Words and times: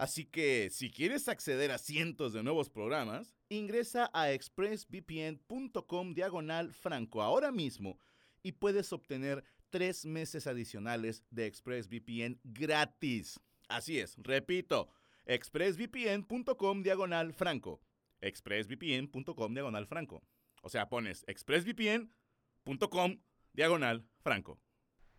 Así 0.00 0.24
que 0.24 0.70
si 0.70 0.90
quieres 0.90 1.28
acceder 1.28 1.70
a 1.70 1.76
cientos 1.76 2.32
de 2.32 2.42
nuevos 2.42 2.70
programas, 2.70 3.36
ingresa 3.50 4.10
a 4.14 4.32
expressvpn.com 4.32 6.14
diagonal 6.14 6.72
franco 6.72 7.20
ahora 7.20 7.52
mismo 7.52 7.98
y 8.42 8.52
puedes 8.52 8.94
obtener 8.94 9.44
tres 9.68 10.06
meses 10.06 10.46
adicionales 10.46 11.22
de 11.28 11.44
ExpressVPN 11.44 12.40
gratis. 12.44 13.38
Así 13.68 13.98
es, 13.98 14.16
repito, 14.16 14.88
expressvpn.com 15.26 16.82
diagonal 16.82 17.34
franco. 17.34 17.82
expressvpn.com 18.22 19.52
diagonal 19.52 19.86
franco. 19.86 20.22
O 20.62 20.70
sea, 20.70 20.88
pones 20.88 21.24
expressvpn.com 21.26 23.20
diagonal 23.52 24.08
franco. 24.22 24.58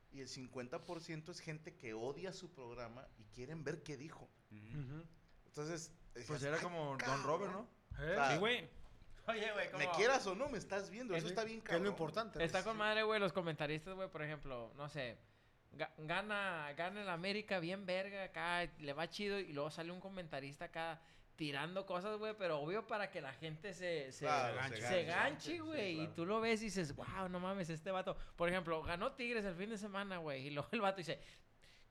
Y 0.10 0.22
el 0.22 0.28
50% 0.28 1.30
es 1.30 1.40
gente 1.40 1.76
que 1.76 1.94
odia 1.94 2.34
su 2.34 2.50
programa 2.52 3.08
y 3.20 3.26
quieren 3.26 3.64
ver 3.64 3.84
qué 3.84 3.96
dijo. 3.96 4.28
Entonces. 4.52 5.92
Pues 6.14 6.28
decías, 6.28 6.44
era 6.44 6.58
"Ay, 6.58 6.64
como 6.64 6.86
Don 6.90 6.98
cabrón". 6.98 7.24
Robert, 7.24 7.52
¿no? 7.54 7.68
¿Eh? 8.04 8.14
sea, 8.16 8.32
Sí, 8.32 8.38
güey. 8.38 8.70
Oye, 9.28 9.52
güey, 9.54 9.66
Me 9.78 9.86
¿cómo? 9.86 9.96
quieras 9.98 10.28
o 10.28 10.36
no, 10.36 10.50
me 10.50 10.58
estás 10.58 10.90
viendo. 10.90 11.16
Eso 11.16 11.26
Es- 11.28 11.32
está 11.32 11.44
bien 11.44 11.60
Que 11.62 11.66
es 11.66 11.70
cabrón. 11.70 11.84
lo 11.84 11.90
importante. 11.92 12.44
Está 12.44 12.64
con 12.64 12.76
madre, 12.76 13.04
güey, 13.04 13.20
los 13.20 13.32
comentaristas, 13.32 13.94
güey, 13.94 14.10
por 14.10 14.24
ejemplo, 14.24 14.74
no 14.76 14.90
sé, 14.90 15.18
ga- 15.78 15.92
gana, 16.00 16.74
gana 16.76 17.02
el 17.04 17.10
América 17.10 17.60
bien 17.60 17.86
verga 17.86 18.24
acá, 18.24 18.70
le 18.80 18.94
va 18.94 19.10
chido 19.10 19.40
y 19.40 19.54
luego 19.54 19.70
sale 19.72 19.92
un 19.92 20.02
comentarista 20.02 20.66
acá 20.66 21.00
tirando 21.38 21.86
cosas, 21.86 22.18
güey, 22.18 22.36
pero 22.38 22.60
obvio 22.60 22.86
para 22.88 23.10
que 23.10 23.22
la 23.22 23.32
gente 23.34 23.74
se, 23.74 24.12
se, 24.12 24.26
Claro, 24.26 24.76
se 24.76 25.04
ganche, 25.06 25.52
sí, 25.54 25.60
güey, 25.60 25.96
claro. 25.96 26.12
y 26.12 26.14
tú 26.16 26.26
lo 26.26 26.42
ves 26.42 26.62
y 26.62 26.66
dices, 26.66 26.94
wow, 26.96 27.30
no 27.30 27.40
mames, 27.40 27.70
este 27.70 27.90
vato, 27.92 28.18
por 28.36 28.50
ejemplo, 28.50 28.82
ganó 28.84 29.14
Tigres 29.14 29.46
el 29.46 29.56
fin 29.56 29.70
de 29.70 29.78
semana, 29.78 30.18
güey, 30.18 30.48
y 30.48 30.50
luego 30.52 30.68
el 30.72 30.82
vato 30.82 30.98
dice, 30.98 31.20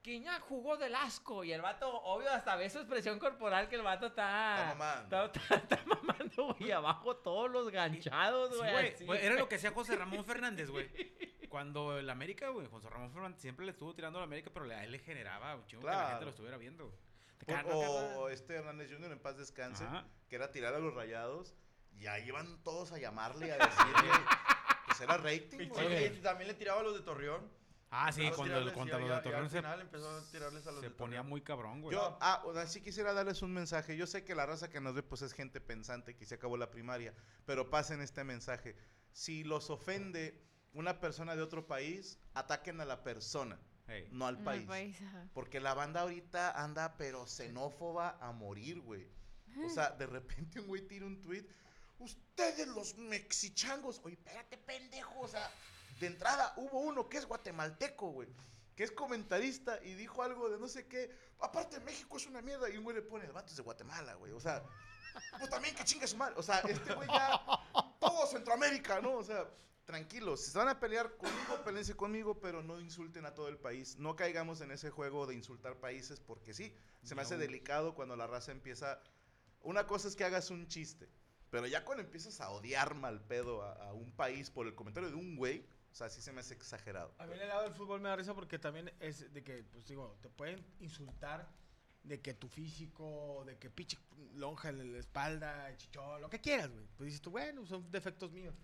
Quiñá 0.02 0.40
jugó 0.40 0.78
del 0.78 0.94
asco, 0.94 1.44
y 1.44 1.52
el 1.52 1.60
vato, 1.60 1.88
obvio, 2.02 2.30
hasta 2.32 2.56
ve 2.56 2.70
su 2.70 2.78
expresión 2.78 3.18
corporal 3.18 3.68
que 3.68 3.76
el 3.76 3.82
vato 3.82 4.06
está... 4.06 4.54
Está 4.70 4.74
mamando. 4.74 5.24
Está, 5.26 5.54
está- 5.56 5.76
está 5.76 5.84
mamando, 5.84 6.54
güey, 6.54 6.70
abajo 6.72 7.16
todos 7.16 7.50
los 7.50 7.70
ganchados, 7.70 8.56
güey. 8.56 9.24
era 9.24 9.34
lo 9.36 9.46
que 9.48 9.56
hacía 9.56 9.72
José 9.72 9.96
Ramón 9.96 10.24
Fernández, 10.24 10.70
güey. 10.70 10.88
Cuando 11.50 11.98
el 11.98 12.08
América, 12.08 12.48
güey, 12.48 12.66
José 12.68 12.88
Ramón 12.88 13.12
Fernández 13.12 13.40
siempre 13.42 13.66
le 13.66 13.72
estuvo 13.72 13.92
tirando 13.94 14.18
a 14.18 14.22
la 14.22 14.24
América, 14.24 14.50
pero 14.54 14.64
a 14.70 14.84
él 14.84 14.92
le 14.92 15.00
generaba 15.00 15.54
un 15.56 15.66
chingo 15.66 15.82
que 15.82 15.88
la 15.88 16.10
gente 16.10 16.24
lo 16.24 16.30
estuviera 16.30 16.56
viendo. 16.56 16.86
güey. 16.86 16.98
Te 17.38 17.44
Por- 17.46 17.54
cagan, 17.56 17.70
¿no, 17.72 17.80
o 17.80 18.28
este 18.30 18.54
Hernández 18.54 18.90
Jr. 18.90 19.12
en 19.12 19.18
paz 19.18 19.36
descanse, 19.36 19.84
Ajá. 19.84 20.04
que 20.28 20.36
era 20.36 20.50
tirar 20.50 20.72
a 20.74 20.78
los 20.78 20.94
rayados. 20.94 21.54
Y 21.98 22.06
ahí 22.06 22.26
iban 22.28 22.62
todos 22.62 22.92
a 22.92 22.98
llamarle 22.98 23.48
y 23.48 23.50
a 23.50 23.58
decirle. 23.58 24.10
pues 24.86 25.00
era 25.02 25.18
rating, 25.18 25.68
güey. 25.68 26.22
También 26.22 26.48
le 26.48 26.54
tiraba 26.54 26.80
a 26.80 26.82
los 26.84 26.94
de 26.94 27.02
Torreón. 27.02 27.59
Ah, 27.92 28.12
sí, 28.12 28.22
cuando, 28.36 28.44
tirarles 28.44 28.74
cuando 28.74 29.00
y 29.00 29.08
los 29.08 29.22
Torreón 29.22 29.44
al 29.44 29.50
se, 29.50 29.56
final 29.58 29.80
empezó 29.80 30.10
a 30.10 30.30
tirarles 30.30 30.66
a 30.66 30.70
los 30.70 30.80
se 30.80 30.90
de 30.90 30.94
ponía 30.94 31.22
muy 31.24 31.40
cabrón, 31.42 31.82
güey. 31.82 31.96
Yo, 31.96 32.16
ah, 32.20 32.40
o 32.44 32.54
sea, 32.54 32.66
sí 32.68 32.80
quisiera 32.80 33.12
darles 33.12 33.42
un 33.42 33.52
mensaje. 33.52 33.96
Yo 33.96 34.06
sé 34.06 34.24
que 34.24 34.36
la 34.36 34.46
raza 34.46 34.70
que 34.70 34.80
nos 34.80 34.94
ve, 34.94 35.02
pues 35.02 35.22
es 35.22 35.32
gente 35.32 35.60
pensante, 35.60 36.14
que 36.14 36.24
se 36.24 36.36
acabó 36.36 36.56
la 36.56 36.70
primaria. 36.70 37.12
Pero 37.46 37.68
pasen 37.68 38.00
este 38.00 38.22
mensaje. 38.22 38.76
Si 39.12 39.42
los 39.42 39.70
ofende 39.70 40.40
una 40.72 41.00
persona 41.00 41.34
de 41.34 41.42
otro 41.42 41.66
país, 41.66 42.20
ataquen 42.34 42.80
a 42.80 42.84
la 42.84 43.02
persona, 43.02 43.58
Ey. 43.88 44.06
no 44.12 44.26
al 44.28 44.38
No, 44.38 44.44
país. 44.44 44.66
país, 44.68 45.02
ajá. 45.02 45.28
Porque 45.34 45.58
la 45.58 45.74
banda 45.74 46.02
ahorita 46.02 46.62
anda, 46.62 46.96
pero 46.96 47.26
xenófoba 47.26 48.18
a 48.20 48.30
morir, 48.30 48.78
güey. 48.80 49.08
O 49.64 49.68
sea, 49.68 49.90
de 49.90 50.06
repente 50.06 50.60
un 50.60 50.68
güey 50.68 50.82
tira 50.86 51.06
un 51.06 51.20
tweet. 51.20 51.44
Ustedes 51.98 52.68
los 52.68 52.96
mexichangos. 52.96 54.00
Oye, 54.04 54.14
espérate, 54.14 54.56
pendejo. 54.58 55.18
O 55.18 55.26
sea, 55.26 55.50
de 56.00 56.06
entrada 56.06 56.54
hubo 56.56 56.80
uno 56.80 57.08
que 57.08 57.18
es 57.18 57.26
guatemalteco, 57.26 58.10
güey. 58.10 58.28
Que 58.74 58.84
es 58.84 58.90
comentarista 58.90 59.78
y 59.84 59.94
dijo 59.94 60.22
algo 60.22 60.48
de 60.48 60.58
no 60.58 60.66
sé 60.66 60.86
qué. 60.86 61.14
Aparte, 61.40 61.78
México 61.80 62.16
es 62.16 62.26
una 62.26 62.40
mierda. 62.40 62.70
Y 62.70 62.78
un 62.78 62.84
güey 62.84 62.96
le 62.96 63.02
pone, 63.02 63.26
el 63.26 63.32
vato 63.32 63.50
es 63.50 63.56
de 63.56 63.62
Guatemala, 63.62 64.14
güey. 64.14 64.32
O 64.32 64.40
sea, 64.40 64.62
pues 65.38 65.50
también 65.50 65.74
que 65.74 65.84
chingue 65.84 66.06
su 66.06 66.16
madre. 66.16 66.34
O 66.38 66.42
sea, 66.42 66.60
este 66.60 66.94
güey 66.94 67.06
ya. 67.06 67.40
Todo 68.00 68.26
Centroamérica, 68.26 69.00
¿no? 69.02 69.16
O 69.16 69.22
sea, 69.22 69.46
tranquilos. 69.84 70.42
Si 70.42 70.50
se 70.50 70.56
van 70.56 70.68
a 70.68 70.80
pelear 70.80 71.14
conmigo, 71.18 71.62
peleense 71.62 71.94
conmigo, 71.94 72.40
pero 72.40 72.62
no 72.62 72.80
insulten 72.80 73.26
a 73.26 73.34
todo 73.34 73.48
el 73.48 73.58
país. 73.58 73.98
No 73.98 74.16
caigamos 74.16 74.62
en 74.62 74.70
ese 74.70 74.88
juego 74.88 75.26
de 75.26 75.34
insultar 75.34 75.78
países 75.78 76.18
porque 76.18 76.54
sí. 76.54 76.74
Se 77.02 77.14
me 77.14 77.20
hace 77.22 77.36
delicado 77.36 77.94
cuando 77.94 78.16
la 78.16 78.26
raza 78.26 78.52
empieza. 78.52 79.02
Una 79.60 79.86
cosa 79.86 80.08
es 80.08 80.16
que 80.16 80.24
hagas 80.24 80.48
un 80.48 80.68
chiste, 80.68 81.06
pero 81.50 81.66
ya 81.66 81.84
cuando 81.84 82.02
empiezas 82.02 82.40
a 82.40 82.48
odiar 82.48 82.94
mal 82.94 83.20
pedo 83.20 83.62
a, 83.62 83.72
a 83.72 83.92
un 83.92 84.10
país 84.12 84.50
por 84.50 84.66
el 84.66 84.74
comentario 84.74 85.10
de 85.10 85.16
un 85.16 85.36
güey, 85.36 85.66
o 85.90 85.94
sea, 85.94 86.08
sí 86.08 86.22
se 86.22 86.32
me 86.32 86.40
hace 86.40 86.54
exagerado. 86.54 87.12
A 87.18 87.26
mí 87.26 87.34
el 87.40 87.48
lado 87.48 87.62
del 87.62 87.74
fútbol 87.74 88.00
me 88.00 88.08
da 88.08 88.16
risa 88.16 88.34
porque 88.34 88.58
también 88.58 88.92
es 89.00 89.32
de 89.32 89.42
que, 89.42 89.64
pues 89.64 89.86
digo, 89.86 90.16
te 90.22 90.28
pueden 90.28 90.64
insultar 90.80 91.48
de 92.02 92.20
que 92.20 92.34
tu 92.34 92.48
físico, 92.48 93.42
de 93.44 93.58
que 93.58 93.70
pinche 93.70 93.98
lonja 94.34 94.70
en 94.70 94.92
la 94.92 94.98
espalda, 94.98 95.76
chichón, 95.76 96.20
lo 96.20 96.30
que 96.30 96.40
quieras, 96.40 96.70
güey. 96.70 96.86
Pues 96.96 97.06
dices 97.08 97.20
tú, 97.20 97.30
bueno, 97.30 97.66
son 97.66 97.90
defectos 97.90 98.30
míos. 98.30 98.54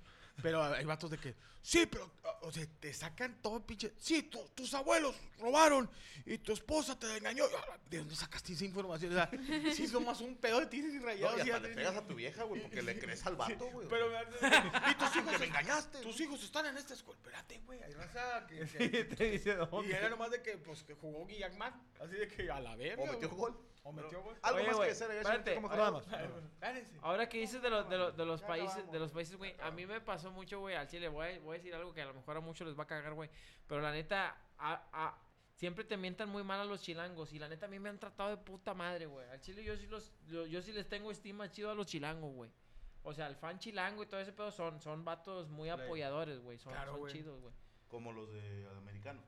Pero 0.43 0.62
hay 0.62 0.85
vatos 0.85 1.11
de 1.11 1.19
que, 1.19 1.35
sí, 1.62 1.87
pero, 1.87 2.11
o 2.43 2.53
sea, 2.53 2.67
te 2.79 2.93
sacan 2.93 3.41
todo 3.41 3.65
pinche, 3.67 3.93
sí, 3.99 4.25
tu- 4.25 4.47
tus 4.55 4.75
abuelos 4.75 5.17
robaron 5.38 5.91
y 6.27 6.37
tu 6.38 6.53
esposa 6.53 6.99
te 6.99 7.17
engañó. 7.17 7.44
Ah, 7.71 7.79
¿De 7.88 7.99
dónde 7.99 8.15
sacaste 8.15 8.53
esa 8.53 8.65
información? 8.67 9.12
O 9.12 9.15
sea, 9.15 9.31
sí, 9.75 9.85
es 9.85 9.93
nomás 9.93 10.21
un 10.21 10.37
pedo 10.37 10.61
de 10.61 10.67
tires 10.67 10.93
y 10.94 10.99
No, 10.99 11.06
rayados. 11.06 11.38
y 11.44 11.49
y 11.49 11.50
hasta 11.50 11.69
le 11.69 11.75
pegas 11.75 11.97
a 11.97 12.06
tu 12.06 12.15
vieja, 12.15 12.43
güey, 12.44 12.61
porque 12.62 12.83
le 12.83 12.99
crees 12.99 13.25
al 13.27 13.37
vato, 13.37 13.71
güey. 13.71 13.88
Pero, 13.88 14.09
y 14.12 14.94
tus 14.94 15.17
hijos, 15.17 15.41
me 15.41 15.47
engañaste. 15.47 16.00
tus 16.03 16.21
hijos 16.21 16.43
están 16.44 16.67
en 16.67 16.77
esta 16.77 16.93
escuela. 16.94 17.19
Espérate, 17.23 17.59
güey, 17.65 17.83
hay 17.83 17.93
raza 17.94 18.47
que... 18.47 18.67
Sí, 18.67 18.91
que- 18.91 19.05
te 19.05 19.31
dice 19.31 19.56
y 19.87 19.91
era 19.93 20.11
nomás 20.11 20.31
de 20.31 20.43
que, 20.43 20.59
pues, 20.59 20.83
que 20.83 20.93
jugó 20.94 21.27
Guillermo, 21.27 21.65
así 22.00 22.15
de 22.15 22.29
que 22.29 22.50
a 22.50 22.61
la 22.61 22.77
verga. 22.77 23.03
O 23.03 23.06
metió 23.06 23.31
gol. 23.31 23.59
O 23.88 23.93
metió 23.93 24.21
gol. 24.21 24.37
Algo 24.43 24.59
Oye, 24.59 24.67
más 24.67 24.77
güey, 24.77 24.88
que 24.88 24.93
hacer, 24.93 25.11
espérate. 25.12 25.55
¿cómo 25.55 25.69
Nada 25.69 25.91
más. 25.93 26.03
Espérense. 26.06 26.99
Ahora 27.03 27.29
que 27.29 27.38
dices 27.38 27.62
de, 27.62 27.71
los 27.71 27.88
de, 27.88 27.97
los 27.97 28.17
de 28.17 28.27
los 28.27 28.43
países, 28.43 28.91
de 28.91 28.99
los 28.99 29.12
países, 29.12 29.37
güey, 29.37 29.55
a 29.61 29.71
mí 29.71 29.87
me 29.87 30.00
pasó 30.00 30.33
mucho, 30.33 30.59
güey, 30.59 30.75
al 30.75 30.88
chile. 30.88 31.06
Voy 31.09 31.27
a, 31.29 31.38
voy 31.41 31.55
a 31.55 31.59
decir 31.59 31.73
algo 31.73 31.94
que 31.94 32.03
a 32.03 32.06
lo 32.06 32.15
mejor 32.15 32.37
a 32.37 32.41
muchos 32.41 32.67
les 32.67 32.77
va 32.77 32.83
a 32.83 32.87
cagar, 32.88 33.12
güey. 33.15 33.31
Pero 33.69 33.81
la 33.81 33.93
neta, 33.93 34.37
a- 34.59 34.83
a- 34.93 35.19
siempre 35.55 35.85
te 35.85 35.97
mientan 35.97 36.29
muy 36.29 36.43
mal 36.43 36.59
a 36.61 36.65
los 36.65 36.83
chilangos. 36.83 37.33
Y 37.33 37.38
la 37.38 37.49
neta, 37.49 37.67
a 37.67 37.69
mí 37.69 37.79
me 37.79 37.88
han 37.88 37.99
tratado 38.00 38.31
de 38.31 38.38
puta 38.38 38.75
madre, 38.75 39.06
güey. 39.06 39.29
Al 39.31 39.41
chile 39.41 39.62
yo 39.62 39.77
sí, 39.77 39.87
los, 39.87 40.12
yo, 40.27 40.47
yo 40.47 40.61
sí 40.62 40.73
les 40.73 40.88
tengo 40.88 41.12
estima 41.12 41.49
chido 41.49 41.71
a 41.71 41.75
los 41.77 41.87
chilangos, 41.87 42.35
güey. 42.35 42.50
O 43.05 43.15
sea, 43.15 43.29
el 43.29 43.37
fan 43.37 43.61
chilango 43.61 44.03
y 44.03 44.06
todo 44.06 44.19
ese 44.21 44.33
pedo 44.33 44.50
son, 44.50 44.81
son 44.81 45.05
vatos 45.05 45.49
muy 45.49 45.69
apoyadores, 45.69 46.41
güey. 46.41 46.59
Son, 46.59 46.73
Claro, 46.73 46.91
son 46.91 47.00
güey. 47.03 47.12
chidos, 47.12 47.41
güey. 47.41 47.55
Como 47.87 48.11
los 48.12 48.33
de 48.33 48.67
americano. 48.77 49.23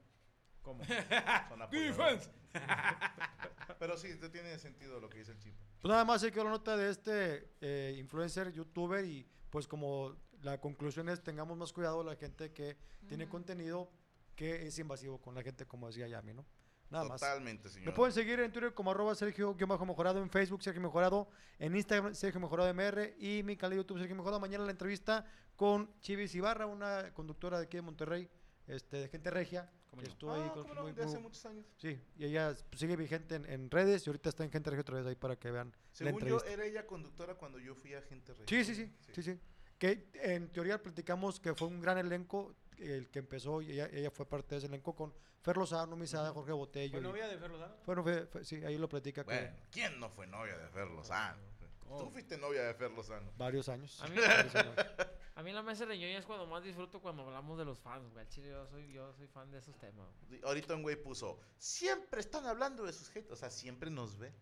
¿Cómo? 0.69 0.85
Son 1.49 1.63
apoyadores. 1.63 1.97
Defense. 1.97 2.31
Pero 3.79 3.97
sí, 3.97 4.15
te 4.17 4.29
tiene 4.29 4.59
sentido 4.59 5.01
lo 5.01 5.09
que 5.09 5.19
dice 5.19 5.33
el 5.33 5.39
chip. 5.39 5.55
Pues 5.81 5.91
nada 5.91 6.05
más 6.05 6.21
se 6.21 6.31
quedó 6.31 6.45
la 6.45 6.51
nota 6.51 6.77
de 6.77 6.91
este 6.91 7.49
eh, 7.63 7.97
influencer, 7.99 8.53
youtuber 8.53 9.03
y 9.03 9.27
pues 9.49 9.67
como 9.67 10.15
la 10.43 10.61
conclusión 10.61 11.09
es 11.09 11.23
tengamos 11.23 11.57
más 11.57 11.73
cuidado 11.73 12.05
la 12.05 12.17
gente 12.17 12.53
que 12.53 12.77
tiene 13.07 13.29
contenido 13.29 13.91
que 14.37 14.67
es 14.67 14.79
invasivo 14.79 15.23
con 15.23 15.35
la 15.35 15.43
gente 15.43 15.65
como 15.65 15.87
decía 15.87 16.07
Yami, 16.07 16.35
¿no? 16.35 16.45
Nada 16.91 17.05
más. 17.05 17.21
Totalmente, 17.21 17.71
señor. 17.71 17.87
Me 17.87 17.93
pueden 17.93 18.13
seguir 18.13 18.39
en 18.41 18.53
Twitter 18.53 18.75
como 18.75 18.91
arroba 18.91 19.15
Sergio-Mejorado, 19.15 20.21
en 20.21 20.29
Facebook 20.29 20.63
Sergio 20.63 20.83
Mejorado, 20.83 21.31
en 21.59 21.77
Instagram 21.77 22.15
Sergio 22.15 22.41
Mejorado 22.41 22.73
MR 22.75 23.15
y 23.19 23.43
mi 23.43 23.57
canal 23.57 23.71
de 23.71 23.77
YouTube 23.79 23.99
Sergio 23.99 24.17
Mejorado. 24.17 24.39
Mañana 24.39 24.65
la 24.65 24.71
entrevista 24.71 25.25
con 25.57 25.91
Chivis 26.01 26.35
Ibarra, 26.35 26.67
una 26.67 27.13
conductora 27.15 27.59
de 27.59 27.65
aquí 27.65 27.79
de 27.79 27.83
Monterrey, 27.83 28.29
este, 28.69 28.99
de 28.99 29.09
gente 29.09 29.31
regia. 29.31 29.71
¿Cómo 29.91 30.03
que 30.03 30.09
estuvo 30.09 30.33
ahí 30.33 30.43
Ah, 30.45 30.53
con- 30.53 30.75
no, 30.75 30.83
muy- 30.83 30.93
de 30.93 31.03
hace 31.03 31.15
muy- 31.15 31.23
muchos 31.25 31.45
años. 31.47 31.65
Sí, 31.79 31.99
y 32.19 32.25
ella 32.27 32.55
sigue 32.77 32.95
vigente 32.95 33.35
en, 33.37 33.47
en 33.47 33.71
redes 33.71 34.07
y 34.07 34.11
ahorita 34.11 34.29
está 34.29 34.45
en 34.45 34.51
Gente 34.53 34.69
Regia 34.71 34.83
otra 34.83 34.97
vez 34.99 35.07
ahí 35.07 35.15
para 35.17 35.37
que 35.37 35.51
vean 35.51 35.71
la 35.71 35.77
Según 35.93 36.25
yo, 36.27 36.45
era 36.45 36.65
ella 36.67 36.87
conductora 36.87 37.35
cuando 37.37 37.59
yo 37.59 37.75
fui 37.75 37.95
a 37.95 38.03
Gente 38.03 38.35
Regia. 38.35 38.47
Sí, 38.47 38.65
sí, 38.65 38.75
sí, 38.75 38.93
sí, 39.15 39.23
sí. 39.23 39.41
Que 39.79 40.11
en 40.15 40.51
teoría 40.53 40.83
platicamos 40.83 41.41
que 41.41 41.55
fue 41.55 41.69
un 41.69 41.81
gran 41.81 41.97
elenco 41.99 42.55
el 42.77 43.09
que 43.09 43.19
empezó 43.21 43.63
y 43.63 43.73
ella, 43.73 43.89
ella 43.93 44.11
fue 44.11 44.27
parte 44.27 44.55
de 44.55 44.59
ese 44.59 44.67
elenco 44.67 44.95
con 44.95 45.13
Fer 45.41 45.57
Lozano, 45.57 45.97
Misada, 45.97 46.31
Jorge 46.33 46.53
Botello. 46.53 46.93
¿Fue 46.93 47.01
novia 47.01 47.27
de 47.27 47.39
Fer 47.39 47.51
Lozano? 47.51 47.75
Bueno, 47.87 48.03
fue- 48.03 48.27
fue- 48.27 48.45
sí, 48.45 48.57
ahí 48.65 48.77
lo 48.77 48.89
platica 48.89 49.25
que 49.25 49.33
Bueno, 49.35 49.57
¿quién 49.71 49.99
no 49.99 50.11
fue 50.11 50.27
novia 50.27 50.59
de 50.59 50.69
Fer 50.69 50.89
Lozano? 50.89 51.41
Oh. 51.91 51.99
Tú 52.05 52.11
fuiste 52.11 52.37
novia 52.39 52.63
de 52.65 52.75
Fer 52.75 52.91
Lozano. 52.91 53.33
varios 53.37 53.69
años. 53.69 54.01
A 54.03 54.09
mí- 54.09 54.17
varios 54.19 54.55
años. 54.55 54.75
A 55.35 55.43
mí 55.45 55.53
la 55.53 55.63
mesa 55.63 55.87
de 55.87 55.97
ñoña 55.97 56.19
es 56.19 56.27
cuando 56.27 56.47
más 56.49 56.65
disfruto 56.65 57.01
cuando 57.01 57.23
hablamos 57.23 57.57
de 57.59 57.65
los 57.65 57.79
fans, 57.79 58.13
güey. 58.13 58.27
Chile 58.27 58.49
yo 58.51 58.67
soy, 58.67 58.93
yo 58.93 59.13
soy 59.15 59.29
fan 59.29 59.49
de 59.53 59.59
esos 59.59 59.77
temas. 59.79 60.09
güey. 60.29 60.41
Ahorita 60.43 60.75
un 60.75 60.83
güey 60.83 60.97
puso, 60.97 61.39
siempre 61.59 62.19
están 62.21 62.45
hablando 62.47 62.85
de 62.85 62.93
sus 62.93 63.09
gente, 63.09 63.33
o 63.33 63.37
sea, 63.37 63.49
siempre 63.49 63.89
nos 63.89 64.19
ve. 64.19 64.33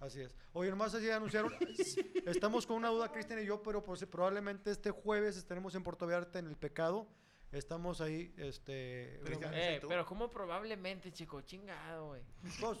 Así 0.00 0.22
es. 0.22 0.34
Oye, 0.54 0.70
nomás 0.70 0.94
así 0.94 1.10
anunciaron. 1.10 1.52
estamos 2.26 2.66
con 2.66 2.76
una 2.76 2.88
duda, 2.88 3.12
Cristian 3.12 3.38
y 3.42 3.44
yo, 3.46 3.62
pero 3.62 3.84
pues, 3.84 4.04
probablemente 4.06 4.70
este 4.70 4.90
jueves 4.90 5.36
estaremos 5.36 5.74
en 5.74 5.82
Puerto 5.82 6.06
Vallarta 6.06 6.38
en 6.38 6.46
El 6.46 6.56
Pecado. 6.56 7.06
Estamos 7.52 8.00
ahí, 8.00 8.34
este. 8.38 9.20
Cristian, 9.24 9.52
Eh, 9.54 9.80
pero 9.86 10.04
como 10.06 10.30
probablemente, 10.30 11.12
chico, 11.12 11.42
chingado, 11.42 12.08
güey. 12.08 12.22
pues, 12.60 12.78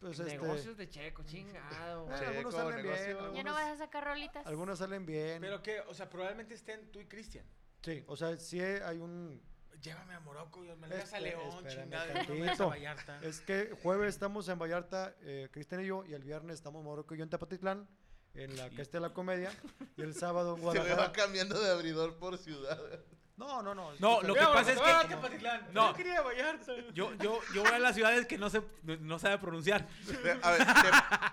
pues, 0.00 0.18
este. 0.18 0.32
Negocios 0.38 0.76
de 0.76 0.88
checo, 0.88 1.22
chingado, 1.24 2.08
algunos 2.10 2.54
salen 2.54 2.82
bien. 2.82 2.86
negocio. 2.86 3.06
¿Ya 3.06 3.24
Algunos, 3.24 3.44
no 3.44 3.52
vas 3.54 3.68
a 3.68 3.76
sacar 3.76 4.04
rolitas? 4.04 4.46
algunos 4.46 4.78
salen 4.78 5.06
bien. 5.06 5.40
Pero 5.40 5.62
que, 5.62 5.80
o 5.80 5.94
sea, 5.94 6.08
probablemente 6.08 6.54
estén 6.54 6.90
tú 6.92 7.00
y 7.00 7.06
Cristian. 7.06 7.44
Sí, 7.82 8.04
o 8.06 8.16
sea, 8.16 8.36
sí 8.36 8.60
hay 8.60 8.98
un. 8.98 9.40
Llévame 9.80 10.14
a 10.14 10.20
Morocco, 10.20 10.64
yo 10.64 10.76
me 10.76 10.88
lo 10.88 10.94
llevas 10.96 11.12
a 11.12 11.20
León, 11.20 11.64
chingada, 11.68 12.24
no 12.24 12.64
a. 12.64 12.66
Vallarta. 12.68 13.20
Es 13.22 13.40
que 13.40 13.70
jueves 13.80 14.08
estamos 14.08 14.48
en 14.48 14.58
Vallarta, 14.58 15.14
eh, 15.20 15.48
Cristian 15.52 15.82
y 15.82 15.86
yo, 15.86 16.04
y 16.04 16.14
el 16.14 16.24
viernes 16.24 16.54
estamos 16.56 16.80
en 16.80 16.86
Morocco 16.86 17.14
y 17.14 17.18
yo 17.18 17.22
en 17.24 17.30
Tepatitlán, 17.30 17.88
en 18.34 18.56
la 18.56 18.70
que 18.70 18.82
esté 18.82 18.98
la 18.98 19.14
comedia, 19.14 19.52
y 19.96 20.02
el 20.02 20.14
sábado 20.14 20.56
en 20.56 20.56
Se 20.62 20.62
me 20.62 20.66
va 20.66 20.74
Guadalajara. 20.74 21.12
cambiando 21.12 21.60
de 21.60 21.70
abridor 21.70 22.16
por 22.18 22.38
ciudad. 22.38 22.80
No, 23.38 23.62
no, 23.62 23.72
no. 23.74 23.92
No, 24.00 24.20
lo 24.22 24.34
que 24.34 24.40
pasa 24.40 24.72
es 24.72 24.80
que- 24.80 25.08
Tepatitlán. 25.08 25.68
No. 25.72 25.90
Yo 25.90 25.94
quería 25.96 26.20
Vallarta. 26.22 26.72
Yo, 26.92 27.14
yo, 27.14 27.40
yo 27.54 27.62
voy 27.62 27.72
a 27.72 27.78
las 27.78 27.94
ciudades 27.94 28.26
que 28.26 28.36
no 28.36 28.50
se 28.50 28.60
no 28.82 29.18
sabe 29.20 29.38
pronunciar. 29.38 29.86
A 30.42 30.50
ver, 30.50 30.66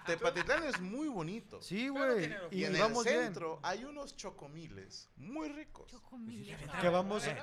Te- 0.06 0.14
Tepatitlán 0.14 0.64
es 0.66 0.80
muy 0.80 1.08
bonito. 1.08 1.62
Sí, 1.62 1.88
güey. 1.88 2.32
Y, 2.52 2.64
en 2.66 2.78
vamos 2.80 3.06
el 3.08 3.14
centro 3.24 3.60
hay 3.64 3.84
unos 3.86 4.16
chocomiles 4.16 5.10
muy 5.18 5.50
ricos. 5.50 5.92
Que 6.80 6.90
vamos, 6.90 7.26
Eh. 7.26 7.36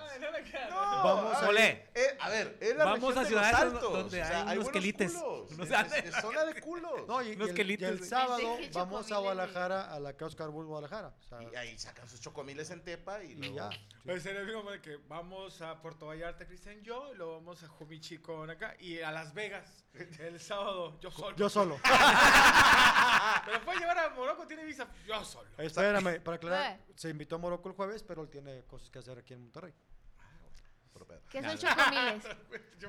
No, 0.70 1.02
Vamos 1.02 1.36
a 1.36 1.46
a-. 1.46 1.50
Eh, 1.94 2.16
ver, 2.30 2.58
la 2.76 2.84
Vamos 2.84 3.16
a 3.16 3.20
de 3.20 3.26
ciudades 3.26 3.80
donde- 3.80 4.22
hay 4.22 4.58
unos 4.58 4.70
quelites. 4.70 5.12
Es, 5.12 6.14
zona 6.20 6.44
de 6.44 6.60
culos. 6.60 7.06
No, 7.08 7.20
y, 7.22 7.32
el, 7.32 8.04
sábado 8.04 8.58
vamos 8.72 9.06
a 9.06 9.08
chocomiles, 9.08 9.18
Guadalajara 9.22 9.92
a 9.92 9.98
la 9.98 10.16
que 10.16 10.24
Oscar 10.24 10.50
Bull 10.50 10.66
Guadalajara. 10.66 11.14
Y 11.52 11.56
ahí 11.56 11.78
sacan 11.78 12.08
sus 12.08 12.20
chocomiles 12.20 12.70
en 12.70 12.82
Tepa 12.84 13.22
y, 13.24 13.54
ya. 13.54 13.70
De 14.52 14.82
que 14.82 14.98
vamos 15.08 15.62
a 15.62 15.80
Puerto 15.80 16.06
Vallarta, 16.08 16.46
Cristian, 16.46 16.82
yo, 16.82 17.10
y 17.10 17.16
luego 17.16 17.36
vamos 17.36 17.62
a 17.62 17.68
Jumichi 17.68 18.18
con 18.18 18.50
acá, 18.50 18.76
y 18.78 19.00
a 19.00 19.10
Las 19.10 19.32
Vegas, 19.32 19.86
el 20.18 20.38
sábado, 20.38 21.00
yo 21.00 21.10
solo. 21.10 21.34
Yo 21.36 21.48
solo. 21.48 21.80
Pero 23.46 23.64
puede 23.64 23.78
llevar 23.78 23.98
a 23.98 24.10
Morocco, 24.10 24.46
tiene 24.46 24.64
visa, 24.64 24.86
yo 25.06 25.24
solo. 25.24 25.48
Espérame, 25.56 26.20
para 26.20 26.36
aclarar, 26.36 26.72
Eh. 26.72 26.92
se 26.94 27.08
invitó 27.08 27.36
a 27.36 27.38
Morocco 27.38 27.70
el 27.70 27.74
jueves, 27.74 28.02
pero 28.02 28.22
él 28.22 28.28
tiene 28.28 28.62
cosas 28.64 28.90
que 28.90 28.98
hacer 28.98 29.18
aquí 29.18 29.32
en 29.32 29.40
Monterrey. 29.40 29.72
¿Qué 31.30 31.42
son 31.42 31.56
chocomiles? 31.58 32.24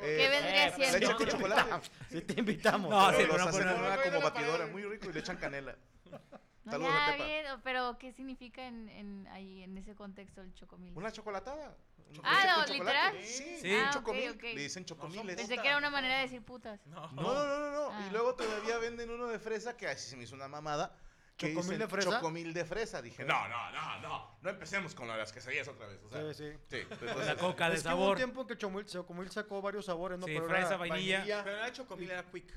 Eh, 0.02 0.18
¿Qué 0.18 0.28
vendría 0.28 0.68
eh, 0.68 0.74
siendo? 0.76 0.98
Leche 0.98 1.16
con 1.16 1.28
chocolate. 1.28 1.90
Sí, 2.10 2.22
te 2.22 2.40
invitamos. 2.40 2.90
No, 2.90 3.08
Pero 3.16 3.20
sí, 3.20 3.38
los 3.38 3.48
hacen 3.48 4.12
como 4.12 4.22
batidora 4.22 4.66
muy 4.68 4.84
rico 4.84 5.10
y 5.10 5.14
le 5.14 5.20
echan 5.20 5.38
canela. 5.38 5.76
No, 6.66 6.72
Saludos 6.72 6.94
ya, 6.94 7.08
a 7.08 7.12
Tepa. 7.12 7.26
bien, 7.26 7.46
pero 7.64 7.98
¿qué 7.98 8.14
significa 8.14 8.66
en, 8.66 8.88
en, 8.90 9.28
ahí, 9.28 9.64
en 9.64 9.78
ese 9.78 9.96
contexto 9.96 10.42
el 10.42 10.54
chocomil? 10.54 10.94
Una 10.96 11.12
chocolatada. 11.12 11.76
Ah, 12.24 12.36
Leche 12.36 12.48
no, 12.48 12.54
chocolate. 12.54 12.74
¿literal? 12.74 13.24
Sí, 13.24 13.58
Sí. 13.60 13.74
un 13.74 13.82
Ah, 13.82 13.90
chocomil. 13.92 14.30
ok. 14.32 14.44
Le 14.44 14.62
dicen 14.62 14.86
chocomiles. 14.86 15.36
Pensé 15.36 15.58
que 15.58 15.68
era 15.68 15.78
una 15.78 15.90
manera 15.90 16.16
de 16.18 16.22
decir 16.24 16.42
putas. 16.44 16.86
No. 16.86 17.12
No, 17.12 17.22
no, 17.22 17.46
no, 17.46 17.60
no, 17.60 17.72
no. 17.72 17.90
Ah. 17.92 18.06
Y 18.08 18.12
luego 18.12 18.36
todavía 18.36 18.78
venden 18.78 19.10
uno 19.10 19.28
de 19.28 19.40
fresa 19.40 19.76
que 19.76 19.88
así 19.88 20.10
se 20.10 20.16
me 20.16 20.24
hizo 20.24 20.36
una 20.36 20.48
mamada. 20.48 20.96
Que 21.36 21.48
¿Chocomil 21.48 21.64
dicen 21.64 21.80
de 21.80 21.88
fresa? 21.88 22.10
Chocomil 22.12 22.54
de 22.54 22.64
fresa. 22.66 23.02
Dije, 23.02 23.26
no, 23.26 23.48
no, 23.50 23.72
no, 23.72 24.00
no. 24.02 24.38
No 24.42 24.50
empecemos 24.50 24.94
con 24.94 25.08
las 25.08 25.34
quesadillas 25.34 25.68
otra 25.68 25.88
vez. 25.88 26.00
O 26.04 26.10
sea, 26.10 26.34
Sí, 26.34 26.52
sí. 26.52 26.58
sí. 26.70 26.78
entonces- 26.92 27.26
La 27.26 27.36
coca 27.36 27.70
de 27.72 27.76
Es 27.78 27.82
que 27.84 27.90
hubo 27.90 27.96
un 27.96 28.02
sabor. 28.04 28.18
tiempo 28.18 28.42
en 28.42 28.48
que 28.48 28.58
Chomil, 28.58 28.86
Chocomil 28.86 29.32
sacó 29.32 29.60
varios 29.62 29.86
sabores, 29.86 30.20
¿no? 30.20 30.28
Sí, 30.28 30.34
Pero 30.36 30.48
fresa, 30.48 30.68
era 30.68 30.78
vainilla. 30.78 31.24
Pero 31.44 31.58
no 31.58 31.64
era 31.64 31.74
chocomil, 31.74 32.12
era 32.12 32.24
quick. 32.24 32.54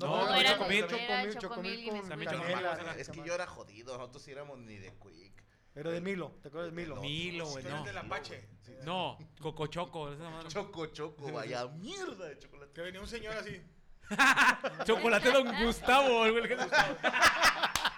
No, 0.00 0.06
No, 0.06 0.26
no, 0.26 0.34
era- 0.34 0.52
chocomil. 0.52 0.80
Chocomil, 0.86 1.38
chocomil 1.38 1.38
Chocomil 1.38 1.80
y 1.80 1.88
con. 1.90 2.98
Es 2.98 3.08
que 3.10 3.22
yo 3.24 3.34
era 3.34 3.46
jodido. 3.46 3.96
Nosotros 3.98 4.22
sí 4.22 4.32
éramos 4.32 4.58
ni 4.58 4.76
de 4.76 4.92
quick. 4.98 5.44
Era 5.74 5.90
de 5.92 6.00
Milo, 6.00 6.32
¿te 6.42 6.48
acuerdas 6.48 6.70
de 6.72 6.76
Milo? 6.76 6.96
No. 6.96 7.02
Milo, 7.02 7.46
güey, 7.46 7.64
no. 7.64 7.84
del 7.84 7.96
Apache. 7.98 8.48
No, 8.82 9.16
cocochoco. 9.40 10.12
esa 10.12 10.28
madre. 10.28 10.48
Choco, 10.48 10.86
choco, 10.86 11.30
vaya 11.32 11.66
mierda 11.68 12.26
de 12.26 12.38
chocolate. 12.38 12.72
Que 12.72 12.80
venía 12.80 13.00
un 13.00 13.06
señor 13.06 13.36
así. 13.36 13.62
Chocolate 14.84 15.30
Don 15.30 15.64
Gustavo, 15.64 16.28
güey. 16.30 16.48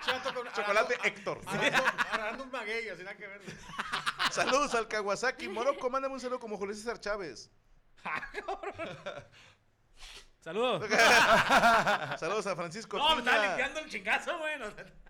chato 0.05 0.35
con- 0.35 0.53
Chocolate 0.53 0.99
Héctor. 1.05 1.41
Agarrando, 1.47 1.89
agarrando 2.11 2.45
un 2.45 2.51
maguey, 2.51 2.89
así 2.91 3.03
nada 3.03 3.17
que 3.17 3.27
ver. 3.27 3.41
Saludos 4.31 4.75
al 4.75 4.87
Kawasaki. 4.89 5.49
Morocco, 5.49 5.89
mándame 5.89 6.13
un 6.15 6.21
saludo 6.21 6.41
como 6.41 6.59
Julio 6.59 6.75
César 6.75 7.01
Chávez. 7.01 7.51
Saludos. 10.43 10.83
Saludos 12.19 12.47
a 12.49 12.57
Francisco 12.57 12.99
No, 12.99 13.15
me 13.15 13.19
estaba 13.21 13.37
Piña. 13.37 13.49
limpiando 13.49 13.81
el 13.81 13.89
chingazo, 13.89 14.39
güey. 14.39 14.59
no. 14.59 14.67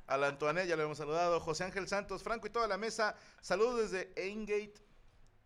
A 0.06 0.16
la 0.18 0.28
Antoinette 0.28 0.68
ya 0.68 0.76
lo 0.76 0.82
hemos 0.82 0.98
saludado. 0.98 1.40
José 1.40 1.64
Ángel 1.64 1.88
Santos, 1.88 2.22
Franco 2.22 2.46
y 2.46 2.50
toda 2.50 2.66
la 2.68 2.76
mesa. 2.76 3.16
Saludos 3.40 3.90
desde 3.90 4.12
Aingate, 4.22 4.74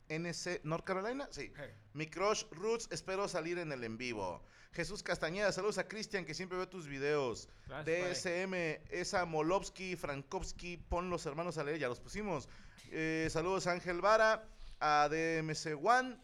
NC, 0.09 0.65
North 0.65 0.85
Carolina. 0.85 1.29
Sí. 1.31 1.53
Hey. 1.57 1.73
Mi 1.93 2.09
crush 2.09 2.45
Roots, 2.51 2.89
espero 2.91 3.29
salir 3.29 3.59
en 3.59 3.71
el 3.71 3.85
en 3.85 3.97
vivo. 3.97 4.43
Jesús 4.73 5.05
Castañeda, 5.05 5.53
saludos 5.53 5.79
a 5.79 5.87
Cristian 5.87 6.25
que 6.25 6.35
siempre 6.35 6.59
ve 6.59 6.67
tus 6.67 6.89
videos. 6.89 7.49
Gracias, 7.67 8.25
DSM, 8.25 8.55
esa 8.91 9.25
Molovsky, 9.25 9.95
Frankowski, 9.97 10.77
pon 10.77 11.11
los 11.11 11.25
hermanos 11.27 11.59
a 11.59 11.65
leer, 11.65 11.79
ya 11.79 11.89
los 11.89 12.01
pusimos. 12.01 12.49
Eh, 12.91 13.29
saludos 13.31 13.69
a 13.69 13.73
Ángel 13.73 14.01
Vara, 14.01 14.49
a 14.81 15.09
DMC 15.09 15.79
One 15.83 16.19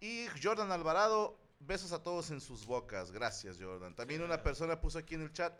y 0.00 0.26
Jordan 0.42 0.70
Alvarado. 0.72 1.41
Besos 1.64 1.92
a 1.92 2.02
todos 2.02 2.30
en 2.30 2.40
sus 2.40 2.66
bocas. 2.66 3.12
Gracias, 3.12 3.58
Jordan. 3.60 3.94
También 3.94 4.22
una 4.22 4.42
persona 4.42 4.80
puso 4.80 4.98
aquí 4.98 5.14
en 5.14 5.22
el 5.22 5.32
chat, 5.32 5.52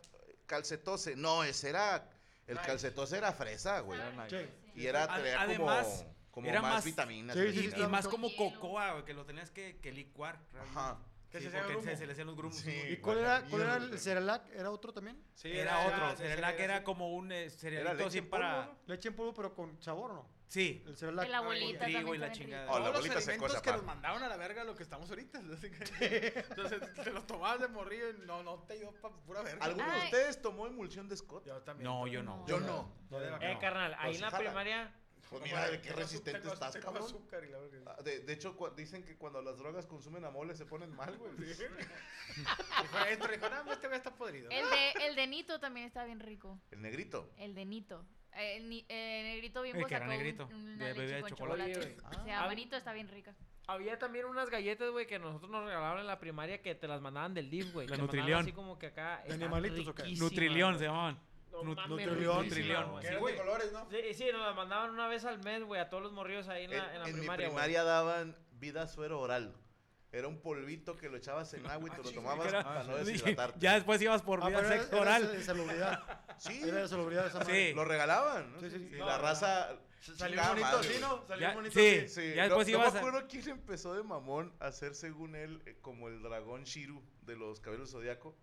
calcetose. 0.45 1.15
No, 1.15 1.43
ese 1.43 1.69
era, 1.69 2.09
el 2.47 2.59
calcetose 2.59 3.17
era 3.17 3.31
fresa, 3.31 3.79
güey. 3.81 3.99
Y 4.75 4.85
era, 4.85 5.07
traía 5.07 5.41
además, 5.41 5.87
como... 5.87 6.13
Como 6.33 6.47
Era 6.47 6.63
más, 6.63 6.73
más- 6.73 6.85
vitaminas. 6.85 7.35
Sí, 7.35 7.41
güey, 7.43 7.53
sí, 7.53 7.71
Y, 7.79 7.87
más 7.87 8.07
como 8.07 8.35
cocoa, 8.35 8.93
güey, 8.93 9.05
que 9.05 9.13
lo 9.13 9.23
tenías 9.23 9.51
que, 9.51 9.77
que 9.77 9.91
licuar. 9.91 10.39
realmente. 10.51 10.79
Ajá. 10.79 10.97
Que 11.29 11.37
Sí, 11.37 11.43
se 11.43 11.49
hacía 11.49 11.59
porque 11.61 11.73
grumo. 11.77 11.91
se, 11.91 11.97
se 11.97 12.05
le 12.07 12.11
hacían 12.13 12.27
los 12.27 12.35
grumos. 12.35 12.57
Sí. 12.57 12.71
¿Y 12.89 12.97
cuál 12.97 13.19
era, 13.19 13.43
cuál 13.49 13.61
era 13.61 13.75
el. 13.77 13.99
Cerelac? 13.99 14.49
¿Era 14.51 14.71
otro 14.71 14.91
también? 14.93 15.23
Sí, 15.35 15.51
era, 15.51 15.85
otro. 15.85 16.09
de 16.09 16.17
Cerelac 16.17 16.59
era 16.59 16.83
como 16.83 17.13
un 17.13 17.31
eh, 17.31 17.43
Era 17.43 17.51
cerealito 17.51 18.07
así 18.07 18.17
en 18.17 18.29
polvo, 18.29 18.41
para... 18.43 18.65
¿no? 18.65 18.77
Leche 18.87 19.09
en 19.09 19.15
polvo, 19.15 19.33
pero 19.35 19.53
con 19.53 19.79
sabor, 19.81 20.09
¿o 20.11 20.13
¿no? 20.15 20.29
Sí. 20.53 20.83
El 20.85 21.19
Ah, 21.19 21.37
abuelita 21.39 21.85
trigo 21.85 22.13
y 22.13 22.17
la 22.19 22.31
chingada. 22.31 22.65
rico. 22.65 22.75
Oh, 22.75 22.77
la 22.77 22.85
Todos 22.85 22.93
los 22.93 23.01
bolita 23.01 23.21
se 23.21 23.31
alimentos 23.31 23.55
cosa 23.57 23.61
que 23.63 23.71
nos 23.71 23.83
mandaban 23.83 24.21
a 24.21 24.27
la 24.29 24.37
verga 24.37 24.63
lo 24.63 24.75
que 24.75 24.83
estamos 24.83 25.09
ahorita. 25.09 25.39
así 25.51 25.71
que- 25.71 26.45
Entonces 26.47 26.93
te 26.93 27.11
los 27.11 27.25
tomabas 27.25 27.59
de 27.61 27.67
morrillo 27.69 28.11
y 28.11 28.17
no, 28.27 28.43
no 28.43 28.59
te 28.67 28.77
dio 28.77 28.91
para 29.01 29.15
pura 29.15 29.41
verga. 29.41 29.65
¿Alguno 29.65 29.91
de 29.91 29.99
ustedes 30.05 30.39
tomó 30.43 30.67
emulsión 30.67 31.09
de 31.09 31.17
Scott? 31.17 31.47
Yo 31.47 31.59
también. 31.63 31.85
No, 31.89 32.05
yo 32.05 32.21
no. 32.21 32.45
Yo 32.45 32.59
no. 32.59 32.93
Eh, 33.41 33.57
carnal, 33.59 33.95
ahí 33.95 34.09
Pues 34.09 34.17
en 34.17 34.21
la 34.21 34.29
jala. 34.29 34.43
primaria. 34.49 34.93
Pues 35.27 35.41
mira, 35.41 35.67
de- 35.71 35.81
qué 35.81 35.91
resistente 35.93 36.39
tengo- 36.41 36.53
estás, 36.53 36.77
cabrón. 36.77 37.05
azúcar 37.05 37.43
y 37.43 37.49
la 37.49 37.57
verga. 37.57 37.95
Ah, 37.97 38.03
De, 38.03 38.19
de 38.19 38.33
hecho, 38.33 38.55
dicen 38.75 39.03
que 39.03 39.17
cuando 39.17 39.41
las 39.41 39.57
drogas 39.57 39.87
consumen 39.87 40.23
a 40.25 40.29
mole 40.29 40.53
se 40.55 40.67
ponen 40.67 40.95
mal, 40.95 41.17
güey. 41.17 41.31
Dijo, 41.47 41.63
esto, 43.09 43.27
dijo, 43.27 43.49
no, 43.49 43.71
este 43.73 43.87
güey 43.87 43.97
está 43.97 44.13
podrido. 44.13 44.51
El 44.51 44.69
de, 44.69 44.91
el 45.07 45.15
de 45.15 45.25
Nito 45.25 45.59
también 45.59 45.87
está 45.87 46.03
bien 46.05 46.19
rico. 46.19 46.59
El 46.69 46.83
negrito. 46.83 47.31
El 47.37 47.55
de 47.55 47.65
Nito. 47.65 48.05
Eh, 48.35 48.57
El, 48.57 48.63
el 48.89 49.23
negrito 49.25 49.61
bimbo 49.61 49.79
El 49.79 49.85
que 49.87 49.95
era 49.95 50.07
negrito, 50.07 50.47
de 50.47 50.53
bebé 50.93 50.93
leche 51.05 51.15
de 51.15 51.23
chocolate. 51.29 51.73
chocolate. 51.73 51.77
Oye, 51.79 51.97
O 52.21 52.23
sea, 52.25 52.43
Ah. 52.43 52.47
Manito 52.47 52.75
está 52.75 52.93
bien 52.93 53.07
rica. 53.07 53.35
Había 53.67 53.97
también 53.97 54.25
unas 54.25 54.49
galletas, 54.49 54.89
güey, 54.91 55.07
que 55.07 55.19
nosotros 55.19 55.49
nos 55.49 55.63
regalaban 55.65 55.99
en 55.99 56.07
la 56.07 56.19
primaria 56.19 56.61
que 56.61 56.75
te 56.75 56.87
las 56.87 56.99
mandaban 56.99 57.33
del 57.33 57.49
DIF, 57.49 57.71
güey. 57.73 57.87
La 57.87 57.95
Te 57.95 58.01
mandaban 58.01 58.17
Nutrilión. 58.19 58.41
Así 58.41 58.51
como 58.51 58.77
que 58.77 58.87
acá. 58.87 59.17
¿De 59.23 59.29
están 59.33 59.41
animalitos 59.43 59.87
o 59.87 59.95
qué? 59.95 60.03
riquísimas, 60.03 60.31
Nutrilión 60.31 60.73
se 60.73 60.77
güey. 60.79 60.87
llamaban. 60.89 61.19
No 61.51 61.63
mames, 61.63 61.87
Nutrilión. 61.87 62.15
riquísimas, 62.43 62.45
Nutrilión. 62.45 62.89
güey. 62.91 63.01
Que 63.01 63.07
Sí, 63.07 63.07
eran 63.11 63.19
güey. 63.21 63.33
de 63.35 63.39
colores, 63.39 63.71
¿no? 63.71 63.89
Sí, 63.89 64.13
sí, 64.15 64.25
nos 64.33 64.41
las 64.41 64.55
mandaban 64.55 64.89
una 64.89 65.07
vez 65.07 65.23
al 65.25 65.43
mes, 65.43 65.63
güey, 65.63 65.79
a 65.79 65.89
todos 65.89 66.03
los 66.03 66.11
morrillos 66.11 66.47
ahí 66.49 66.65
en 66.65 66.73
En, 66.73 66.77
la, 66.79 66.93
en 66.95 66.99
la 67.01 67.07
en 67.07 67.13
mi 67.13 67.19
primaria, 67.19 67.47
güey. 67.47 67.55
primaria 67.55 67.83
daban 67.83 68.35
vida 68.53 68.87
suero 68.87 69.19
oral. 69.21 69.55
Era 70.13 70.27
un 70.27 70.39
polvito 70.39 70.95
que 70.95 71.09
lo 71.09 71.17
echabas 71.17 71.53
en 71.55 71.65
agua 71.65 71.89
y 71.89 71.91
te 71.91 72.03
lo 72.03 72.11
tomabas 72.11 72.47
Era- 72.47 72.63
para 72.63 72.83
no 72.83 72.97
sí, 72.99 73.03
deshidratarte. 73.13 73.59
ya 73.59 73.73
después 73.73 73.99
ibas 74.01 74.21
por 74.21 74.41
Ah, 74.43 74.47
vía 74.47 74.59
era- 74.59 74.69
sexo 74.69 74.91
era 74.93 75.01
oral. 75.01 75.31
de 75.31 75.43
salubridad. 75.43 76.19
Sí, 76.37 76.61
Era 76.63 76.81
de 76.81 76.87
salubridad 76.87 77.27
esa. 77.27 77.45
Sí. 77.45 77.73
lo 77.73 77.83
regalaban. 77.85 78.51
¿no? 78.53 78.59
Sí, 78.59 78.69
sí, 78.69 78.77
sí. 78.79 78.95
Y 78.95 78.99
No, 78.99 79.05
la 79.05 79.17
no. 79.17 79.23
raza. 79.23 79.69
Salió 80.01 80.41
bonito 80.43 80.61
madre, 80.67 80.87
güey. 80.89 80.99
¿no? 80.99 81.25
Salió 81.27 81.47
Ya- 81.47 81.53
bonito 81.53 81.73
sí. 81.79 82.07
Sí, 82.09 82.33
Ya 82.35 82.43
no- 82.43 82.43
después 82.49 82.67
no, 82.67 82.73
ibas 82.73 82.93
me 82.93 82.99
a- 82.99 83.01
acuerdo 83.01 83.27
quién 83.27 83.49
empezó 83.49 83.93
de 83.95 84.03
mamón 84.03 84.53
a 84.59 84.67
hacer 84.67 84.93
según 84.95 85.35
él 85.35 85.61
eh, 85.65 85.77
como 85.81 86.09
el 86.09 86.21
dragón 86.21 86.63
Shiru 86.65 87.01
de 87.21 87.35
los 87.35 87.59
cabellos 87.59 87.91
zodiaco. 87.91 88.35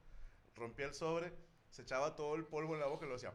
Rompía 0.56 0.86
el 0.86 0.94
sobre, 0.94 1.32
se 1.68 1.82
echaba 1.82 2.16
todo 2.16 2.34
el 2.34 2.44
polvo 2.46 2.74
en 2.74 2.80
la 2.80 2.86
boca 2.86 3.06
y 3.06 3.08
lo 3.08 3.14
hacía. 3.16 3.32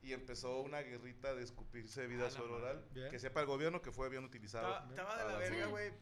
Y 0.00 0.12
empezó 0.12 0.60
una 0.60 0.80
guerrita 0.80 1.34
de 1.34 1.42
escupirse 1.42 2.06
vida 2.06 2.22
A 2.22 2.24
la 2.26 2.30
suero 2.30 2.52
madre. 2.52 2.64
oral. 2.64 2.84
Bien. 2.92 3.10
Que 3.10 3.18
sepa 3.18 3.40
el 3.40 3.46
gobierno 3.46 3.82
que 3.82 3.90
fue 3.90 4.08
bien 4.08 4.24
utilizado. 4.24 4.88
Estaba, 4.90 5.18
de 5.18 5.32
la 5.32 5.38
verga, 5.38 5.66
güey. 5.66 5.92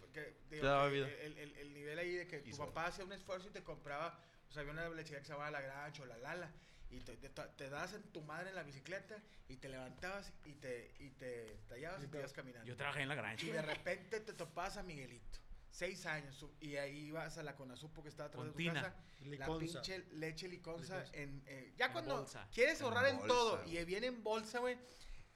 El, 0.51 1.39
el, 1.39 1.57
el 1.57 1.75
nivel 1.75 1.99
ahí 1.99 2.15
de 2.15 2.27
que 2.27 2.39
tu 2.41 2.57
papá 2.57 2.87
hacía 2.87 3.05
un 3.05 3.13
esfuerzo 3.13 3.49
y 3.49 3.53
te 3.53 3.63
compraba. 3.63 4.19
O 4.49 4.53
sea, 4.53 4.61
había 4.61 4.73
una 4.73 4.89
lechería 4.91 5.21
que 5.21 5.27
se 5.27 5.33
llamaba 5.33 5.51
La 5.51 5.61
Grancha 5.61 6.03
o 6.03 6.07
La 6.07 6.19
Lala. 6.19 6.53
Y 6.89 7.01
te, 7.01 7.17
te, 7.17 7.29
te 7.31 7.69
dabas 7.69 7.95
en 7.95 8.03
tu 8.13 8.23
madre 8.23 8.51
en 8.51 8.55
la 8.55 8.63
bicicleta 8.63 9.21
y 9.49 9.57
te 9.57 9.69
levantabas 9.69 10.33
y 10.45 10.53
te, 10.55 10.95
y 11.01 11.11
te 11.11 11.57
tallabas 11.69 12.05
y 12.05 12.07
te 12.07 12.19
ibas 12.19 12.33
caminando. 12.33 12.67
Yo 12.67 12.77
trabajé 12.77 13.03
en 13.03 13.09
la 13.09 13.17
granja. 13.17 13.45
Y 13.45 13.51
de 13.51 13.63
repente 13.63 14.21
te 14.21 14.33
topabas 14.35 14.77
a 14.77 14.83
Miguelito. 14.85 15.41
Seis 15.77 16.07
años. 16.07 16.43
Y 16.59 16.77
ahí 16.77 17.09
ibas 17.09 17.37
a 17.37 17.43
la 17.43 17.55
Conasupo 17.55 18.03
que 18.03 18.09
estaba 18.09 18.29
atrás 18.29 18.47
de 18.47 18.51
tu 18.53 18.73
casa. 18.73 18.95
La 19.21 19.59
pinche 19.59 20.07
leche 20.13 20.49
liconza. 20.49 21.01
Liconza. 21.01 21.19
En, 21.19 21.43
eh, 21.47 21.75
ya 21.77 21.87
En 21.87 21.93
cuando 21.93 22.17
bolsa. 22.17 22.49
quieres 22.51 22.79
En 22.81 22.85
ahorrar 22.87 23.07
en, 23.09 23.19
bolsa, 23.19 23.29
todo 23.29 23.63
y 23.67 23.85
viene 23.85 24.07
en 24.07 24.23
bolsa, 24.23 24.61
güey. 24.61 24.79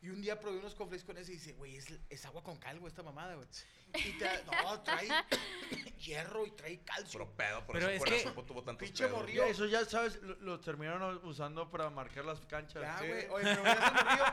Y 0.01 0.09
un 0.09 0.23
día 0.23 0.41
probé 0.41 0.57
unos 0.61 0.75
cofres 0.75 1.05
con 1.05 1.19
eso 1.19 1.31
y 1.31 1.35
dice, 1.35 1.53
güey, 1.53 1.77
es, 1.77 1.93
es 2.09 2.25
agua 2.25 2.43
con 2.43 2.57
cal, 2.57 2.79
güey, 2.81 2.89
esta 2.89 3.03
mamada, 3.03 3.35
güey. 3.35 3.47
Y 3.93 4.13
te, 4.19 4.31
no, 4.45 4.81
trae 4.81 5.09
hierro 5.99 6.47
y 6.47 6.53
trae 6.53 6.81
calcio. 6.85 7.19
Pero 7.21 7.37
pedo, 7.37 7.67
por 7.67 7.75
Pero 7.75 7.89
eso 7.91 8.05
es 8.07 8.11
que- 8.11 8.21
eso 8.21 8.33
tuvo 8.47 8.63
tantos 8.65 8.89
Pinche 8.89 9.07
morrillo. 9.09 9.45
Eso 9.45 9.67
ya 9.67 9.85
sabes, 9.85 10.23
lo, 10.23 10.37
lo 10.37 10.59
terminaron 10.61 11.21
usando 11.27 11.69
para 11.69 11.91
marcar 11.91 12.25
las 12.25 12.41
canchas. 12.47 12.81
Ya, 12.83 12.99
Sí. 12.99 13.07
güey. 13.09 13.27
Oye, 13.29 13.45
pero 13.45 13.65
al 13.67 13.93
morrillo 13.93 14.25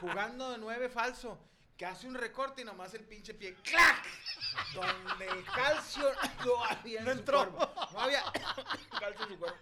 jugando 0.00 0.50
de 0.52 0.58
nueve 0.58 0.88
falso. 0.88 1.36
Que 1.76 1.84
hace 1.84 2.06
un 2.06 2.14
recorte 2.14 2.62
y 2.62 2.64
nomás 2.64 2.94
el 2.94 3.04
pinche 3.04 3.34
pie 3.34 3.54
¡clac! 3.62 4.02
Donde 4.74 5.26
el 5.28 5.44
calcio 5.44 6.10
no 6.44 6.64
había 6.64 7.00
en 7.00 7.04
No 7.04 7.12
su 7.12 7.18
entró. 7.18 7.50
cuerpo. 7.50 7.88
No 7.92 8.00
había 8.00 8.22
calcio 8.98 9.22
en 9.24 9.28
su 9.28 9.38
cuerpo. 9.38 9.58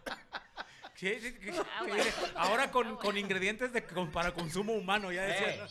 Sí, 0.94 1.18
sí, 1.21 1.37
sí, 1.42 1.50
Ah, 1.76 1.83
bueno. 1.88 2.04
Ahora 2.37 2.71
con, 2.71 2.87
Ah, 2.87 2.90
bueno. 2.90 2.99
con 3.00 3.18
ingredientes 3.18 3.73
de, 3.73 3.85
con- 3.85 4.12
para 4.12 4.33
consumo 4.33 4.75
humano, 4.75 5.11
ya 5.11 5.23
decía. 5.23 5.54
Eh, 5.64 5.66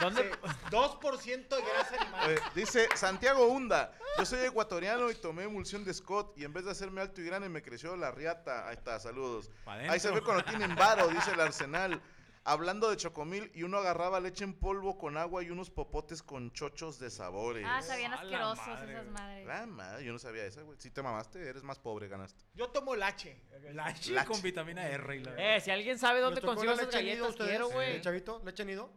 ¿Dónde? 0.00 0.32
Sí, 0.32 0.48
2% 0.70 1.48
de 1.56 1.62
grasa 1.62 1.96
animal. 2.00 2.30
Eh, 2.32 2.40
dice 2.56 2.88
Santiago 2.96 3.46
Hunda, 3.46 3.96
yo 4.18 4.26
soy 4.26 4.40
ecuatoriano 4.40 5.08
y 5.08 5.14
tomé 5.14 5.44
emulsión 5.44 5.84
de 5.84 5.94
Scott 5.94 6.36
y 6.36 6.42
en 6.44 6.52
vez 6.52 6.64
de 6.64 6.72
hacerme 6.72 7.00
alto 7.00 7.20
y 7.20 7.24
grande 7.24 7.48
me 7.48 7.62
creció 7.62 7.94
la 7.96 8.10
riata. 8.10 8.66
Ahí 8.66 8.74
está, 8.74 8.98
saludos. 8.98 9.48
Ahí 9.66 10.00
se 10.00 10.10
ve 10.10 10.20
cuando 10.20 10.42
tienen 10.44 10.74
varo, 10.74 11.06
dice 11.06 11.30
el 11.30 11.40
Arsenal. 11.40 12.02
Hablando 12.44 12.90
de 12.90 12.96
chocomil 12.96 13.52
y 13.54 13.62
uno 13.62 13.78
agarraba 13.78 14.18
leche 14.18 14.42
en 14.42 14.52
polvo 14.54 14.98
con 14.98 15.16
agua 15.16 15.44
y 15.44 15.50
unos 15.50 15.70
popotes 15.70 16.24
con 16.24 16.50
chochos 16.52 16.98
de 16.98 17.08
sabores. 17.08 17.64
Ah, 17.64 17.80
sabían 17.82 18.12
asquerosos 18.14 18.66
madre, 18.66 18.92
esas 18.92 19.06
madres. 19.06 19.46
La 19.46 19.66
madre, 19.66 20.04
yo 20.04 20.12
no 20.12 20.18
sabía 20.18 20.44
esa, 20.44 20.62
güey. 20.62 20.76
Si 20.80 20.90
te 20.90 21.02
mamaste, 21.02 21.40
eres 21.48 21.62
más 21.62 21.78
pobre, 21.78 22.08
ganaste. 22.08 22.44
Yo 22.54 22.68
tomo 22.70 22.96
lache. 22.96 23.40
Lache 23.72 24.10
Lache. 24.12 24.28
con 24.28 24.42
vitamina 24.42 24.88
R. 24.88 25.16
Y 25.16 25.20
la... 25.20 25.56
Eh, 25.56 25.60
si 25.60 25.70
alguien 25.70 25.98
sabe 26.00 26.18
dónde 26.20 26.40
¿Les 26.40 26.42
tocó 26.42 26.54
consigo 26.56 26.72
esas 26.72 26.86
leche 26.86 27.02
nido 27.04 27.12
a 27.12 27.28
galletas, 27.28 27.30
ustedes? 27.30 27.50
quiero, 27.50 27.68
¿De 27.68 27.74
güey. 27.74 28.00
chavito? 28.00 28.42
¿Leche 28.44 28.64
nido? 28.64 28.90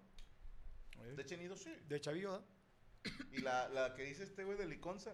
Leche 1.15 1.37
nido, 1.37 1.55
sí. 1.55 1.71
De 1.87 2.01
chavillo. 2.01 2.43
Y 3.31 3.41
la, 3.41 3.69
la 3.69 3.93
que 3.93 4.01
dice 4.03 4.23
este 4.23 4.43
güey 4.43 4.57
de 4.57 4.65
Liconza, 4.65 5.13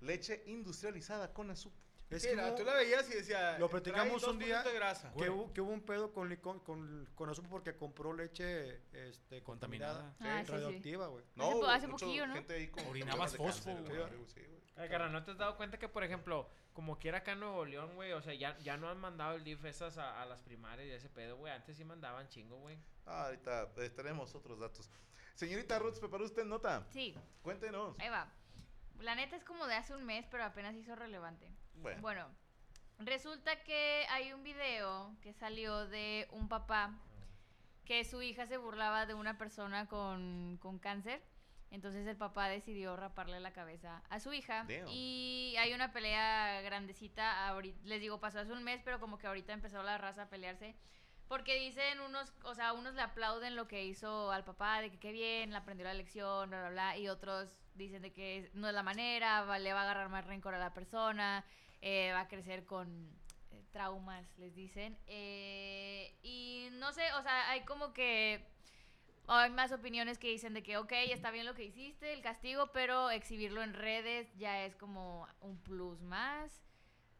leche 0.00 0.42
industrializada 0.46 1.34
con 1.34 1.50
azúcar. 1.50 1.85
Es 2.08 2.22
Sí, 2.22 2.28
hubo- 2.34 2.54
tú 2.54 2.64
la 2.64 2.74
veías 2.74 3.10
y 3.10 3.14
decía. 3.14 3.58
Lo 3.58 3.68
platicamos 3.68 4.22
un 4.24 4.38
día 4.38 4.62
2% 4.62 4.64
de 4.70 4.74
grasa. 4.74 5.12
que, 5.18 5.28
hubo, 5.28 5.52
que 5.52 5.60
hubo 5.60 5.72
un 5.72 5.80
pedo 5.80 6.12
con, 6.12 6.30
licon- 6.30 6.62
con, 6.62 7.08
con 7.16 7.28
azúcar 7.28 7.50
porque 7.50 7.74
compró 7.76 8.12
leche 8.12 8.80
este, 8.92 9.42
contaminada. 9.42 10.02
Contaminada. 10.12 10.38
Ah, 10.38 10.40
sí, 10.42 10.46
sí. 10.46 10.52
radioactiva, 10.52 11.06
güey. 11.08 11.24
No, 11.34 11.50
po- 11.50 11.66
hace 11.66 11.88
mucho 11.88 12.06
poquillo, 12.06 12.26
¿no? 12.28 12.34
gente 12.34 12.54
ahí 12.54 12.68
con 12.68 12.86
Orinabas 12.86 13.36
fósforo, 13.36 13.82
güey. 13.84 14.26
sí. 14.26 14.40
Ay, 14.76 14.88
carnal, 14.90 15.10
¿no 15.10 15.24
te 15.24 15.30
has 15.32 15.38
dado 15.38 15.56
cuenta 15.56 15.78
que, 15.78 15.88
por 15.88 16.04
ejemplo, 16.04 16.48
como 16.74 16.98
quiera 16.98 17.18
acá 17.18 17.32
en 17.32 17.40
Nuevo 17.40 17.64
León, 17.64 17.94
güey, 17.94 18.12
o 18.12 18.20
sea, 18.20 18.34
ya, 18.34 18.56
ya 18.58 18.76
no 18.76 18.88
han 18.90 18.98
mandado 19.00 19.34
el 19.34 19.42
DIF 19.42 19.64
esas 19.64 19.96
a, 19.98 20.20
a 20.22 20.26
las 20.26 20.42
primarias 20.42 20.86
y 20.86 20.90
ese 20.92 21.08
pedo, 21.08 21.36
güey? 21.38 21.50
Antes 21.52 21.76
sí 21.78 21.84
mandaban 21.84 22.28
chingo, 22.28 22.58
güey. 22.60 22.78
Ah, 23.06 23.24
ahorita 23.24 23.70
eh, 23.78 23.88
tenemos 23.90 24.34
otros 24.34 24.60
datos. 24.60 24.90
Señorita 25.34 25.78
Ruth, 25.78 25.98
¿preparó 25.98 26.24
usted 26.26 26.44
nota? 26.44 26.86
Sí, 26.90 27.16
Cuéntenos. 27.42 27.98
ahí 27.98 28.10
va. 28.10 28.30
La 29.00 29.14
neta 29.14 29.34
es 29.36 29.44
como 29.44 29.66
de 29.66 29.74
hace 29.74 29.94
un 29.94 30.04
mes, 30.04 30.26
pero 30.30 30.44
apenas 30.44 30.74
hizo 30.76 30.94
relevante. 30.94 31.50
Bueno, 31.76 32.00
Bueno, 32.02 32.28
resulta 32.98 33.62
que 33.62 34.06
hay 34.10 34.32
un 34.32 34.42
video 34.42 35.14
que 35.22 35.32
salió 35.32 35.86
de 35.86 36.28
un 36.32 36.48
papá 36.48 36.94
que 37.84 38.04
su 38.04 38.22
hija 38.22 38.46
se 38.46 38.56
burlaba 38.56 39.06
de 39.06 39.14
una 39.14 39.38
persona 39.38 39.86
con, 39.86 40.58
con 40.60 40.78
cáncer. 40.78 41.22
Entonces 41.70 42.06
el 42.06 42.16
papá 42.16 42.48
decidió 42.48 42.96
raparle 42.96 43.40
la 43.40 43.52
cabeza 43.52 44.02
a 44.08 44.20
su 44.20 44.32
hija. 44.32 44.64
Damn. 44.68 44.86
Y 44.88 45.54
hay 45.58 45.72
una 45.74 45.92
pelea 45.92 46.60
grandecita. 46.62 47.48
ahori- 47.50 47.74
les 47.82 48.00
digo, 48.00 48.20
pasó 48.20 48.40
hace 48.40 48.52
un 48.52 48.62
mes, 48.64 48.80
pero 48.84 49.00
como 49.00 49.18
que 49.18 49.26
ahorita 49.26 49.52
empezó 49.52 49.82
la 49.82 49.98
raza 49.98 50.22
a 50.22 50.28
pelearse. 50.28 50.74
Porque 51.28 51.56
dicen 51.58 51.98
unos, 52.00 52.32
o 52.44 52.54
sea, 52.54 52.72
unos 52.72 52.94
le 52.94 53.02
aplauden 53.02 53.56
lo 53.56 53.66
que 53.66 53.84
hizo 53.84 54.30
al 54.30 54.44
papá, 54.44 54.80
de 54.80 54.90
que 54.92 54.98
qué 55.00 55.10
bien, 55.10 55.50
le 55.50 55.56
aprendió 55.56 55.84
la 55.84 55.94
lección, 55.94 56.48
bla, 56.50 56.60
bla, 56.60 56.70
bla. 56.70 56.96
Y 56.98 57.08
otros 57.08 57.58
dicen 57.74 58.00
de 58.00 58.12
que 58.12 58.48
no 58.54 58.68
es 58.68 58.74
la 58.74 58.84
manera, 58.84 59.58
le 59.58 59.72
va 59.72 59.80
a 59.80 59.82
agarrar 59.82 60.08
más 60.08 60.24
rencor 60.24 60.54
a 60.54 60.58
la 60.60 60.72
persona, 60.72 61.44
eh, 61.88 62.10
va 62.12 62.22
a 62.22 62.28
crecer 62.28 62.64
con 62.64 62.88
eh, 63.52 63.62
traumas, 63.70 64.26
les 64.38 64.54
dicen. 64.56 64.98
Eh, 65.06 66.12
y 66.22 66.68
no 66.72 66.92
sé, 66.92 67.12
o 67.12 67.22
sea, 67.22 67.48
hay 67.50 67.60
como 67.64 67.92
que 67.92 68.44
hay 69.28 69.50
más 69.50 69.70
opiniones 69.70 70.18
que 70.18 70.26
dicen 70.28 70.52
de 70.52 70.62
que, 70.64 70.76
ok, 70.78 70.90
está 71.10 71.30
bien 71.30 71.46
lo 71.46 71.54
que 71.54 71.62
hiciste, 71.64 72.12
el 72.12 72.22
castigo, 72.22 72.72
pero 72.72 73.10
exhibirlo 73.10 73.62
en 73.62 73.72
redes 73.74 74.28
ya 74.36 74.64
es 74.64 74.74
como 74.74 75.28
un 75.40 75.58
plus 75.62 76.00
más. 76.02 76.50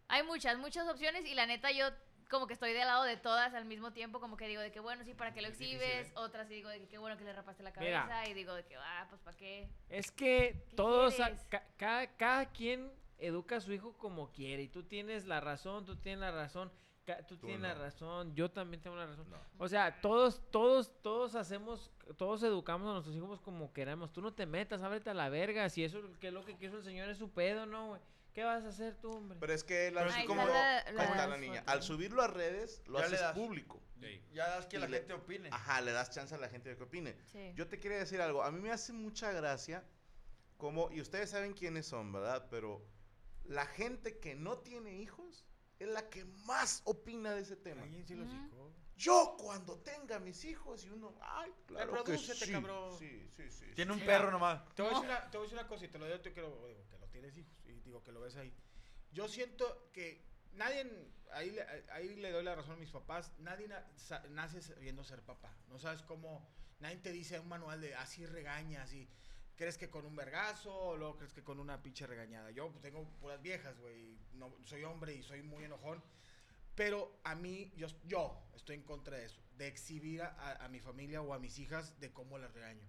Hay 0.09 0.23
muchas, 0.25 0.59
muchas 0.59 0.89
opciones 0.89 1.25
y 1.27 1.35
la 1.35 1.47
neta 1.47 1.71
yo 1.71 1.87
como 2.29 2.49
que 2.49 2.55
estoy 2.55 2.73
del 2.73 2.87
lado 2.89 3.05
de 3.05 3.17
todas 3.17 3.55
al 3.55 3.67
mismo 3.67 3.93
tiempo, 3.93 4.19
como 4.19 4.37
que 4.37 4.49
digo 4.49 4.61
de 4.61 4.73
que 4.73 4.81
bueno, 4.81 5.05
sí, 5.05 5.15
para 5.15 5.33
que 5.33 5.43
lo 5.43 5.49
difícil, 5.51 5.77
exhibes, 5.77 6.09
¿eh? 6.09 6.13
otras 6.17 6.49
sí 6.49 6.55
digo 6.55 6.69
de 6.71 6.81
que 6.81 6.89
qué 6.89 6.99
bueno 6.99 7.17
que 7.17 7.23
le 7.25 7.33
rapaste 7.33 7.63
la 7.63 7.71
Mira. 7.79 8.03
cabeza 8.09 8.29
y 8.29 8.35
digo 8.35 8.53
de 8.53 8.65
que, 8.65 8.75
ah, 8.77 9.07
pues 9.09 9.21
para 9.23 9.37
qué. 9.37 9.69
Es 9.89 10.11
que 10.11 10.65
¿Qué 10.71 10.75
todos, 10.77 11.21
a- 11.21 11.37
ca- 11.49 11.65
cada, 11.77 12.07
cada 12.17 12.47
quien 12.51 12.91
educa 13.19 13.57
a 13.57 13.61
su 13.61 13.73
hijo 13.73 13.97
como 13.97 14.31
quiere. 14.33 14.63
Y 14.63 14.69
tú 14.69 14.83
tienes 14.85 15.27
la 15.27 15.41
razón, 15.41 15.85
tú 15.85 15.97
tienes 15.97 16.21
la 16.21 16.31
razón, 16.33 16.71
tú, 17.07 17.13
Tú 17.29 17.37
tienes 17.39 17.61
no. 17.61 17.69
la 17.69 17.75
razón, 17.75 18.35
yo 18.35 18.51
también 18.51 18.83
tengo 18.83 18.97
la 18.97 19.07
razón. 19.07 19.31
no. 19.31 19.37
O 19.59 19.69
sea, 19.69 20.01
todos, 20.01 20.43
todos, 20.51 20.91
todos 21.03 21.35
hacemos, 21.37 21.93
todos 22.17 22.43
educamos 22.43 22.89
a 22.89 22.93
nuestros 22.95 23.15
hijos 23.17 23.41
como 23.41 23.73
queremos. 23.73 24.13
Tú 24.13 24.21
no 24.21 24.35
te 24.35 24.45
metas, 24.45 24.83
ábrete 24.83 25.11
a 25.11 25.15
la 25.15 25.29
verga. 25.29 25.69
Si 25.71 25.85
eso 25.85 26.01
que 26.21 26.29
es 26.29 26.33
lo 26.33 26.45
que 26.45 26.57
quiso 26.57 26.79
el 26.79 26.83
señor 26.83 27.09
es 27.09 27.19
su 27.19 27.31
pedo, 27.31 27.65
¿no, 27.65 27.89
güey? 27.91 28.01
¿Qué 28.35 28.45
vas 28.45 28.65
a 28.65 28.69
hacer 28.69 28.97
tú, 28.97 29.13
hombre? 29.13 29.39
Pero 29.41 29.53
es 29.55 29.65
que 29.65 29.87
él 29.87 29.97
así 29.97 30.27
como, 30.27 30.45
la- 30.45 30.85
¿cómo 30.87 30.99
la 30.99 31.15
la 31.17 31.25
foto. 31.27 31.37
niña? 31.39 31.63
Al 31.67 31.83
subirlo 31.83 32.21
a 32.23 32.27
redes, 32.27 32.83
lo 32.87 32.99
haces 32.99 33.21
das. 33.21 33.33
público. 33.35 33.81
Ya 34.35 34.47
das 34.49 34.67
que 34.67 34.77
Y 34.77 34.81
la 34.81 34.89
le- 34.89 34.99
gente 34.99 35.15
opine. 35.15 35.49
Ajá, 35.53 35.81
le 35.81 35.91
das 35.93 36.11
chance 36.11 36.35
a 36.35 36.39
la 36.39 36.49
gente 36.51 36.69
de 36.69 36.77
que 36.77 36.83
opine. 36.83 37.17
Sí. 37.25 37.53
Yo 37.55 37.67
te 37.67 37.79
quería 37.81 37.97
decir 37.99 38.21
algo. 38.21 38.43
A 38.43 38.51
mí 38.51 38.61
me 38.61 38.71
hace 38.71 38.93
mucha 38.93 39.33
gracia 39.33 39.83
como, 40.59 40.91
y 40.93 41.01
ustedes 41.01 41.31
saben 41.31 41.55
quiénes 41.55 41.87
son, 41.87 42.13
¿verdad? 42.13 42.47
Pero 42.51 42.85
la 43.49 43.67
gente 43.67 44.19
que 44.19 44.35
no 44.35 44.59
tiene 44.59 44.95
hijos 44.95 45.45
es 45.79 45.89
la 45.89 46.09
que 46.09 46.25
más 46.47 46.83
opina 46.85 47.33
de 47.33 47.43
ese 47.43 47.57
tema. 47.57 47.83
Hocico. 47.83 48.73
Yo 48.97 49.37
cuando 49.39 49.79
tenga 49.81 50.19
mis 50.19 50.43
hijos 50.47 50.85
y 50.85 50.89
uno, 50.89 51.15
ay, 51.21 51.53
claro 51.67 52.03
que 52.03 52.17
sí. 52.17 52.51
cabrón. 52.51 52.99
Sí, 52.99 53.29
sí, 53.37 53.51
sí. 53.51 53.67
Tiene 53.75 53.93
un 53.93 53.99
Mira, 54.01 54.07
perro 54.19 54.31
nomás. 54.31 54.65
Te 54.75 54.81
voy, 54.83 54.91
a 54.91 54.95
decir 54.95 55.11
una, 55.11 55.31
te 55.31 55.37
voy 55.37 55.45
a 55.45 55.49
decir 55.49 55.59
una 55.59 55.69
cosa 55.69 55.85
y 55.85 55.89
te 55.89 55.99
lo 55.99 56.07
digo 56.07 56.21
tú 56.21 56.33
que 56.33 56.41
lo, 56.41 56.67
digo, 56.67 56.87
que 56.89 56.99
lo 56.99 57.07
tienes 57.09 57.37
hijos 57.37 57.53
y 57.67 57.73
digo 57.81 58.03
que 58.03 58.13
lo 58.13 58.21
ves 58.21 58.37
ahí. 58.37 58.55
Yo 59.13 59.29
siento 59.29 59.91
que 59.93 60.25
nadie, 60.53 60.91
ahí, 61.33 61.51
le- 61.51 61.67
ahí 61.93 62.17
le 62.17 62.31
doy 62.31 62.43
la 62.43 62.55
razón 62.55 62.73
a 62.73 62.77
mis 62.77 62.91
papás, 62.91 63.33
nadie 63.39 63.69
na- 63.69 63.87
sa- 63.97 64.25
nace 64.31 64.63
sabiendo 64.63 65.05
ser 65.05 65.23
papá. 65.23 65.55
No 65.69 65.79
sabes 65.79 66.01
cómo, 66.03 66.49
nadie 66.81 66.97
te 66.97 67.13
dice 67.13 67.39
un 67.39 67.49
manual 67.49 67.83
de 67.83 67.95
así 67.97 68.25
regañas 68.25 68.95
y 68.95 69.11
crees 69.57 69.79
que 69.79 69.91
con 69.91 70.05
un 70.07 70.15
vergazo 70.15 70.75
o 70.75 70.97
luego 70.97 71.17
crees 71.17 71.33
que 71.33 71.43
con 71.43 71.59
una 71.59 71.83
pinche 71.83 72.07
regañada. 72.07 72.51
Yo 72.51 72.71
pues, 72.71 72.83
tengo 72.83 73.05
puras 73.21 73.43
viejas, 73.43 73.79
güey, 73.79 74.19
no, 74.35 74.55
soy 74.65 74.85
hombre 74.85 75.15
y 75.15 75.23
soy 75.23 75.43
muy 75.43 75.65
enojón. 75.65 76.03
Pero 76.75 77.19
a 77.25 77.35
mí, 77.35 77.73
yo, 77.77 77.87
yo 78.05 78.39
estoy 78.55 78.77
en 78.77 78.83
contra 78.83 79.17
de 79.17 79.25
eso, 79.25 79.41
de 79.57 79.67
exhibir 79.67 80.23
a, 80.23 80.69
mi 80.71 80.79
familia 80.79 81.23
o 81.23 81.33
a 81.33 81.39
mis 81.39 81.59
hijas 81.59 81.99
de 82.01 82.13
cómo 82.13 82.37
las 82.39 82.53
regaño. 82.53 82.87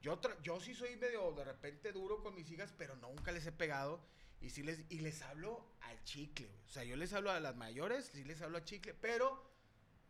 Yo, 0.00 0.18
yo 0.42 0.58
sí 0.58 0.74
soy 0.74 0.96
medio 0.96 1.32
de 1.32 1.44
repente 1.44 1.92
duro 1.92 2.22
con 2.22 2.34
mis 2.34 2.50
hijas, 2.50 2.72
pero 2.78 2.96
nunca 2.96 3.32
les 3.32 3.46
he 3.46 3.52
pegado. 3.52 4.00
Y 4.40 4.50
sí 4.50 4.62
les, 4.62 4.80
y 4.90 5.00
les 5.00 5.20
hablo 5.22 5.66
al 5.82 6.02
chicle, 6.04 6.46
güey. 6.46 6.64
O 6.64 6.68
sea, 6.68 6.84
yo 6.84 6.96
les 6.96 7.12
hablo 7.12 7.30
a 7.30 7.40
las 7.40 7.56
mayores, 7.56 8.10
sí 8.12 8.24
les 8.24 8.40
hablo 8.40 8.58
al 8.58 8.64
chicle, 8.64 8.94
pero 8.94 9.50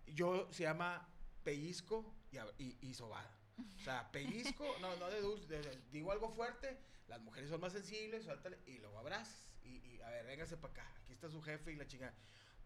yo 0.07 0.53
se 0.53 0.65
llama 0.65 1.09
pellizco 1.43 2.15
y, 2.59 2.77
y 2.81 2.95
sobada. 2.95 3.36
O 3.59 3.79
sea, 3.85 4.11
pellizco, 4.13 4.65
no, 4.81 4.97
no 4.97 5.09
de 5.11 5.21
dulce, 5.21 5.47
de- 5.47 5.63
de- 5.63 5.81
digo 5.91 6.13
algo 6.13 6.29
fuerte, 6.31 6.77
las 7.09 7.21
mujeres 7.21 7.49
son 7.51 7.61
más 7.61 7.73
sensibles, 7.73 8.25
suéltale, 8.25 8.59
y 8.67 8.79
luego 8.79 8.99
abrazas. 8.99 9.47
Y, 9.63 9.77
y, 9.79 10.01
a 10.03 10.11
ver, 10.11 10.27
véngase 10.27 10.57
para 10.57 10.73
acá, 10.73 10.93
aquí 11.03 11.13
está 11.13 11.29
su 11.29 11.41
jefe 11.43 11.73
y 11.73 11.77
la 11.77 11.87
chingada. 11.87 12.15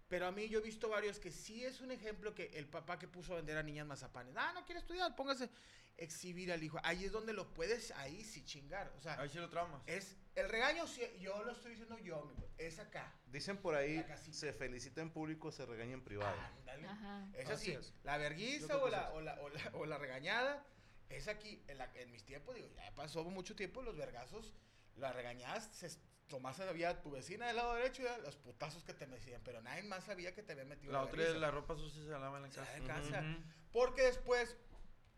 Pero 0.09 0.27
a 0.27 0.33
mí 0.33 0.49
yo 0.49 0.59
he 0.59 0.63
visto 0.63 0.89
varios 0.89 1.21
que 1.21 1.31
sí 1.31 1.65
es 1.65 1.81
un 1.81 1.93
ejemplo 1.93 2.35
que 2.35 2.47
el 2.55 2.67
papá 2.69 2.99
que 2.99 3.07
puso 3.07 3.33
a 3.35 3.37
vender 3.37 3.57
a 3.57 3.63
niñas 3.63 3.87
mazapanes, 3.87 4.35
ah, 4.37 4.51
no 4.55 4.65
quiere 4.65 4.81
estudiar, 4.81 5.15
póngase 5.15 5.49
exhibir 5.97 6.51
al 6.51 6.63
hijo. 6.63 6.79
Ahí 6.83 7.05
es 7.05 7.13
donde 7.13 7.33
lo 7.33 7.53
puedes, 7.55 7.93
ahí 7.93 8.25
sí 8.25 8.45
chingar. 8.45 8.93
O 8.97 9.01
sea, 9.01 9.21
Ahí 9.21 9.29
sí 9.29 9.39
lo 9.39 9.49
traumas. 9.49 9.83
es 9.87 10.17
el 10.35 10.49
regaño, 10.49 10.87
sí, 10.89 11.03
yo 11.21 11.45
lo 11.45 11.53
estoy 11.53 11.73
diciendo 11.73 11.97
yo, 11.99 12.25
mi 12.25 12.35
güey, 12.35 12.49
es 12.59 12.79
acá. 12.81 13.15
Dicen 13.27 13.59
por 13.59 13.75
ahí, 13.77 14.05
se 14.33 14.53
felicita 14.53 15.01
en 15.01 15.11
público, 15.11 15.53
se 15.53 15.65
regaña 15.65 15.93
en 15.93 16.03
privado. 16.03 16.37
Ándale. 16.59 16.89
Ajá. 16.89 17.29
Es 17.35 17.49
Así 17.51 17.73
así, 17.75 17.87
es. 17.89 17.95
la 18.03 18.17
verguiza 18.19 18.79
o 18.79 18.89
la, 18.89 19.11
o, 19.13 19.21
la, 19.21 19.41
o, 19.41 19.49
la, 19.49 19.71
o 19.75 19.87
la 19.87 19.99
regañada 19.99 20.65
es 21.11 21.29
aquí. 21.29 21.63
En, 21.69 21.79
la- 21.79 21.91
en 21.95 22.11
mis 22.11 22.25
tiempos, 22.25 22.55
digo, 22.55 22.69
ya 22.75 22.95
pasó 22.95 23.23
mucho 23.25 23.55
tiempo, 23.55 23.83
los 23.83 23.97
vergazos, 23.97 24.55
las 24.97 25.15
regañadas, 25.15 25.65
se, 25.75 25.91
Tomás 26.29 26.59
sabía 26.59 27.03
tu 27.03 27.11
vecina 27.11 27.49
del 27.49 27.57
lado 27.57 27.75
derecho 27.75 28.03
y 28.03 28.05
ya, 28.05 28.17
los 28.19 28.37
putazos 28.37 28.85
que 28.85 28.95
te 28.95 29.05
metían, 29.09 29.43
pero 29.45 29.61
nadie 29.63 29.83
más 29.83 30.05
sabía 30.05 30.33
que 30.33 30.45
te 30.45 30.53
había 30.53 30.65
metido 30.65 30.93
La 30.93 31.01
la 31.01 31.05
otra 31.07 31.25
es 31.25 31.35
la 31.35 31.51
ropa 31.51 31.75
sucia 31.75 32.05
se 32.05 32.09
lava 32.09 32.37
en 32.37 32.45
la 32.45 32.49
casa. 32.49 32.77
en 32.77 32.87
casa. 32.87 33.21
Ujú. 33.21 33.43
Porque 33.73 34.03
después 34.03 34.57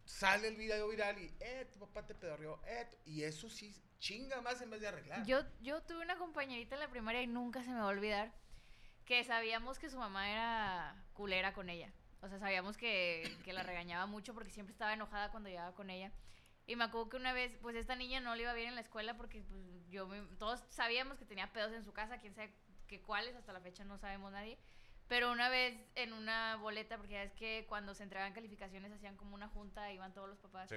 sale 0.06 0.48
el 0.48 0.56
video 0.56 0.88
viral 0.88 1.18
y, 1.18 1.30
eh, 1.40 1.68
tu 1.70 1.78
papá 1.80 2.06
te 2.06 2.14
pedorreó, 2.14 2.62
eh, 2.66 2.88
y 3.04 3.24
eso 3.24 3.50
sí 3.50 3.74
chinga 3.98 4.40
más 4.40 4.62
en 4.62 4.70
vez 4.70 4.80
de 4.80 4.88
arreglar. 4.88 5.26
Yo, 5.26 5.42
yo 5.60 5.82
tuve 5.82 6.00
una 6.00 6.16
compañerita 6.16 6.76
en 6.76 6.80
la 6.80 6.88
primaria 6.88 7.20
y 7.20 7.26
nunca 7.26 7.62
se 7.62 7.68
me 7.70 7.76
va 7.76 7.82
a 7.84 7.88
olvidar 7.88 8.32
que 9.04 9.22
sabíamos 9.22 9.78
que 9.78 9.90
su 9.90 9.98
mamá 9.98 10.30
era 10.30 11.04
culera 11.12 11.52
con 11.52 11.68
ella. 11.68 11.92
O 12.22 12.28
sea, 12.28 12.38
sabíamos 12.38 12.76
que, 12.76 13.36
que 13.44 13.52
la 13.52 13.62
regañaba 13.62 14.06
mucho 14.06 14.32
porque 14.32 14.50
siempre 14.50 14.72
estaba 14.72 14.92
enojada 14.94 15.30
cuando 15.30 15.48
llegaba 15.48 15.74
con 15.74 15.90
ella. 15.90 16.10
Y 16.66 16.76
me 16.76 16.84
acuerdo 16.84 17.08
que 17.10 17.16
una 17.16 17.32
vez, 17.32 17.56
pues 17.60 17.74
esta 17.76 17.96
niña 17.96 18.20
no 18.20 18.34
le 18.36 18.42
iba 18.42 18.52
bien 18.54 18.68
en 18.68 18.74
la 18.76 18.80
escuela 18.80 19.16
porque 19.16 19.42
pues, 19.42 19.60
yo 19.90 20.06
me- 20.06 20.22
todos 20.38 20.64
sabíamos 20.70 21.18
que 21.18 21.24
tenía 21.24 21.52
pedos 21.52 21.72
en 21.72 21.82
su 21.84 21.92
casa, 21.92 22.18
quién 22.18 22.34
sabe 22.34 22.54
que 22.86 23.00
cuáles, 23.02 23.34
hasta 23.34 23.52
la 23.52 23.60
fecha 23.60 23.84
no 23.84 23.98
sabemos 23.98 24.30
nadie. 24.30 24.56
Pero 25.08 25.32
una 25.32 25.48
vez 25.48 25.76
en 25.96 26.12
una 26.12 26.56
boleta, 26.56 26.96
porque 26.96 27.14
ya 27.14 27.22
es 27.24 27.32
que 27.32 27.66
cuando 27.68 27.92
se 27.94 28.04
entregaban 28.04 28.32
calificaciones 28.32 28.92
hacían 28.92 29.16
como 29.16 29.34
una 29.34 29.48
junta, 29.48 29.90
iban 29.92 30.14
todos 30.14 30.28
los 30.28 30.38
papás. 30.38 30.68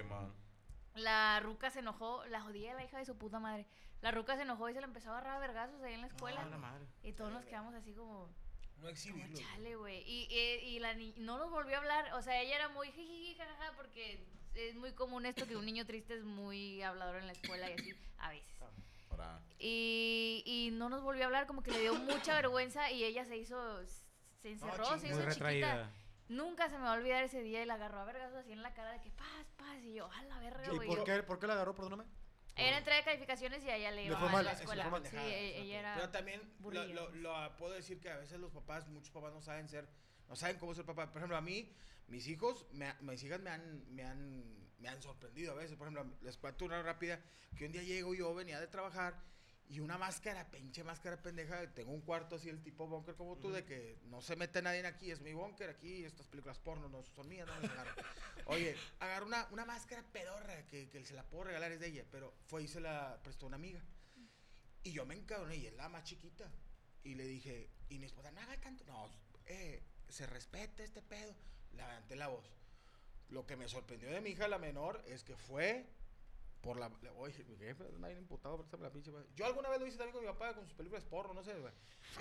La 0.95 1.39
ruca 1.41 1.69
se 1.69 1.79
enojó, 1.79 2.25
la 2.25 2.41
jodía 2.41 2.73
la 2.73 2.84
hija 2.84 2.97
de 2.97 3.05
su 3.05 3.17
puta 3.17 3.39
madre. 3.39 3.67
La 4.01 4.12
ruca 4.12 4.36
se 4.36 4.41
enojó 4.41 4.67
y 4.69 4.73
se 4.73 4.81
la 4.81 4.88
empezó 4.88 5.10
a 5.10 5.17
agarrar 5.19 5.36
a 5.38 5.39
vergazos 5.39 5.81
ahí 5.84 5.93
en 5.93 6.01
la 6.01 6.08
escuela. 6.08 6.41
Ah, 6.41 6.49
la 6.49 6.58
madre. 6.58 6.86
y 7.03 7.13
todos 7.13 7.31
nos 7.31 7.45
quedamos 7.45 7.75
así 7.75 7.93
como, 7.93 8.29
no 8.75 8.81
como 8.81 8.89
exhibirlo. 8.89 9.38
chale, 9.38 9.75
güey. 9.75 10.01
Y, 10.05 10.27
y, 10.29 10.75
y 10.75 10.79
la 10.79 10.93
ni- 10.93 11.13
no 11.17 11.38
nos 11.38 11.49
volvió 11.51 11.75
a 11.75 11.79
hablar. 11.79 12.13
O 12.13 12.21
sea, 12.21 12.41
ella 12.41 12.55
era 12.55 12.69
muy 12.69 12.91
jiji, 12.91 13.35
jajaja, 13.35 13.73
porque 13.75 14.23
es 14.53 14.75
muy 14.75 14.93
común 14.93 15.25
esto 15.25 15.47
que 15.47 15.55
un 15.57 15.65
niño 15.65 15.85
triste 15.85 16.15
es 16.15 16.23
muy 16.23 16.81
hablador 16.81 17.17
en 17.17 17.27
la 17.27 17.33
escuela 17.33 17.69
y 17.69 17.73
así, 17.73 17.93
a 18.19 18.29
veces. 18.29 18.55
Y, 19.59 20.43
y 20.45 20.71
no 20.71 20.89
nos 20.89 21.01
volvió 21.01 21.23
a 21.23 21.25
hablar, 21.27 21.47
como 21.47 21.63
que 21.63 21.71
le 21.71 21.79
dio 21.79 21.95
mucha 21.95 22.35
vergüenza 22.35 22.91
y 22.91 23.03
ella 23.03 23.25
se 23.25 23.38
hizo, 23.38 23.57
se 24.41 24.51
encerró, 24.51 24.85
se 24.99 25.07
hizo 25.07 25.15
chiquita. 25.17 25.25
retraída. 25.29 25.91
Nunca 26.27 26.69
se 26.69 26.77
me 26.77 26.83
va 26.83 26.93
a 26.93 26.97
olvidar 26.97 27.23
ese 27.23 27.41
día 27.41 27.61
y 27.61 27.65
la 27.65 27.75
agarró 27.75 27.99
a 27.99 28.05
vergazos 28.05 28.38
así 28.38 28.51
en 28.51 28.61
la 28.61 28.73
cara 28.73 28.91
de 28.91 29.01
que 29.01 29.11
paz, 29.11 29.45
paz. 29.57 29.77
Y 29.83 29.93
yo, 29.93 30.11
a 30.11 30.23
la 30.23 30.39
verga, 30.39 30.67
¿Y 30.71 30.75
güey. 30.75 30.88
por 30.88 31.03
qué, 31.03 31.23
por 31.23 31.39
qué 31.39 31.47
la 31.47 31.53
agarró? 31.53 31.73
Perdóname. 31.75 32.03
Era 32.58 32.78
entrega 32.78 32.98
de 33.00 33.04
calificaciones 33.06 33.63
y 33.65 33.70
a 33.70 33.76
ella 33.76 33.91
le 33.91 33.98
Le 34.02 34.08
iba 34.08 34.18
fue 34.18 34.28
mal 34.30 34.34
mal, 34.34 34.41
en 34.41 34.46
la 34.46 34.60
escuela. 34.60 34.89
mal. 34.89 35.06
Sí, 35.06 35.18
e- 35.18 35.62
ella 35.62 35.80
era... 35.80 35.96
Pero 35.96 36.10
también 36.10 36.41
lo, 36.62 36.86
lo- 36.86 37.10
lo 37.12 37.58
puedo 37.58 37.74
decir 37.74 38.00
que 38.00 38.10
a 38.10 38.18
veces 38.18 38.39
los 38.39 38.52
papás, 38.52 38.88
muchos 38.88 39.12
papás 39.12 39.34
no 39.34 39.41
saben 39.41 39.68
ser, 39.68 39.88
no 40.30 40.36
saben 40.36 40.58
cómo 40.58 40.74
ser 40.74 40.86
papá. 40.86 41.08
Por 41.12 41.18
ejemplo, 41.18 41.36
a 41.38 41.41
mí, 41.41 41.70
mis 42.08 42.28
hijos, 42.28 42.65
me 42.72 42.94
mis 43.02 43.22
hijas 43.24 43.41
me 43.41 43.50
han, 43.50 43.94
me 43.94 44.04
han, 44.04 44.44
me 44.80 44.88
han 44.88 45.02
sorprendido 45.02 45.52
a 45.52 45.56
veces. 45.56 45.76
Por 45.76 45.88
ejemplo, 45.89 46.15
les 46.22 46.38
cuento 46.38 46.63
una 46.65 46.82
rápida, 46.82 47.20
que 47.58 47.65
un 47.65 47.72
día 47.74 47.84
llego 47.84 48.13
yo, 48.15 48.34
venía 48.34 48.60
de 48.62 48.68
trabajar, 48.68 49.22
y 49.67 49.80
una 49.80 49.97
máscara, 49.97 50.49
pinche 50.51 50.84
máscara 50.84 51.21
pendeja, 51.21 51.73
tengo 51.73 51.91
un 51.91 52.01
cuarto 52.01 52.36
así, 52.36 52.49
el 52.49 52.62
tipo 52.62 52.88
bunker 52.88 53.15
como 53.15 53.38
tú, 53.38 53.51
de 53.51 53.65
que 53.65 53.99
no 54.06 54.21
se 54.21 54.36
mete 54.36 54.62
nadie 54.62 54.86
aquí, 54.86 55.10
es 55.10 55.21
mi 55.21 55.34
bunker 55.34 55.69
aquí, 55.69 56.06
estas 56.06 56.28
películas 56.28 56.60
porno 56.60 56.88
no 56.88 57.04
son 57.04 57.28
mías, 57.28 57.47
no 57.47 57.60
me 57.60 57.67
agarro. 57.67 57.91
Oye, 58.45 58.75
agarró 58.99 59.25
una, 59.25 59.47
una 59.51 59.65
máscara 59.65 60.04
pedorra 60.04 60.67
que, 60.67 60.89
que 60.89 61.04
se 61.04 61.15
la 61.15 61.23
puedo 61.23 61.45
regalar, 61.45 61.71
es 61.71 61.80
de 61.80 61.88
ella, 61.88 62.06
pero 62.12 62.34
fue 62.45 62.63
y 62.63 62.67
se 62.67 62.80
la 62.80 63.19
prestó 63.23 63.47
una 63.47 63.56
amiga. 63.56 63.82
Y 64.84 64.91
yo 64.91 65.06
me 65.06 65.15
encabroné, 65.15 65.56
y 65.56 65.65
es 65.65 65.73
la 65.73 65.89
más 65.89 66.04
chiquita. 66.04 66.47
Y 67.04 67.15
le 67.15 67.25
dije, 67.25 67.71
y 67.89 67.97
mi 67.97 68.06
esposa, 68.06 68.32
no 68.32 68.41
haga 68.41 68.60
tanto. 68.62 68.84
No, 68.86 69.10
eh, 69.47 69.82
se 70.10 70.28
respeta 70.28 70.84
este 70.84 71.01
pedo. 71.01 71.34
Levanté 71.73 72.15
la 72.15 72.28
voz. 72.28 72.45
Lo 73.30 73.47
que 73.47 73.56
me 73.56 73.67
sorprendió 73.67 74.12
de 74.12 74.21
mi 74.21 74.32
hija, 74.32 74.47
la 74.47 74.60
menor, 74.60 75.04
es 75.08 75.23
que 75.23 75.36
fue 75.36 75.88
por 76.65 76.80
la. 76.80 76.91
Oye, 77.17 77.43
mi 77.43 77.56
jefe 77.58 77.84
anda 77.84 78.08
bien 78.08 78.19
imputado 78.19 78.58
por 78.58 78.80
la 78.82 78.91
pinche. 78.91 79.12
Yo 79.36 79.45
alguna 79.45 79.69
vez 79.69 79.80
lo 79.80 79.86
hice 79.86 79.97
también 79.97 80.13
con 80.13 80.23
mi 80.23 80.28
papá 80.28 80.56
con 80.56 80.65
sus 80.65 80.73
películas 80.73 81.06
porno, 81.06 81.36
no 81.36 81.43
sé. 81.43 81.54
güey. 81.60 81.71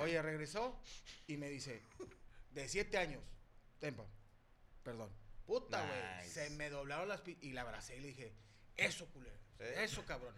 Oye, 0.00 0.20
regresó 0.20 0.78
y 1.26 1.38
me 1.38 1.48
dice, 1.48 1.80
de 2.50 2.68
siete 2.68 2.98
años, 2.98 3.22
tempa, 3.80 4.04
perdón. 4.82 5.10
Puta, 5.46 5.82
güey. 5.86 6.24
Nice. 6.24 6.48
Se 6.48 6.50
me 6.56 6.68
doblaron 6.68 7.08
las 7.08 7.22
y 7.26 7.52
la 7.52 7.62
abracé 7.62 7.96
y 7.96 8.00
le 8.00 8.08
dije, 8.08 8.34
eso, 8.76 9.06
culero. 9.06 9.38
Eso, 9.58 10.04
cabrón. 10.04 10.34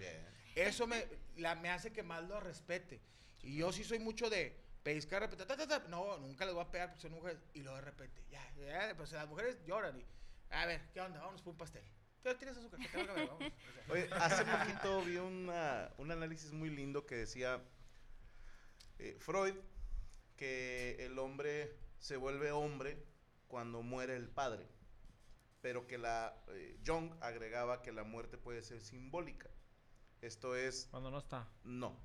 Eso 0.54 0.86
me, 0.86 1.04
la, 1.36 1.56
me 1.56 1.70
hace 1.70 1.92
que 1.92 2.04
más 2.04 2.22
lo 2.22 2.38
respete. 2.38 3.00
Y 3.42 3.56
yo 3.56 3.72
sí 3.72 3.82
soy 3.82 3.98
mucho 3.98 4.30
de 4.30 4.56
pescar, 4.84 5.22
repetir, 5.22 5.46
ta, 5.46 5.56
ta, 5.56 5.66
ta. 5.66 5.88
No, 5.88 6.16
nunca 6.18 6.44
les 6.44 6.54
voy 6.54 6.62
a 6.62 6.70
pegar 6.70 6.90
porque 6.90 7.02
son 7.02 7.12
mujeres. 7.12 7.40
Y 7.54 7.62
luego 7.62 7.76
de 7.76 7.82
repente, 7.84 8.22
ya, 8.30 8.40
ya, 8.54 8.94
pues 8.96 9.10
las 9.10 9.28
mujeres 9.28 9.58
lloran. 9.66 9.98
Y, 9.98 10.06
a 10.50 10.64
ver, 10.66 10.80
¿qué 10.92 11.00
onda? 11.00 11.18
Vámonos 11.18 11.42
por 11.42 11.52
un 11.52 11.58
pastel. 11.58 11.82
¿Qué 12.26 12.34
tienes 12.36 12.56
azúcar? 12.58 12.80
Que 12.80 12.88
te 12.88 12.96
valga 12.96 13.12
verga, 13.14 13.34
vamos. 13.34 13.52
O 13.52 13.52
sea, 13.86 13.92
Oye, 13.94 14.08
hace 14.14 14.44
poquito 14.44 15.02
vi 15.04 15.16
una- 15.18 15.90
un 15.98 16.10
análisis 16.10 16.52
muy 16.52 16.70
lindo 16.70 17.06
que 17.06 17.14
decía 17.16 17.62
eh, 18.98 19.16
Freud 19.20 19.54
que 20.36 20.96
el 21.04 21.18
hombre 21.18 21.76
se 21.98 22.16
vuelve 22.16 22.50
hombre 22.52 23.02
cuando 23.48 23.82
muere 23.82 24.16
el 24.16 24.28
padre, 24.28 24.66
pero 25.60 25.86
que 25.86 25.98
la 25.98 26.36
eh, 26.48 26.78
Jung 26.84 27.12
agregaba 27.20 27.82
que 27.82 27.92
la 27.92 28.02
muerte 28.04 28.38
puede 28.38 28.62
ser 28.62 28.80
simbólica. 28.80 29.48
Esto 30.20 30.56
es 30.56 30.88
Cuando 30.90 31.10
no 31.10 31.18
está. 31.18 31.48
no, 31.64 31.96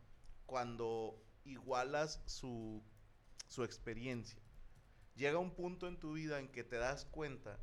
cuando 0.45 1.21
igualas 1.45 2.21
su, 2.25 2.83
su 3.47 3.63
experiencia. 3.63 4.39
Llega 5.15 5.39
un 5.39 5.55
punto 5.55 5.87
en 5.87 5.99
tu 5.99 6.13
vida 6.13 6.39
en 6.39 6.47
que 6.49 6.63
te 6.63 6.75
das 6.77 7.05
cuenta 7.05 7.59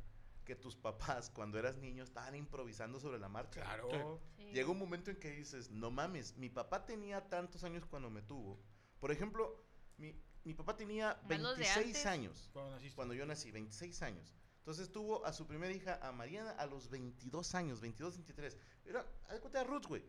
que 0.49 0.55
tus 0.55 0.75
papás 0.75 1.29
cuando 1.29 1.59
eras 1.59 1.77
niño 1.77 2.03
estaban 2.03 2.33
improvisando 2.33 2.99
sobre 2.99 3.19
la 3.19 3.29
marcha. 3.29 3.61
claro. 3.61 4.19
Sí. 4.35 4.49
Llega 4.51 4.69
un 4.71 4.79
momento 4.79 5.11
en 5.11 5.17
que 5.17 5.29
dices, 5.29 5.69
no 5.69 5.91
mames, 5.91 6.35
mi 6.37 6.49
papá 6.49 6.85
tenía 6.87 7.29
tantos 7.29 7.63
años 7.63 7.85
cuando 7.85 8.09
me 8.09 8.23
tuvo. 8.23 8.59
Por 8.99 9.11
ejemplo, 9.11 9.63
mi, 9.97 10.19
mi 10.43 10.55
papá 10.55 10.75
tenía 10.75 11.21
Más 11.29 11.39
los 11.39 11.57
de 11.57 11.65
26 11.65 11.85
antes. 11.85 12.05
años 12.07 12.49
Cuando 12.51 12.71
naciste. 12.71 12.95
cuando 12.95 13.13
yo 13.13 13.25
nací, 13.27 13.51
26 13.51 14.01
años. 14.01 14.33
Entonces 14.57 14.91
tuvo 14.91 15.23
a 15.23 15.33
su 15.33 15.45
primera 15.45 15.71
hija, 15.71 15.99
a 16.01 16.11
Mariana, 16.11 16.49
a 16.51 16.65
los 16.65 16.89
22 16.89 17.53
años, 17.53 17.79
22, 17.79 18.15
23. 18.17 18.57
Era, 18.85 19.05
haz 19.27 19.33
de 19.33 19.39
cuenta 19.39 19.59
de 19.59 19.65
Ruth, 19.65 19.85
güey. 19.85 20.03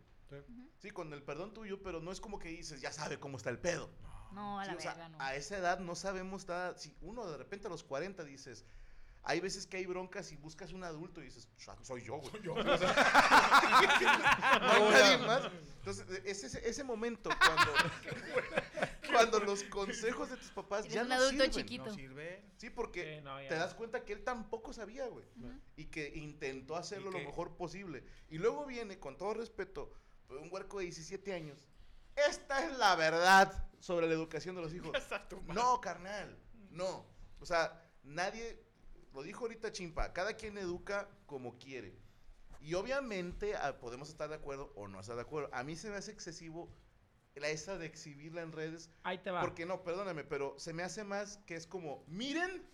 Sí, 0.78 0.90
con 0.90 1.12
el 1.12 1.22
perdón 1.22 1.52
tuyo, 1.52 1.82
pero 1.82 2.00
no 2.00 2.12
es 2.12 2.20
como 2.20 2.38
que 2.38 2.48
dices, 2.48 2.80
ya 2.80 2.92
sabe 2.92 3.18
cómo 3.20 3.36
está 3.36 3.50
el 3.50 3.58
pedo. 3.58 3.90
No, 4.32 4.58
a 4.60 4.64
Sí, 4.64 4.70
la 4.70 4.76
o 4.76 4.80
sea, 4.80 5.08
no. 5.08 5.20
a 5.20 5.34
esa 5.34 5.58
edad 5.58 5.80
no 5.80 5.94
sabemos 5.96 6.46
nada. 6.48 6.78
Si 6.78 6.96
uno 7.02 7.28
de 7.30 7.36
repente 7.36 7.66
a 7.66 7.70
los 7.70 7.82
40 7.82 8.22
dices, 8.24 8.64
hay 9.22 9.40
veces 9.40 9.66
que 9.66 9.76
hay 9.76 9.86
broncas 9.86 10.32
y 10.32 10.36
buscas 10.36 10.72
un 10.72 10.82
adulto 10.84 11.20
y 11.20 11.24
dices, 11.24 11.48
"Sa- 11.56 11.76
soy 11.82 12.02
yo, 12.04 12.16
güey. 12.16 12.42
No 12.42 12.56
hay 12.56 12.64
nadie 14.90 15.18
más. 15.18 15.50
Entonces, 15.78 16.06
es 16.24 16.44
ese, 16.44 16.68
ese 16.68 16.84
momento 16.84 17.30
cuando, 17.38 17.72
cuando 19.12 19.40
los 19.40 19.62
consejos 19.64 20.30
de 20.30 20.36
tus 20.36 20.50
papás 20.50 20.86
ya 20.88 21.02
un 21.02 21.08
no 21.08 21.14
adulto 21.14 21.32
sirven. 21.44 21.50
chiquito. 21.50 21.86
No 21.86 21.94
sirve. 21.94 22.44
Sí, 22.58 22.70
porque 22.70 23.16
Sí, 23.18 23.24
no, 23.24 23.38
te 23.38 23.54
das 23.54 23.74
cuenta 23.74 24.04
que 24.04 24.12
él 24.12 24.22
tampoco 24.24 24.72
sabía, 24.72 25.06
güey. 25.08 25.24
Ujú. 25.36 25.52
Y 25.76 25.86
que 25.86 26.12
intentó 26.16 26.76
hacerlo 26.76 27.10
lo 27.10 27.18
mejor 27.18 27.56
posible. 27.56 28.04
Y 28.28 28.38
luego 28.38 28.66
viene, 28.66 28.98
con 28.98 29.16
todo 29.16 29.34
respeto, 29.34 29.92
un 30.28 30.48
huerco 30.52 30.78
de 30.78 30.84
17 30.84 31.32
años. 31.34 31.68
Esta 32.28 32.64
es 32.66 32.76
la 32.76 32.94
verdad 32.96 33.68
sobre 33.78 34.06
la 34.06 34.12
educación 34.14 34.54
de 34.56 34.62
los 34.62 34.74
hijos. 34.74 34.92
No, 35.46 35.80
carnal. 35.80 36.38
No. 36.70 37.06
O 37.40 37.46
sea, 37.46 37.82
nadie, 38.02 38.62
lo 39.12 39.22
dijo 39.22 39.44
ahorita 39.44 39.72
Chimpa, 39.72 40.12
cada 40.12 40.34
quien 40.34 40.58
educa 40.58 41.08
como 41.26 41.58
quiere. 41.58 41.96
Y 42.60 42.74
obviamente 42.74 43.56
ah, 43.56 43.78
podemos 43.80 44.08
estar 44.10 44.28
de 44.28 44.34
acuerdo 44.36 44.72
o 44.76 44.86
no 44.86 45.00
estar 45.00 45.16
de 45.16 45.22
acuerdo. 45.22 45.48
A 45.52 45.62
mí 45.64 45.76
se 45.76 45.88
me 45.90 45.96
hace 45.96 46.10
excesivo 46.12 46.70
la 47.34 47.48
esa 47.48 47.78
de 47.78 47.86
exhibirla 47.86 48.42
en 48.42 48.52
redes. 48.52 48.90
Ahí 49.02 49.18
te 49.18 49.30
va. 49.30 49.40
Porque 49.40 49.64
no, 49.64 49.82
perdóname, 49.82 50.24
pero 50.24 50.58
se 50.58 50.72
me 50.74 50.82
hace 50.82 51.04
más 51.04 51.38
que 51.46 51.54
es 51.56 51.66
como, 51.66 52.04
miren 52.06 52.68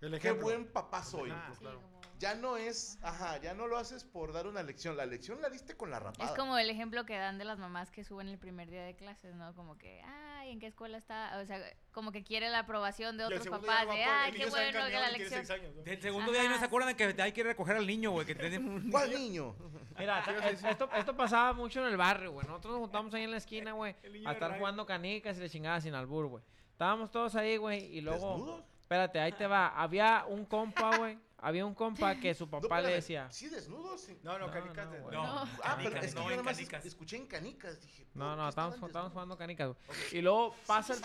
El 0.00 0.18
qué 0.20 0.32
buen 0.32 0.70
papá 0.70 1.02
soy. 1.02 1.30
Ah, 1.32 1.50
Sí, 1.52 1.60
claro. 1.60 1.80
como- 1.80 1.96
Ya 2.18 2.34
no 2.34 2.56
es, 2.56 2.98
ajá, 3.02 3.38
ya 3.40 3.54
no 3.54 3.66
lo 3.66 3.76
haces 3.78 4.04
por 4.04 4.32
dar 4.32 4.46
una 4.46 4.62
lección. 4.62 4.96
La 4.96 5.06
lección 5.06 5.40
la 5.40 5.48
diste 5.50 5.76
con 5.76 5.90
la 5.90 5.98
rapada. 5.98 6.30
Es 6.30 6.36
como 6.36 6.56
el 6.58 6.68
ejemplo 6.70 7.04
que 7.06 7.16
dan 7.16 7.38
de 7.38 7.44
las 7.44 7.58
mamás 7.58 7.90
que 7.90 8.04
suben 8.04 8.28
el 8.28 8.38
primer 8.38 8.70
día 8.70 8.84
de 8.84 8.96
clases, 8.96 9.34
¿no? 9.34 9.54
Como 9.54 9.76
que, 9.78 10.00
ay, 10.46 10.52
¿en 10.52 10.60
qué 10.60 10.66
escuela 10.68 10.98
está? 10.98 11.38
O 11.42 11.46
sea, 11.46 11.60
como 11.92 12.12
que 12.12 12.22
quiere 12.22 12.48
la 12.50 12.60
aprobación 12.60 13.16
de 13.18 13.24
otros 13.24 13.46
papás 13.48 13.86
de, 13.88 14.04
ay, 14.04 14.32
qué 14.32 14.46
bueno 14.46 14.86
que 14.86 14.92
la 14.92 15.10
lección. 15.10 15.44
seis 15.46 15.50
años, 15.50 15.74
¿no? 15.74 15.82
Del 15.82 16.00
segundo 16.00 16.32
día 16.32 16.42
ahí 16.42 16.48
no 16.48 16.58
se 16.58 16.64
acuerdan 16.64 16.94
que 16.94 17.14
hay 17.20 17.32
que 17.32 17.42
recoger 17.42 17.76
al 17.76 17.86
niño, 17.86 18.10
güey. 18.12 18.26
¿Cuál 18.90 19.10
niño? 19.12 19.56
Mira, 19.98 20.22
ta- 20.24 20.50
esto, 20.70 20.88
esto 20.94 21.16
pasaba 21.16 21.52
mucho 21.52 21.80
en 21.80 21.88
el 21.92 21.96
barrio, 21.96 22.32
güey. 22.32 22.46
Nosotros 22.46 22.72
nos 22.72 22.80
juntamos 22.82 23.14
ahí 23.14 23.24
en 23.24 23.30
la 23.30 23.38
esquina, 23.38 23.72
güey, 23.72 23.94
a 24.24 24.32
estar 24.32 24.58
jugando 24.58 24.86
canicas 24.86 25.36
y 25.38 25.40
le 25.40 25.50
chingaba 25.50 25.80
sin 25.80 25.94
albur, 25.94 26.26
güey. 26.26 26.44
Estábamos 26.72 27.10
todos 27.10 27.34
ahí, 27.36 27.56
güey, 27.56 27.84
y 27.96 28.00
luego... 28.02 28.30
¿Desnudos? 28.36 28.64
Espérate, 28.82 29.18
ahí 29.18 29.32
te 29.32 29.46
va. 29.48 29.68
Había 29.68 30.24
un 30.28 30.44
compa, 30.44 30.96
güey. 30.98 31.18
Había 31.46 31.64
un 31.64 31.74
compa 31.74 32.16
que 32.16 32.34
su 32.34 32.46
No, 32.46 32.50
papá 32.60 32.80
le 32.80 32.94
decía... 32.94 33.28
¿Sí 33.30 33.48
desnudos? 33.48 34.00
Sí. 34.00 34.18
No, 34.24 34.36
no, 34.36 34.48
No, 34.48 34.52
canicas. 34.52 34.88
no. 34.90 35.10
No, 35.12 35.44
No. 35.44 35.50
Ah, 35.62 35.78
pero 35.80 35.96
es 36.00 36.12
que 36.12 36.20
no, 36.20 36.22
yo 36.24 36.30
en 36.30 36.30
nada 36.30 36.42
más 36.42 36.56
canicas. 36.56 36.80
es- 36.80 36.86
escuché 36.92 37.16
en 37.18 37.26
canicas. 37.26 37.80
Dije, 37.80 38.04
No, 38.14 38.24
¿por 38.30 38.36
no, 38.36 38.48
estábamos 38.48 38.80
desnudos? 38.80 39.12
jugando 39.12 39.36
canicas. 39.38 39.76
Y 40.10 40.22
luego 40.22 40.56
pasa 40.66 40.94
el, 40.94 41.00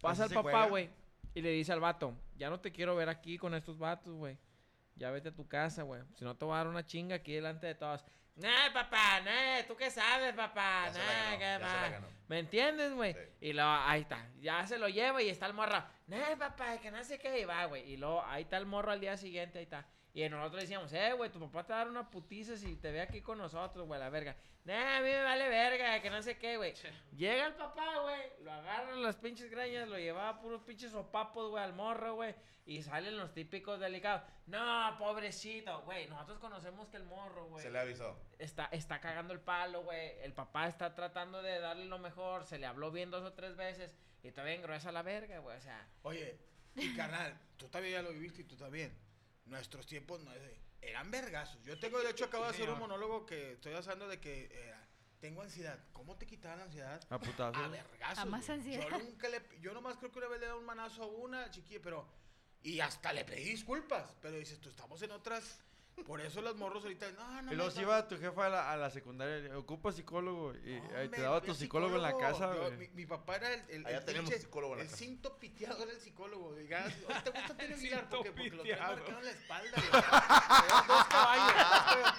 pasa 0.00 0.24
el 0.26 0.34
papá, 0.34 0.66
güey, 0.66 0.90
y 1.34 1.40
le 1.40 1.50
dice 1.52 1.72
al 1.72 1.80
vato, 1.80 2.12
ya 2.36 2.50
no 2.50 2.60
te 2.60 2.70
quiero 2.70 2.94
ver 2.94 3.08
aquí 3.08 3.38
con 3.38 3.54
estos 3.54 3.78
vatos, 3.78 4.12
güey. 4.14 4.36
Ya 4.96 5.10
vete 5.10 5.28
a 5.28 5.34
tu 5.34 5.46
casa, 5.46 5.82
güey. 5.82 6.02
Si 6.14 6.24
no 6.24 6.36
te 6.36 6.44
voy 6.44 6.54
a 6.54 6.58
dar 6.58 6.68
una 6.68 6.84
chinga 6.84 7.16
aquí 7.16 7.34
delante 7.34 7.66
de 7.66 7.74
todos. 7.74 8.04
Nah, 8.36 8.70
papá, 8.72 9.20
nah, 9.20 9.62
¿tú 9.66 9.76
qué 9.76 9.90
sabes, 9.90 10.34
papá? 10.34 10.90
Nah, 10.92 11.38
qué 11.38 11.58
ganó. 11.58 12.06
¿Me 12.28 12.38
entiendes, 12.38 12.92
güey? 12.92 13.14
Sí. 13.14 13.20
Y 13.40 13.52
luego, 13.54 13.70
ahí 13.70 14.02
está. 14.02 14.28
Ya 14.40 14.66
se 14.66 14.78
lo 14.78 14.88
lleva 14.88 15.22
y 15.22 15.30
está 15.30 15.46
el 15.46 15.54
morro. 15.54 15.82
Nah, 16.06 16.36
papá, 16.38 16.78
que 16.78 16.90
no 16.90 17.02
sé 17.02 17.18
qué. 17.18 17.40
Y 17.40 17.44
va, 17.44 17.64
güey. 17.64 17.90
Y 17.90 17.96
luego, 17.96 18.22
ahí 18.26 18.42
está 18.42 18.58
el 18.58 18.66
morro 18.66 18.92
al 18.92 19.00
día 19.00 19.16
siguiente, 19.16 19.58
ahí 19.58 19.64
está. 19.64 19.86
Y 20.16 20.26
nosotros 20.30 20.62
decíamos, 20.62 20.90
eh, 20.94 21.12
güey, 21.12 21.30
tu 21.30 21.38
papá 21.38 21.66
te 21.66 21.74
va 21.74 21.80
a 21.80 21.84
dar 21.84 21.90
una 21.90 22.08
putiza 22.08 22.56
si 22.56 22.76
te 22.76 22.90
ve 22.90 23.02
aquí 23.02 23.20
con 23.20 23.36
nosotros, 23.36 23.86
güey, 23.86 24.00
la 24.00 24.08
verga. 24.08 24.34
Nah, 24.64 24.96
a 24.96 25.00
mí 25.02 25.10
me 25.10 25.22
vale 25.22 25.46
verga, 25.50 26.00
que 26.00 26.08
no 26.08 26.22
sé 26.22 26.38
qué, 26.38 26.56
güey. 26.56 26.72
Llega 27.14 27.48
el 27.48 27.52
papá, 27.52 28.00
güey, 28.00 28.22
lo 28.42 28.50
agarran 28.50 29.02
las 29.02 29.16
pinches 29.16 29.50
greñas, 29.50 29.86
lo 29.86 29.98
llevaba 29.98 30.30
a 30.30 30.40
puros 30.40 30.62
pinches 30.62 30.92
sopapos, 30.92 31.50
güey, 31.50 31.62
al 31.62 31.74
morro, 31.74 32.14
güey. 32.14 32.34
Y 32.64 32.82
salen 32.82 33.18
los 33.18 33.34
típicos 33.34 33.78
delicados. 33.78 34.22
No, 34.46 34.96
pobrecito, 34.98 35.82
güey. 35.82 36.06
Nosotros 36.06 36.38
conocemos 36.38 36.88
que 36.88 36.96
el 36.96 37.04
morro, 37.04 37.48
güey 37.48 37.62
Se 37.62 37.70
le 37.70 37.78
avisó. 37.78 38.18
está, 38.38 38.70
está 38.72 38.98
cagando 39.02 39.34
el 39.34 39.40
palo, 39.40 39.82
güey. 39.82 40.12
El 40.22 40.32
papá 40.32 40.66
está 40.66 40.94
tratando 40.94 41.42
de 41.42 41.60
darle 41.60 41.84
lo 41.84 41.98
mejor. 41.98 42.46
Se 42.46 42.58
le 42.58 42.64
habló 42.64 42.90
bien 42.90 43.10
dos 43.10 43.22
o 43.22 43.34
tres 43.34 43.54
veces. 43.54 43.94
Y 44.22 44.30
todavía 44.30 44.54
engruesa 44.54 44.90
la 44.92 45.02
verga, 45.02 45.40
güey. 45.40 45.58
O 45.58 45.60
sea, 45.60 45.86
Oye, 46.04 46.38
y 46.74 46.96
carnal, 46.96 47.38
tú 47.58 47.68
también 47.68 47.96
ya 47.96 48.02
lo 48.02 48.12
viviste 48.12 48.40
y 48.40 48.44
tú 48.44 48.56
también. 48.56 49.05
Nuestros 49.46 49.86
tiempos 49.86 50.20
no, 50.22 50.32
eh, 50.34 50.60
eran 50.80 51.10
vergazos. 51.10 51.62
Yo 51.64 51.78
tengo, 51.78 52.00
de 52.00 52.10
hecho, 52.10 52.26
acabo 52.26 52.44
de 52.44 52.50
hacer 52.50 52.68
un 52.70 52.78
monólogo 52.78 53.26
que 53.26 53.52
estoy 53.52 53.74
haciendo 53.74 54.08
de 54.08 54.20
que 54.20 54.50
era, 54.52 54.86
tengo 55.20 55.42
ansiedad. 55.42 55.78
¿Cómo 55.92 56.16
te 56.16 56.26
quitaba 56.26 56.56
la 56.56 56.64
ansiedad? 56.64 57.00
A 57.10 57.18
putazos. 57.18 57.62
A 57.62 57.68
vergazos. 57.68 58.18
A 58.18 58.24
más 58.24 58.48
ansiedad. 58.50 58.88
Yo 58.90 58.98
nunca 58.98 59.28
le, 59.28 59.42
yo 59.60 59.72
nomás 59.72 59.96
creo 59.96 60.12
que 60.12 60.18
una 60.18 60.28
vez 60.28 60.40
le 60.40 60.46
he 60.46 60.48
dado 60.48 60.60
un 60.60 60.66
manazo 60.66 61.02
a 61.04 61.06
una 61.06 61.50
chiquilla, 61.50 61.80
pero, 61.82 62.08
y 62.62 62.80
hasta 62.80 63.12
le 63.12 63.24
pedí 63.24 63.44
disculpas, 63.44 64.14
pero 64.20 64.36
dices, 64.36 64.60
tú 64.60 64.68
estamos 64.68 65.00
en 65.02 65.12
otras, 65.12 65.60
por 66.04 66.20
eso 66.20 66.40
los 66.42 66.56
morros 66.56 66.82
ahorita, 66.82 67.10
no, 67.12 67.42
no. 67.42 67.66
Y 67.68 67.70
se 67.70 67.80
iba 67.80 68.06
tu 68.06 68.18
jefa 68.18 68.46
a 68.46 68.48
la, 68.50 68.72
a 68.72 68.76
la 68.76 68.90
secundaria, 68.90 69.56
ocupa 69.58 69.90
psicólogo. 69.92 70.54
Y 70.54 70.74
ahí 70.94 71.08
te 71.08 71.22
daba 71.22 71.40
tu 71.40 71.54
psicólogo 71.54 71.96
en 71.96 72.02
la 72.02 72.16
casa, 72.16 72.52
Yo- 72.54 72.60
güey. 72.60 72.76
mi, 72.76 72.88
mi 72.88 73.06
papá 73.06 73.36
era 73.36 73.54
el, 73.54 73.62
el, 73.70 73.86
Allá 73.86 73.98
el 73.98 74.04
tenemos 74.04 74.30
pinche- 74.30 74.40
psicólogo 74.40 74.72
en 74.74 74.78
la 74.80 74.84
el 74.84 74.90
casa. 74.90 74.98
cinto 75.04 75.38
piteado 75.38 75.82
era 75.82 75.92
el 75.92 76.00
psicólogo. 76.00 76.54
Diga, 76.54 76.84
"Oye, 76.84 76.94
¿te 77.24 77.30
gusta 77.30 77.46
Antonio 77.50 77.76
Aguilar? 77.76 78.08
Porque, 78.10 78.30
porque 78.32 78.50
lo 78.50 78.62
trae 78.62 78.72
piteado. 78.74 78.96
marcado 78.96 79.18
en 79.18 79.24
la 79.24 79.30
espalda. 79.30 79.72
güey. 79.76 80.02
Dos 80.88 81.04
caballos. 81.06 82.14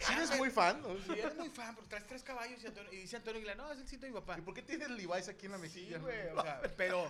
¿Sí 0.00 0.12
eres 0.14 0.36
muy 0.38 0.50
fan? 0.50 0.82
¿no? 0.82 0.88
Sí, 0.98 1.12
eres 1.20 1.36
muy 1.36 1.50
fan, 1.50 1.74
porque 1.74 1.90
traes 1.90 2.06
tres 2.06 2.22
caballos 2.22 2.62
y, 2.62 2.66
Antonio- 2.66 2.92
y 2.92 2.96
dice 2.96 3.16
Antonio 3.16 3.38
Aguilar, 3.38 3.56
no, 3.58 3.70
es 3.70 3.78
el 3.80 3.86
cinto 3.86 4.06
de 4.06 4.12
mi 4.12 4.18
papá. 4.18 4.38
¿Y 4.38 4.42
por 4.42 4.54
qué 4.54 4.62
tienes 4.62 4.88
Levi's 4.90 5.28
aquí 5.28 5.46
en 5.46 5.52
la 5.52 5.58
Sí, 5.58 5.62
mejilla? 5.62 5.98
güey, 5.98 6.28
o 6.36 6.42
sea, 6.42 6.62
pero 6.76 7.08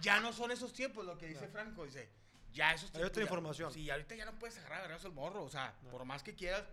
ya 0.00 0.20
no 0.20 0.32
son 0.32 0.50
esos 0.50 0.72
tiempos, 0.72 1.04
lo 1.06 1.16
que 1.16 1.26
dice 1.28 1.46
Franco, 1.48 1.84
dice, 1.84 2.10
ya 2.52 2.72
esos 2.74 2.94
Hay 2.94 3.02
otra 3.02 3.20
ya- 3.22 3.26
información. 3.26 3.72
Sí, 3.72 3.88
ahorita 3.90 4.14
ya 4.14 4.24
no 4.24 4.38
puedes 4.38 4.58
agarrar 4.58 4.78
a 4.80 4.82
vergazo 4.82 5.08
el 5.08 5.14
morro, 5.14 5.42
o 5.44 5.48
sea, 5.50 5.74
por 5.90 6.04
más 6.04 6.22
que 6.22 6.34
quieras, 6.34 6.64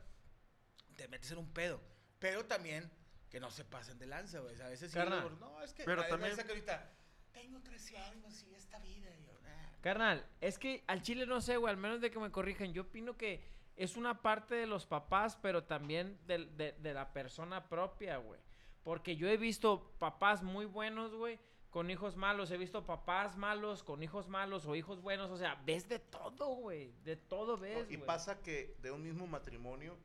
te 0.96 1.08
metes 1.08 1.32
en 1.32 1.38
un 1.38 1.52
pedo. 1.54 1.82
Pero 2.20 2.46
también 2.46 2.92
que 3.30 3.40
no 3.40 3.50
se 3.52 3.64
pasen 3.64 3.98
de 4.00 4.08
lanza, 4.08 4.40
güey. 4.40 4.60
A 4.62 4.68
veces 4.68 4.92
sí, 4.92 4.98
Carnal. 4.98 5.22
luego, 5.22 5.36
no, 5.38 5.62
es 5.64 5.74
que 5.74 5.84
Pero 5.84 6.06
también- 6.08 6.36
que 6.36 6.42
ahorita 6.42 6.92
tengo 7.32 7.62
13 7.62 7.98
años 7.98 8.44
y 8.44 8.56
esta 8.56 8.80
vida. 8.80 9.10
y 9.16 9.24
yo, 9.24 9.32
"Ah". 9.46 9.72
carnal, 9.82 10.26
es 10.42 10.58
que 10.60 10.84
al 10.88 11.02
chile 11.02 11.26
no 11.26 11.40
sé, 11.40 11.58
güey. 11.58 11.72
Al 11.72 11.78
menos 11.80 12.02
de 12.02 12.10
que 12.12 12.20
me 12.20 12.32
corrijan. 12.32 12.74
Yo 12.74 12.84
opino 12.84 13.16
que 13.18 13.44
es 13.76 13.96
una 13.96 14.22
parte 14.22 14.56
de 14.56 14.66
los 14.68 14.86
papás, 14.86 15.38
pero 15.42 15.64
también 15.64 16.20
del- 16.26 16.58
de, 16.58 16.74
de 16.74 16.94
la 16.94 17.14
persona 17.14 17.70
propia, 17.70 18.18
güey. 18.18 18.42
Porque 18.84 19.16
yo 19.16 19.28
he 19.30 19.38
visto 19.38 19.94
papás 20.00 20.42
muy 20.44 20.66
buenos, 20.66 21.14
güey. 21.14 21.40
Con 21.70 21.92
hijos 21.92 22.16
malos, 22.16 22.50
he 22.50 22.58
visto 22.58 22.86
papás 22.86 23.38
malos 23.38 23.84
con 23.84 24.02
hijos 24.02 24.28
malos 24.28 24.66
o 24.66 24.76
hijos 24.76 25.02
buenos, 25.02 25.30
o 25.30 25.38
sea, 25.38 25.62
ves 25.66 25.88
de 25.88 26.00
todo, 26.00 26.48
güey, 26.56 26.94
de 27.04 27.16
todo 27.16 27.58
ves, 27.58 27.90
y 27.92 27.98
pasa 27.98 28.42
que 28.42 28.76
de 28.82 28.92
un 28.92 29.04
mismo 29.04 29.28
matrimonio 29.28 29.96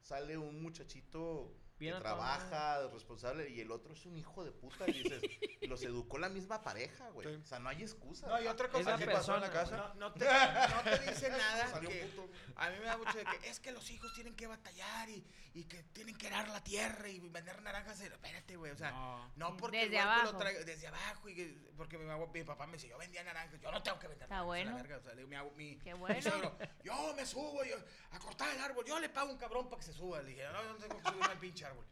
sale 0.00 0.36
un 0.36 0.62
muchachito 0.62 1.50
Bien 1.78 1.94
que 1.94 2.00
trabaja, 2.00 2.88
responsable, 2.88 3.48
y 3.50 3.60
el 3.60 3.70
otro 3.70 3.92
es 3.92 4.04
un 4.06 4.16
hijo 4.16 4.44
de 4.44 4.50
puta. 4.52 4.88
Y 4.88 5.02
dices, 5.02 5.22
los 5.68 5.82
educó 5.82 6.18
la 6.18 6.28
misma 6.28 6.62
pareja, 6.62 7.08
güey. 7.10 7.28
Sí. 7.36 7.40
O 7.42 7.46
sea, 7.46 7.58
no 7.60 7.68
hay 7.68 7.82
excusa. 7.82 8.26
No, 8.26 8.40
y 8.42 8.46
otra 8.46 8.66
Es 8.66 8.72
cosa 8.72 8.90
la 8.90 8.96
que 8.98 9.04
persona, 9.04 9.20
pasó 9.20 9.34
en 9.36 9.40
la 9.42 9.50
casa. 9.50 9.76
No, 9.76 10.08
no 10.08 10.12
te, 10.14 10.24
no 10.24 10.82
te 10.98 11.10
dice 11.10 11.30
nada. 11.30 11.68
Salió 11.68 11.88
que- 11.88 12.04
puto. 12.06 12.28
a 12.56 12.70
mí 12.70 12.76
me 12.80 12.84
da 12.86 12.96
mucho 12.96 13.16
de 13.18 13.24
que 13.24 13.48
es 13.48 13.60
que 13.60 13.70
los 13.72 13.88
hijos 13.90 14.12
tienen 14.14 14.34
que 14.34 14.46
batallar 14.46 15.08
y, 15.08 15.24
y 15.54 15.64
que 15.64 15.82
tienen 15.84 16.16
que 16.16 16.26
arar 16.26 16.48
la 16.48 16.62
tierra 16.64 17.08
y 17.08 17.20
vender 17.20 17.62
naranjas. 17.62 18.00
Espérate, 18.00 18.56
güey. 18.56 18.72
O 18.72 18.76
sea, 18.76 18.90
No. 18.90 19.30
no, 19.36 19.56
porque 19.56 19.78
Desde 19.84 19.98
el 19.98 20.04
huerco 20.06 20.22
lo 20.22 20.28
abajo. 20.30 20.38
traiga 20.38 20.60
desde 20.64 20.86
abajo. 20.88 21.28
Y 21.28 21.34
que- 21.36 21.68
porque 21.76 21.96
mi, 21.96 22.06
mi 22.34 22.44
papá 22.44 22.66
me 22.66 22.72
decía, 22.72 22.90
yo 22.90 22.98
vendía 22.98 23.22
naranjas. 23.22 23.60
Yo 23.60 23.70
no 23.70 23.80
tengo 23.82 23.98
que 24.00 24.08
vender 24.08 24.24
Está 24.24 24.34
naranjas. 24.44 24.62
a 24.62 24.64
la 24.64 24.72
bueno. 24.72 24.74
verga. 24.76 24.96
O 24.96 25.00
sea, 25.00 25.14
le 25.14 25.24
digo, 25.24 25.50
mi, 25.54 25.64
mi, 25.74 25.78
Qué 25.78 25.92
mi 25.94 26.00
bueno. 26.00 26.20
suegro, 26.22 26.58
yo 26.82 27.14
me 27.14 27.24
subo 27.24 27.62
yo, 27.64 27.76
a 28.10 28.18
cortar 28.18 28.52
el 28.54 28.60
árbol. 28.60 28.84
Yo 28.84 28.98
le 28.98 29.08
pago 29.08 29.30
un 29.30 29.38
cabrón 29.38 29.68
para 29.68 29.78
que 29.80 29.86
se 29.86 29.92
suba. 29.92 30.20
Le 30.22 30.30
dije, 30.30 30.42
no, 30.52 30.62
yo 30.64 30.72
no 30.72 30.78
tengo 30.78 30.96
que 30.98 31.08
subirme 31.08 31.26
al 31.26 31.38
pinche 31.38 31.67
árbol. 31.68 31.86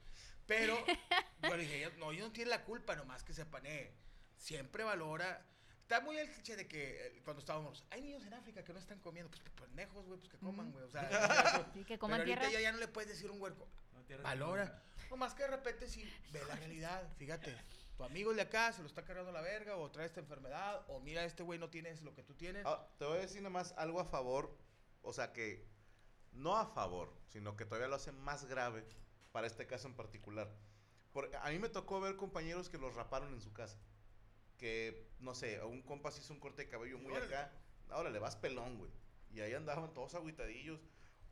Pero 0.47 0.77
yo 1.43 1.57
le 1.57 1.63
dije, 1.63 1.81
yo- 1.81 1.91
no, 1.99 2.13
yo 2.13 2.27
no 2.27 2.33
tiene 2.33 2.51
la 2.51 2.65
culpa, 2.65 2.95
nomás 2.97 3.23
que 3.25 3.33
sepan, 3.35 3.65
eh, 3.67 3.93
siempre 4.37 4.85
valora. 4.85 5.45
Está 5.83 6.01
muy 6.01 6.17
el 6.19 6.29
cliché 6.31 6.57
de 6.57 6.67
que 6.67 7.07
eh, 7.07 7.21
cuando 7.25 7.41
estábamos, 7.41 7.85
hay 7.91 8.03
niños 8.03 8.25
en 8.27 8.35
África 8.35 8.65
que 8.65 8.73
no 8.73 8.79
están 8.79 8.99
comiendo, 9.01 9.31
pues 9.31 9.43
pendejos, 9.55 10.05
güey, 10.07 10.19
pues 10.19 10.31
que 10.31 10.39
coman, 10.39 10.71
güey. 10.73 10.85
O 10.85 10.89
sea, 10.91 11.03
Sí, 11.75 11.81
que 11.81 11.87
pero 11.95 12.01
coman 12.01 12.21
ahorita 12.21 12.41
tierra. 12.41 12.53
ya, 12.53 12.61
ya 12.61 12.73
no 12.73 12.79
le 12.79 12.89
puedes 12.89 13.09
decir 13.09 13.31
un 13.31 13.41
huerco, 13.41 13.69
valora. 14.23 14.83
Nomás 15.11 15.35
que 15.35 15.43
de 15.45 15.49
repente 15.49 15.89
sí, 15.89 16.03
ve 16.33 16.41
la 16.49 16.57
realidad, 16.57 17.09
fíjate. 17.17 17.57
Tu 17.97 18.05
amigo 18.05 18.35
de 18.35 18.43
acá 18.43 18.73
se 18.73 18.83
lo 18.83 18.89
está 18.89 19.05
cargando 19.05 19.33
la 19.33 19.41
verga, 19.41 19.77
o 19.77 19.91
trae 19.91 20.07
esta 20.07 20.21
enfermedad, 20.21 20.85
o 20.89 21.01
mira, 21.01 21.25
este 21.25 21.43
güey 21.43 21.59
no 21.59 21.71
tienes 21.71 22.03
lo 22.03 22.13
que 22.15 22.23
tú 22.23 22.35
tienes. 22.35 22.65
Ah, 22.67 22.87
te 22.99 23.05
voy 23.05 23.19
a 23.19 23.21
decir 23.23 23.41
nomás 23.41 23.73
algo 23.79 24.01
a 24.01 24.05
favor, 24.05 24.57
o 25.03 25.13
sea 25.13 25.33
que 25.33 25.67
no 26.33 26.57
a 26.57 26.67
favor, 26.67 27.17
sino 27.29 27.57
que 27.57 27.65
todavía 27.65 27.89
lo 27.89 27.95
hace 27.97 28.13
más 28.13 28.45
grave 28.47 28.85
para 29.37 29.49
este 29.49 29.67
caso 29.67 29.87
en 29.87 29.93
particular. 29.93 30.51
Por- 31.13 31.31
a 31.37 31.51
mí 31.51 31.59
me 31.59 31.69
tocó 31.69 32.01
ver 32.01 32.17
compañeros 32.17 32.71
que 32.71 32.79
los 32.79 32.95
raparon 32.95 33.35
en 33.35 33.43
su 33.43 33.53
casa. 33.53 33.77
Que, 34.57 35.11
no 35.21 35.35
sé, 35.35 35.59
a 35.59 35.67
un 35.67 35.83
compa 35.83 36.11
se 36.11 36.23
hizo 36.23 36.33
un 36.33 36.41
corte 36.41 36.63
de 36.63 36.71
cabello 36.71 36.97
muy 36.97 37.13
Órale. 37.13 37.27
acá. 37.27 37.53
Ahora 37.91 38.09
le 38.09 38.19
vas 38.19 38.35
pelón, 38.35 38.79
güey. 38.79 38.91
Y 39.35 39.41
ahí 39.41 39.53
andaban 39.53 39.93
todos 39.93 40.15
agüitadillos. 40.15 40.81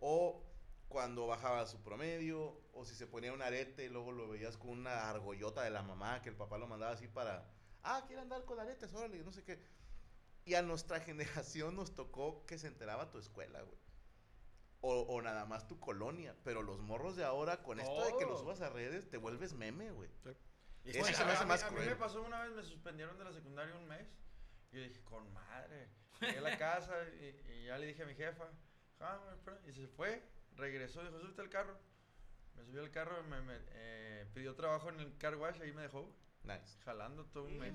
O 0.00 0.44
cuando 0.90 1.26
bajaba 1.26 1.64
su 1.64 1.82
promedio, 1.82 2.60
o 2.74 2.84
si 2.84 2.94
se 2.94 3.06
ponía 3.06 3.32
un 3.32 3.40
arete, 3.40 3.88
luego 3.88 4.12
lo 4.12 4.28
veías 4.28 4.58
con 4.58 4.68
una 4.68 5.08
argollota 5.08 5.62
de 5.62 5.70
la 5.70 5.82
mamá, 5.82 6.20
que 6.20 6.28
el 6.28 6.36
papá 6.36 6.58
lo 6.58 6.66
mandaba 6.66 6.92
así 6.92 7.08
para, 7.08 7.50
ah, 7.84 8.04
quiere 8.06 8.20
andar 8.20 8.44
con 8.44 8.60
aretes, 8.60 8.92
órale, 8.92 9.24
no 9.24 9.32
sé 9.32 9.42
qué. 9.44 9.58
Y 10.44 10.56
a 10.56 10.60
nuestra 10.60 11.00
generación 11.48 11.74
nos 11.74 11.94
tocó 11.94 12.44
que 12.44 12.58
se 12.58 12.66
enteraba 12.66 13.10
tu 13.10 13.16
escuela, 13.18 13.62
güey. 13.62 13.78
O, 14.87 15.01
o 15.14 15.23
nada 15.23 15.47
más 15.47 15.66
tu 15.66 15.81
colonia. 15.81 16.35
Pero 16.44 16.62
los 16.62 16.81
morros 16.83 17.16
de 17.16 17.25
ahora, 17.25 17.62
con 17.62 17.81
esto 17.81 18.05
de 18.05 18.12
que 18.18 18.25
los 18.27 18.35
Todo. 18.35 18.40
subas 18.42 18.61
a 18.61 18.68
redes, 18.68 19.09
te 19.09 19.16
vuelves 19.16 19.55
meme, 19.55 19.90
güey. 19.92 20.11
Y 20.85 20.90
Eso 20.90 20.99
bueno, 21.01 21.16
se 21.16 21.25
me 21.25 21.31
a- 21.31 21.35
hace 21.35 21.44
a 21.44 21.47
más 21.47 21.70
mí- 21.73 21.79
A 21.79 21.81
mí 21.81 21.87
me 21.87 21.97
pasó 21.97 22.20
una 22.23 22.42
vez, 22.42 22.53
me 22.53 22.62
suspendieron 22.62 23.16
de 23.16 23.25
la 23.25 23.33
secundaria 23.33 23.75
un 23.75 23.87
mes. 23.88 24.07
Y 24.73 24.77
yo 24.77 24.83
dije, 24.83 25.01
con 25.05 25.33
madre. 25.33 25.88
Llegué 26.20 26.38
a 26.38 26.42
la 26.42 26.59
casa 26.59 26.94
y, 27.20 27.51
y 27.51 27.64
ya 27.66 27.79
le 27.79 27.87
dije 27.87 28.03
a 28.03 28.07
mi 28.07 28.14
jefa, 28.14 28.44
"Ah, 29.01 29.20
me 29.27 29.33
espera", 29.35 29.59
y 29.66 29.73
se 29.73 29.88
fue, 29.88 30.23
regresó, 30.57 31.03
dijo, 31.03 31.18
súbete 31.18 31.40
al 31.40 31.49
carro. 31.49 31.79
Me 32.55 32.64
subió 32.64 32.83
al 32.83 32.90
carro, 32.90 33.23
me, 33.25 33.40
me, 33.40 33.57
eh, 33.70 34.27
pidió 34.35 34.55
trabajo 34.55 34.90
en 34.90 35.01
el 35.01 35.16
car 35.16 35.35
wash, 35.37 35.61
ahí 35.62 35.73
me 35.73 35.83
dejó 35.83 36.14
Nice. 36.44 36.78
jalando 36.85 37.24
todo 37.26 37.44
un 37.44 37.59
mes. 37.59 37.72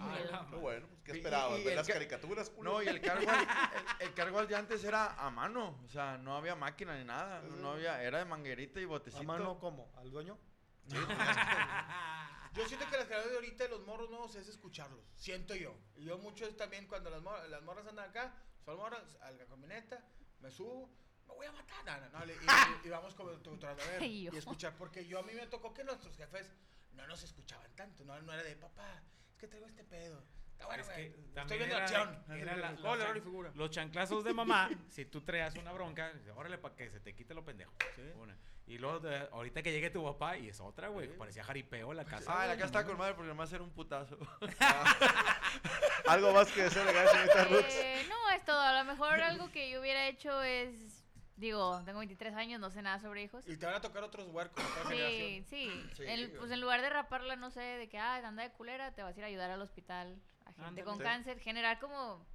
Qué 0.49 0.55
bueno, 0.55 0.87
pues, 0.87 1.01
¿qué 1.03 1.11
esperabas? 1.13 1.63
¿Ver 1.63 1.75
las 1.75 1.87
ca- 1.87 1.93
caricaturas? 1.93 2.49
culo? 2.51 2.71
No, 2.73 2.83
y 2.83 2.87
el 2.87 3.01
car 3.01 3.17
wash, 3.17 3.27
el, 3.99 4.07
el 4.07 4.13
car 4.13 4.31
wash 4.31 4.47
de 4.47 4.55
antes 4.55 4.83
era 4.83 5.13
a 5.15 5.29
mano, 5.31 5.79
o 5.83 5.89
sea, 5.89 6.17
no 6.17 6.37
había 6.37 6.55
máquina 6.55 6.95
ni 6.97 7.03
nada, 7.03 7.41
no, 7.41 7.55
no 7.57 7.71
había, 7.71 8.01
era 8.03 8.19
de 8.19 8.25
manguerita 8.25 8.79
y 8.79 8.85
botecito. 8.85 9.21
¿A 9.21 9.25
mano 9.25 9.59
cómo? 9.59 9.91
¿Al 9.97 10.11
dueño? 10.11 10.37
Yo 12.53 12.67
siento 12.67 12.85
que 12.89 12.97
las 12.97 13.05
canciones 13.07 13.29
de 13.29 13.35
ahorita 13.35 13.63
de 13.65 13.69
los 13.69 13.85
morros 13.85 14.09
nuevos 14.09 14.35
es 14.35 14.47
escucharlos. 14.47 15.03
Siento 15.15 15.55
yo. 15.55 15.75
Y 15.95 16.05
yo 16.05 16.17
mucho 16.17 16.45
es 16.45 16.57
también 16.57 16.87
cuando 16.87 17.09
las, 17.11 17.21
mor- 17.21 17.47
las 17.47 17.61
morras 17.61 17.85
andan 17.87 18.09
acá, 18.09 18.33
son 18.65 18.77
morras, 18.77 19.17
a 19.21 19.31
la 19.31 19.45
camioneta, 19.45 20.03
me 20.41 20.49
subo, 20.51 20.89
me 21.27 21.35
voy 21.35 21.45
a 21.45 21.51
matar. 21.51 21.85
No, 21.85 22.09
no, 22.09 22.19
no, 22.19 22.25
le- 22.25 22.33
y, 22.33 22.37
y- 22.83 22.87
y 22.87 22.89
vamos 22.89 23.13
como 23.13 23.29
de 23.29 23.37
ver 23.37 24.01
y 24.03 24.27
escuchar. 24.35 24.73
Porque 24.77 25.05
yo 25.05 25.19
a 25.19 25.23
mí 25.23 25.33
me 25.33 25.45
tocó 25.47 25.73
que 25.73 25.83
nuestros 25.83 26.15
jefes 26.17 26.51
no 26.93 27.07
nos 27.07 27.23
escuchaban 27.23 27.71
tanto. 27.75 28.03
No, 28.05 28.19
no 28.21 28.33
era 28.33 28.43
de 28.43 28.55
papá, 28.55 29.01
es 29.31 29.37
que 29.37 29.47
traigo 29.47 29.67
este 29.67 29.83
pedo. 29.83 30.23
Está 30.51 30.65
bueno, 30.65 30.81
Es 30.83 30.87
güey. 30.89 31.13
que 31.13 31.39
Estoy 31.39 31.57
viendo 31.57 31.75
era, 31.75 31.85
acción. 31.85 32.23
era 32.31 32.55
la- 32.57 32.71
los, 32.73 32.99
chan- 32.99 33.13
figura. 33.23 33.51
los 33.55 33.69
chanclazos 33.71 34.23
de 34.25 34.33
mamá. 34.33 34.69
si 34.89 35.05
tú 35.05 35.21
traías 35.21 35.55
una 35.55 35.71
bronca, 35.71 36.11
órale 36.35 36.57
para 36.57 36.75
que 36.75 36.89
se 36.89 36.99
te 36.99 37.15
quite 37.15 37.33
lo 37.33 37.45
pendejo. 37.45 37.71
Una. 38.17 38.37
Y 38.67 38.77
luego, 38.77 38.99
de- 38.99 39.27
ahorita 39.31 39.63
que 39.63 39.71
llegue 39.71 39.89
tu 39.89 40.03
papá, 40.03 40.37
y 40.37 40.49
es 40.49 40.59
otra, 40.59 40.89
güey. 40.89 41.07
Parecía 41.17 41.43
jaripeo 41.45 41.93
la 41.93 42.03
casa. 42.05 42.31
Ah, 42.31 42.45
la 42.45 42.53
casa 42.55 42.65
está 42.65 42.85
con 42.85 42.97
madre 42.97 43.13
porque 43.15 43.29
nomás 43.29 43.51
era 43.53 43.63
un 43.63 43.71
putazo. 43.71 44.17
Algo 46.07 46.33
más 46.33 46.51
que 46.51 46.63
decir, 46.63 46.83
legal, 46.83 47.07
señorita 47.07 47.43
Roots. 47.45 47.73
Eh, 47.75 48.05
no, 48.09 48.29
es 48.31 48.43
todo. 48.45 48.59
A 48.59 48.83
lo 48.83 48.91
mejor 48.91 49.13
algo 49.21 49.49
que 49.51 49.69
yo 49.71 49.79
hubiera 49.79 50.07
hecho 50.07 50.41
es. 50.43 50.98
Digo, 51.39 51.81
tengo 51.85 51.99
23 51.99 52.35
años, 52.35 52.59
no 52.59 52.69
sé 52.69 52.81
nada 52.81 52.99
sobre 52.99 53.23
hijos. 53.23 53.47
Y 53.47 53.55
te 53.55 53.65
van 53.65 53.75
a 53.75 53.81
tocar 53.81 54.03
otros 54.03 54.27
huercos. 54.27 54.63
Sí, 54.89 55.43
sí. 55.49 55.69
Sí, 55.95 56.03
El- 56.05 56.31
pues 56.31 56.51
en 56.51 56.59
lugar 56.59 56.81
de 56.81 56.89
raparla, 56.89 57.35
no 57.37 57.49
sé, 57.49 57.61
de 57.61 57.87
que, 57.87 57.97
ah, 57.97 58.15
anda 58.27 58.43
de 58.43 58.51
culera, 58.51 58.93
te 58.93 59.03
vas 59.03 59.15
a 59.15 59.19
ir 59.19 59.23
a 59.23 59.27
ayudar 59.27 59.49
al 59.49 59.61
hospital 59.61 60.21
a 60.45 60.51
gente 60.51 60.65
Ándale. 60.67 60.83
con 60.83 60.97
Sí. 60.97 61.03
cáncer. 61.03 61.39
Generar 61.39 61.79
como 61.79 61.97
O, 62.15 62.25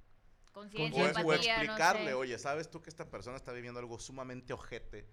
conciencia, 0.53 1.03
o 1.03 1.07
empatía, 1.07 1.55
explicarle, 1.57 2.01
no 2.03 2.07
sé. 2.09 2.13
oye, 2.15 2.39
¿sabes 2.39 2.71
tú 2.71 2.81
que 2.81 2.89
esta 2.89 3.09
persona 3.11 3.37
está 3.37 3.51
viviendo 3.51 3.79
algo 3.79 3.99
sumamente 3.99 4.53
ojete? 4.53 5.05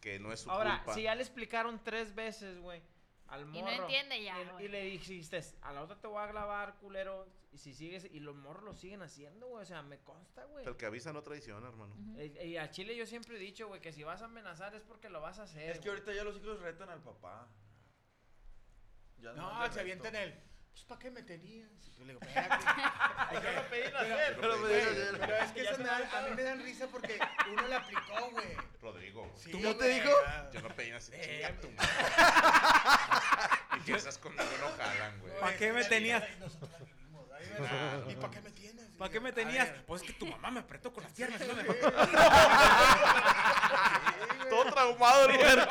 Que 0.00 0.18
no 0.18 0.32
es 0.32 0.40
su 0.40 0.50
Ahora, 0.50 0.78
culpa. 0.78 0.94
si 0.94 1.02
ya 1.02 1.14
le 1.14 1.22
explicaron 1.22 1.82
tres 1.82 2.14
veces, 2.14 2.58
güey, 2.60 2.82
al 3.28 3.46
morro. 3.46 3.58
Y 3.58 3.62
no 3.62 3.70
entiende 3.70 4.22
ya, 4.22 4.36
Y, 4.60 4.64
y 4.64 4.68
le 4.68 4.82
dijiste, 4.84 5.40
a 5.62 5.72
la 5.72 5.82
otra 5.82 5.96
te 6.00 6.06
voy 6.06 6.22
a 6.22 6.26
grabar, 6.26 6.74
culero. 6.76 7.26
Y 7.52 7.58
si 7.58 7.72
sigues, 7.72 8.04
y 8.10 8.18
los 8.18 8.34
morros 8.34 8.64
lo 8.64 8.74
siguen 8.74 9.00
haciendo, 9.02 9.46
güey. 9.46 9.62
O 9.62 9.66
sea, 9.66 9.80
me 9.82 9.98
consta, 10.00 10.44
güey. 10.46 10.66
El 10.66 10.76
que 10.76 10.86
avisa 10.86 11.12
no 11.12 11.22
traiciona, 11.22 11.68
hermano. 11.68 11.94
Eh, 12.16 12.46
Y 12.48 12.56
a 12.56 12.68
Chile 12.70 12.96
yo 12.96 13.06
siempre 13.06 13.36
he 13.36 13.38
dicho, 13.38 13.68
güey, 13.68 13.80
que 13.80 13.92
si 13.92 14.02
vas 14.02 14.22
a 14.22 14.24
amenazar 14.24 14.74
es 14.74 14.82
porque 14.82 15.08
lo 15.08 15.20
vas 15.20 15.38
a 15.38 15.44
hacer. 15.44 15.70
Es 15.70 15.78
que 15.78 15.88
güey. 15.88 16.00
ahorita 16.00 16.12
ya 16.14 16.24
los 16.24 16.36
hijos 16.36 16.60
retan 16.60 16.88
al 16.90 17.00
papá. 17.02 17.48
Ya 19.18 19.32
No, 19.34 19.62
de 19.62 19.70
se 19.72 19.80
avientan 19.80 20.16
el. 20.16 20.34
Pues, 20.72 20.84
¿para 20.86 20.98
qué 20.98 21.10
me 21.12 21.22
tenías? 21.22 21.70
Y 21.86 21.92
yo 21.94 22.04
le 22.04 22.14
digo, 22.14 22.20
espérate. 22.26 22.64
Yo 23.34 23.40
no 23.62 23.68
pedí 23.70 23.82
Pero- 23.84 23.92
nacer. 23.92 24.36
Pero 24.40 24.68
ya- 24.68 25.18
pero 25.20 25.36
es 25.36 25.52
que 25.52 25.64
se 25.64 25.78
me 25.78 25.84
dan- 25.84 26.02
a 26.12 26.28
mí 26.28 26.34
me 26.34 26.42
dan 26.42 26.62
risa 26.62 26.88
porque 26.88 27.18
uno 27.52 27.68
le 27.68 27.74
aplicó, 27.76 28.30
güey. 28.32 28.56
Rodrigo. 28.82 29.32
Sí, 29.36 29.52
¿Tú 29.52 29.60
no 29.60 29.76
te 29.76 29.88
dijo? 29.88 30.10
Yo 30.52 30.60
no 30.62 30.68
pedí 30.74 30.90
Eh, 30.90 30.98
chinga 31.46 31.60
tu 31.60 31.70
madre. 31.70 31.88
Y 33.76 33.80
que 33.80 33.92
esas 33.94 34.18
conmigo 34.18 34.44
no 34.60 34.70
jalan, 34.76 35.20
güey. 35.20 35.40
¿Pa' 35.40 35.52
qué 35.54 35.72
me 35.72 35.84
tenías? 35.84 36.22
¿verdad? 37.58 38.08
¿Y 38.08 38.14
para 38.16 38.30
qué 38.32 38.40
me 38.40 38.50
tienes? 38.50 38.84
¿Para 38.98 39.10
qué 39.10 39.20
me 39.20 39.32
tenías? 39.32 39.68
Pues 39.86 40.02
es 40.02 40.08
que 40.08 40.12
tu 40.14 40.26
mamá 40.26 40.50
me 40.50 40.60
apretó 40.60 40.92
con 40.92 41.02
las 41.04 41.12
piernas. 41.12 41.40
y 41.42 41.46
no 41.46 41.54
me- 41.54 41.62
sí, 41.64 41.68
güey. 41.72 41.80
Todo 44.50 44.64
traumado, 44.72 45.28
Roberto. 45.28 45.68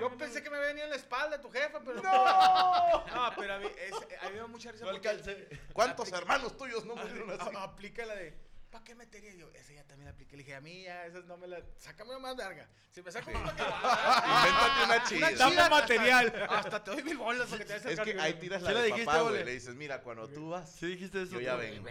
Yo 0.00 0.16
pensé 0.16 0.42
que 0.42 0.50
me 0.50 0.58
venía 0.58 0.84
en 0.84 0.90
la 0.90 0.96
espalda 0.96 1.40
tu 1.40 1.50
jefa, 1.50 1.80
pero. 1.84 2.02
¡No! 2.02 3.06
No, 3.06 3.32
pero 3.36 3.54
a 3.54 3.58
mí, 3.58 3.66
es, 3.78 3.92
a 3.94 4.26
mí 4.28 4.32
me 4.34 4.38
da 4.38 4.46
mucha 4.46 4.72
risa. 4.72 4.84
No 4.84 4.90
porque 4.92 5.08
alcancé. 5.08 5.48
¿Cuántos 5.72 6.12
hermanos 6.12 6.56
tuyos 6.56 6.84
no 6.84 6.94
murieron 6.96 7.30
así? 7.40 7.56
a- 7.56 7.62
aplica 7.62 8.04
la 8.06 8.14
de. 8.14 8.34
¿Para 8.70 8.84
qué 8.84 8.94
metería 8.94 9.34
yo? 9.34 9.50
Esa 9.54 9.72
ya 9.72 9.84
también 9.84 10.04
la 10.06 10.10
apliqué. 10.12 10.36
Le 10.36 10.42
dije, 10.42 10.54
a 10.54 10.60
mí 10.60 10.82
ya, 10.82 11.06
esas 11.06 11.24
no 11.24 11.36
me 11.38 11.46
la. 11.46 11.62
Sácame 11.78 12.10
una 12.10 12.18
más 12.18 12.36
verga. 12.36 12.68
Si 12.90 13.00
me 13.02 13.10
saco 13.10 13.30
una 13.30 13.40
más 13.40 13.52
Invéntate 13.58 14.84
una 14.84 15.04
chida. 15.04 15.28
chida, 15.30 15.38
Dame 15.38 15.70
material. 15.70 16.26
Hasta, 16.26 16.58
hasta 16.58 16.84
te 16.84 16.90
doy 16.90 17.02
mil 17.02 17.16
bolas 17.16 17.48
porque 17.48 17.64
te 17.64 17.76
Es 17.76 18.00
que 18.00 18.20
ahí 18.20 18.34
tiras 18.34 18.60
la 18.62 18.70
Sí 18.70 18.76
de 18.76 18.82
dijiste, 18.84 19.06
papá, 19.06 19.22
güey. 19.22 19.44
Le 19.44 19.52
dices, 19.52 19.74
mira, 19.74 20.02
cuando 20.02 20.28
tú 20.28 20.50
vas, 20.50 20.70
Sí 20.70 20.86
dijiste 20.86 21.22
eso. 21.22 21.32
yo 21.32 21.40
ya 21.40 21.56
vengo. 21.56 21.88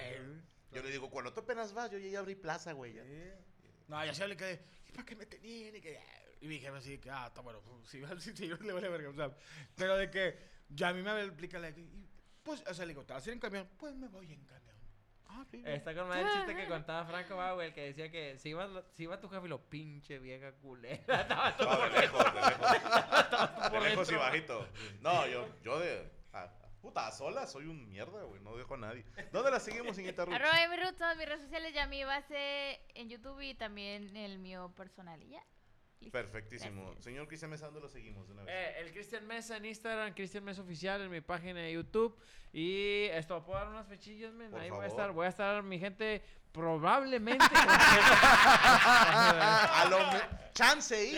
Yo 0.72 0.84
le 0.84 0.92
digo, 0.92 1.10
cuando 1.10 1.34
tú 1.34 1.40
apenas 1.40 1.74
vas, 1.74 1.90
yo 1.90 1.98
ya 1.98 2.20
abrí 2.20 2.36
plaza, 2.36 2.74
güey. 2.74 2.94
ya. 2.94 3.04
No, 3.88 4.06
ya 4.06 4.14
se 4.14 4.28
le 4.28 4.38
quedé. 4.38 4.62
¿Y 4.88 4.92
para 4.92 5.06
qué 5.06 5.16
me 5.16 5.26
tenían? 5.26 5.76
Y, 5.76 5.82
que, 5.82 6.00
y 6.42 6.48
mi 6.48 6.60
jefe 6.60 6.78
así, 6.78 6.98
que, 7.00 7.10
ah, 7.10 7.26
está 7.28 7.42
bueno. 7.42 7.62
pues, 7.62 7.90
Si, 7.90 8.02
si, 8.20 8.36
si, 8.36 8.48
le 8.48 8.74
vale 8.74 8.90
verga. 8.90 9.10
O 9.10 9.14
sea, 9.14 9.32
pero 9.76 9.98
de 9.98 10.12
que 10.12 10.38
ya 10.70 10.90
a 10.90 10.94
mí 10.94 11.02
me 11.02 11.10
aplica 11.10 11.58
la 11.58 11.68
de 11.68 11.74
que, 11.74 11.82
y, 11.82 12.08
Pues, 12.44 12.64
o 12.68 12.74
sea, 12.74 12.86
le 12.86 12.90
digo, 12.90 13.06
¿te 13.06 13.14
vas 13.14 13.26
a 13.26 13.30
ir 13.30 13.34
en 13.34 13.40
camión? 13.40 13.68
Pues 13.78 13.96
me 13.96 14.08
voy 14.10 14.32
en 14.32 14.44
camión. 14.46 14.77
Ah, 15.30 15.44
sí. 15.52 15.62
Está 15.66 15.94
con 15.94 16.08
madre 16.08 16.22
el 16.24 16.32
chiste 16.32 16.56
que 16.56 16.68
contaba 16.68 17.06
Franco, 17.06 17.36
va, 17.36 17.54
güey, 17.54 17.68
el 17.68 17.74
que 17.74 17.82
decía 17.86 18.10
que 18.10 18.38
si 18.38 18.50
iba, 18.50 18.68
si 18.94 19.04
iba 19.04 19.20
tu 19.20 19.30
jefe 19.30 19.46
y 19.46 19.50
lo 19.50 19.62
pinche 19.62 20.20
vieja 20.20 20.52
culera. 20.54 20.96
Estaba 21.22 21.56
todo 21.58 21.70
No, 21.78 21.84
de 21.84 22.02
lejos, 22.02 22.24
de 22.34 22.42
lejos. 22.42 22.68
por 23.72 23.84
De 23.84 23.90
lejos 23.90 24.12
y 24.12 24.16
bajito. 24.16 24.68
No, 25.02 25.28
yo, 25.28 25.48
yo 25.64 25.80
de. 25.80 26.10
a- 26.34 26.52
puta, 26.82 27.08
a 27.08 27.12
sola 27.12 27.46
soy 27.48 27.66
un 27.66 27.88
mierda, 27.90 28.24
güey. 28.24 28.40
No 28.42 28.56
dejo 28.56 28.76
a 28.76 28.78
nadie. 28.78 29.04
¿Dónde 29.32 29.52
la 29.52 29.60
seguimos, 29.60 29.96
señorita 29.96 30.26
Ruth? 30.26 30.34
Arroba 30.36 30.64
Emi 30.64 30.78
Ruth, 30.78 30.96
todas 30.98 31.18
mis 31.18 31.26
redes 31.28 31.42
sociales, 31.42 31.74
ya 31.74 31.86
mi 31.88 32.04
base 32.04 32.80
en 32.96 33.10
YouTube 33.10 33.42
y 33.42 33.54
también 33.56 34.16
el 34.16 34.40
mío 34.40 34.72
personal. 34.76 35.22
Y 35.22 35.30
ya. 35.30 35.44
Listo. 36.00 36.12
Perfectísimo. 36.12 36.84
Gracias. 36.86 37.04
Señor 37.06 37.28
Cristian 37.28 37.50
Mesa, 37.52 37.66
¿dónde 37.66 37.82
lo 37.82 37.90
seguimos 37.90 38.28
de 38.28 38.34
una 38.34 38.44
vez? 38.44 38.54
Eh, 38.56 38.76
el 38.82 38.92
Cristian 38.92 39.26
Mesa 39.28 39.58
en 39.58 39.66
Instagram, 39.66 40.14
Cristian 40.14 40.44
Mesa 40.44 40.62
Oficial 40.62 41.02
en 41.02 41.10
mi 41.12 41.22
página 41.22 41.60
de 41.62 41.74
YouTube. 41.74 42.16
Y 42.54 43.04
esto, 43.12 43.44
¿puedo 43.44 43.60
dar 43.60 43.68
unas 43.70 43.88
fechillas, 43.88 44.32
men? 44.34 44.52
Por 44.52 44.60
Ahí 44.60 44.70
voy 44.70 44.78
a 44.78 44.82
favor. 44.82 44.92
estar, 45.00 45.12
voy 45.12 45.26
a 45.26 45.30
estar, 45.30 45.64
mi 45.64 45.80
gente, 45.80 46.22
probablemente. 46.52 47.44
a 48.58 49.88
lo 49.90 49.98
me- 50.12 50.52
chance 50.54 51.04
y. 51.06 51.18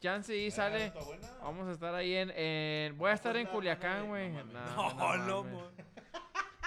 Chance, 0.00 0.36
y 0.36 0.50
sale. 0.50 0.92
Vamos 1.40 1.68
a 1.68 1.72
estar 1.72 1.94
ahí 1.94 2.14
en. 2.16 2.30
en- 2.34 2.98
voy 2.98 3.10
a 3.10 3.14
estar 3.14 3.36
en 3.36 3.46
Culiacán, 3.46 4.08
güey. 4.08 4.30
No, 4.30 4.44
no, 4.94 5.16
no, 5.44 5.72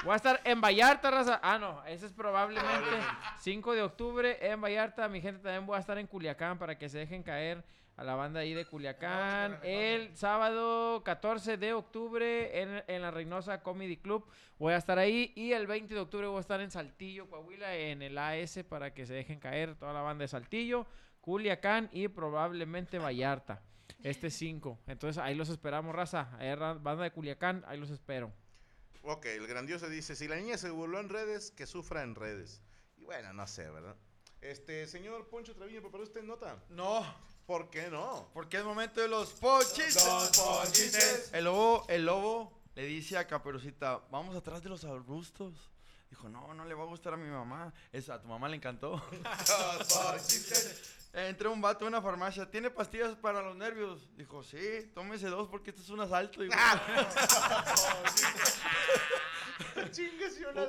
Voy 0.06 0.14
a 0.14 0.18
estar 0.18 0.40
en 0.44 0.62
Vallarta, 0.62 1.10
raza. 1.10 1.40
Ah, 1.42 1.58
no, 1.58 1.84
ese 1.86 2.06
es 2.06 2.14
probablemente 2.14 2.92
5 3.40 3.74
de 3.74 3.82
octubre 3.82 4.38
en 4.40 4.62
Vallarta. 4.62 5.10
Mi 5.10 5.20
gente 5.20 5.42
también 5.42 5.66
voy 5.66 5.78
a 5.78 5.80
estar 5.80 5.98
en 5.98 6.06
Culiacán 6.06 6.60
para 6.60 6.78
que 6.78 6.90
se 6.90 7.00
dejen 7.00 7.24
caer 7.24 7.64
a 7.98 8.04
la 8.04 8.14
banda 8.14 8.42
ahí 8.42 8.54
de 8.54 8.66
Culiacán. 8.66 9.58
El 9.64 10.16
sábado 10.16 11.02
14 11.04 11.58
de 11.58 11.74
octubre 11.74 12.62
en, 12.62 12.84
en 12.86 13.02
la 13.02 13.10
Reynosa 13.10 13.64
Comedy 13.64 13.98
Club. 13.98 14.24
Voy 14.60 14.74
a 14.74 14.78
estar 14.78 15.00
ahí. 15.00 15.34
Y 15.36 15.54
el 15.54 15.66
20 15.66 15.96
de 15.96 16.00
octubre 16.00 16.28
voy 16.28 16.38
a 16.38 16.42
estar 16.42 16.62
en 16.62 16.70
Saltillo, 16.70 17.28
Coahuila, 17.28 17.74
en 17.76 18.04
el 18.04 18.16
AS 18.20 18.60
para 18.70 18.94
que 18.94 19.08
se 19.08 19.16
dejen 19.16 19.40
caer 19.40 19.74
toda 19.74 19.92
la 19.92 20.02
banda 20.02 20.22
de 20.22 20.28
Saltillo, 20.28 20.86
Culiacán 21.20 21.90
y 21.92 22.10
probablemente 22.10 23.00
Vallarta. 23.00 23.64
Este 24.04 24.30
5. 24.30 24.82
Entonces 24.86 25.18
ahí 25.18 25.34
los 25.34 25.50
esperamos, 25.50 25.96
raza. 25.96 26.30
Ahí, 26.38 26.56
banda 26.56 27.02
de 27.02 27.10
Culiacán, 27.10 27.64
ahí 27.66 27.80
los 27.80 27.90
espero. 27.90 28.32
Ok, 29.08 29.26
el 29.26 29.46
grandioso 29.48 29.88
dice: 29.88 30.16
si 30.16 30.28
la 30.28 30.36
niña 30.36 30.58
se 30.58 30.72
burló 30.72 31.00
en 31.00 31.10
redes, 31.10 31.52
que 31.52 31.68
sufra 31.68 32.02
en 32.02 32.16
redes. 32.16 32.62
Y 32.98 33.06
bueno, 33.06 33.34
no 33.34 33.46
sé, 33.48 33.70
¿verdad? 33.70 33.96
Este, 34.42 34.88
señor 34.88 35.28
Poncho 35.28 35.56
Treviño, 35.56 35.82
¿preparó 35.82 36.04
usted 36.04 36.24
nota? 36.24 36.64
No, 36.70 37.06
¿Por 37.46 37.70
qué 37.70 37.90
no? 37.90 38.28
porque 38.34 38.58
es 38.58 38.64
momento 38.64 39.02
de 39.02 39.08
los 39.08 39.32
ponchistes. 39.34 40.04
Los 40.06 40.38
ponchistes. 40.38 41.30
El 41.34 41.46
lobo, 41.46 41.86
el 41.88 42.06
lobo 42.06 42.52
le 42.74 42.86
dice 42.86 43.18
a 43.18 43.28
Caperucita, 43.28 44.02
vamos 44.10 44.36
atrás 44.36 44.64
de 44.64 44.70
los 44.70 44.84
arbustos. 44.84 45.54
Dijo, 46.10 46.28
no, 46.30 46.54
no 46.54 46.66
le 46.66 46.74
va 46.74 46.84
a 46.84 46.88
gustar 46.88 47.14
a 47.14 47.18
mi 47.18 47.30
mamá. 47.30 47.74
Eso 47.92 48.14
a 48.14 48.22
tu 48.22 48.28
mamá 48.28 48.50
le 48.50 48.56
encantó. 48.56 49.04
Entró 51.18 51.52
un 51.54 51.62
vato 51.62 51.86
a 51.86 51.88
una 51.88 52.02
farmacia, 52.02 52.50
¿tiene 52.52 52.70
pastillas 52.70 53.16
para 53.16 53.42
los 53.42 53.56
nervios? 53.56 54.10
Dijo, 54.18 54.44
sí, 54.44 54.92
tómese 54.94 55.28
dos 55.30 55.48
porque 55.48 55.70
esto 55.70 55.82
es 55.82 55.90
un 55.90 56.02
asalto. 56.02 56.42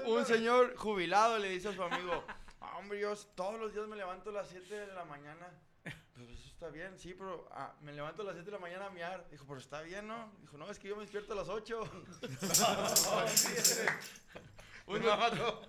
U- 0.07 0.15
un 0.15 0.25
señor 0.25 0.77
jubilado 0.77 1.39
le 1.39 1.49
dice 1.51 1.69
a 1.69 1.73
su 1.75 1.83
amigo, 1.83 2.25
"Ah, 2.61 2.77
hombre, 2.79 3.01
yo 3.01 3.15
todos 3.35 3.59
los 3.59 3.73
días 3.75 3.89
me 3.89 3.97
levanto 3.97 4.31
a 4.31 4.35
las 4.35 4.49
7 4.49 4.73
de 4.87 4.95
la 4.95 5.05
mañana. 5.05 5.51
Pues, 6.15 6.29
está 6.47 6.69
bien, 6.69 6.97
sí, 6.99 7.13
pero 7.15 7.49
ah, 7.53 7.75
me 7.83 7.93
levanto 7.93 8.23
a 8.23 8.27
las 8.27 8.35
7 8.35 8.47
de 8.51 8.57
la 8.57 8.61
mañana 8.61 8.87
a 8.87 8.91
miar. 8.91 9.29
Dijo, 9.31 9.45
pero 9.47 9.59
está 9.61 9.83
bien, 9.83 10.07
¿no? 10.07 10.33
Dijo, 10.41 10.57
no, 10.57 10.71
es 10.71 10.79
que 10.79 10.89
yo 10.89 10.97
me 10.97 11.03
despierto 11.03 11.33
a 11.33 11.37
las 11.37 11.49
8. 11.49 11.81
Un 14.87 15.03
vato. 15.05 15.63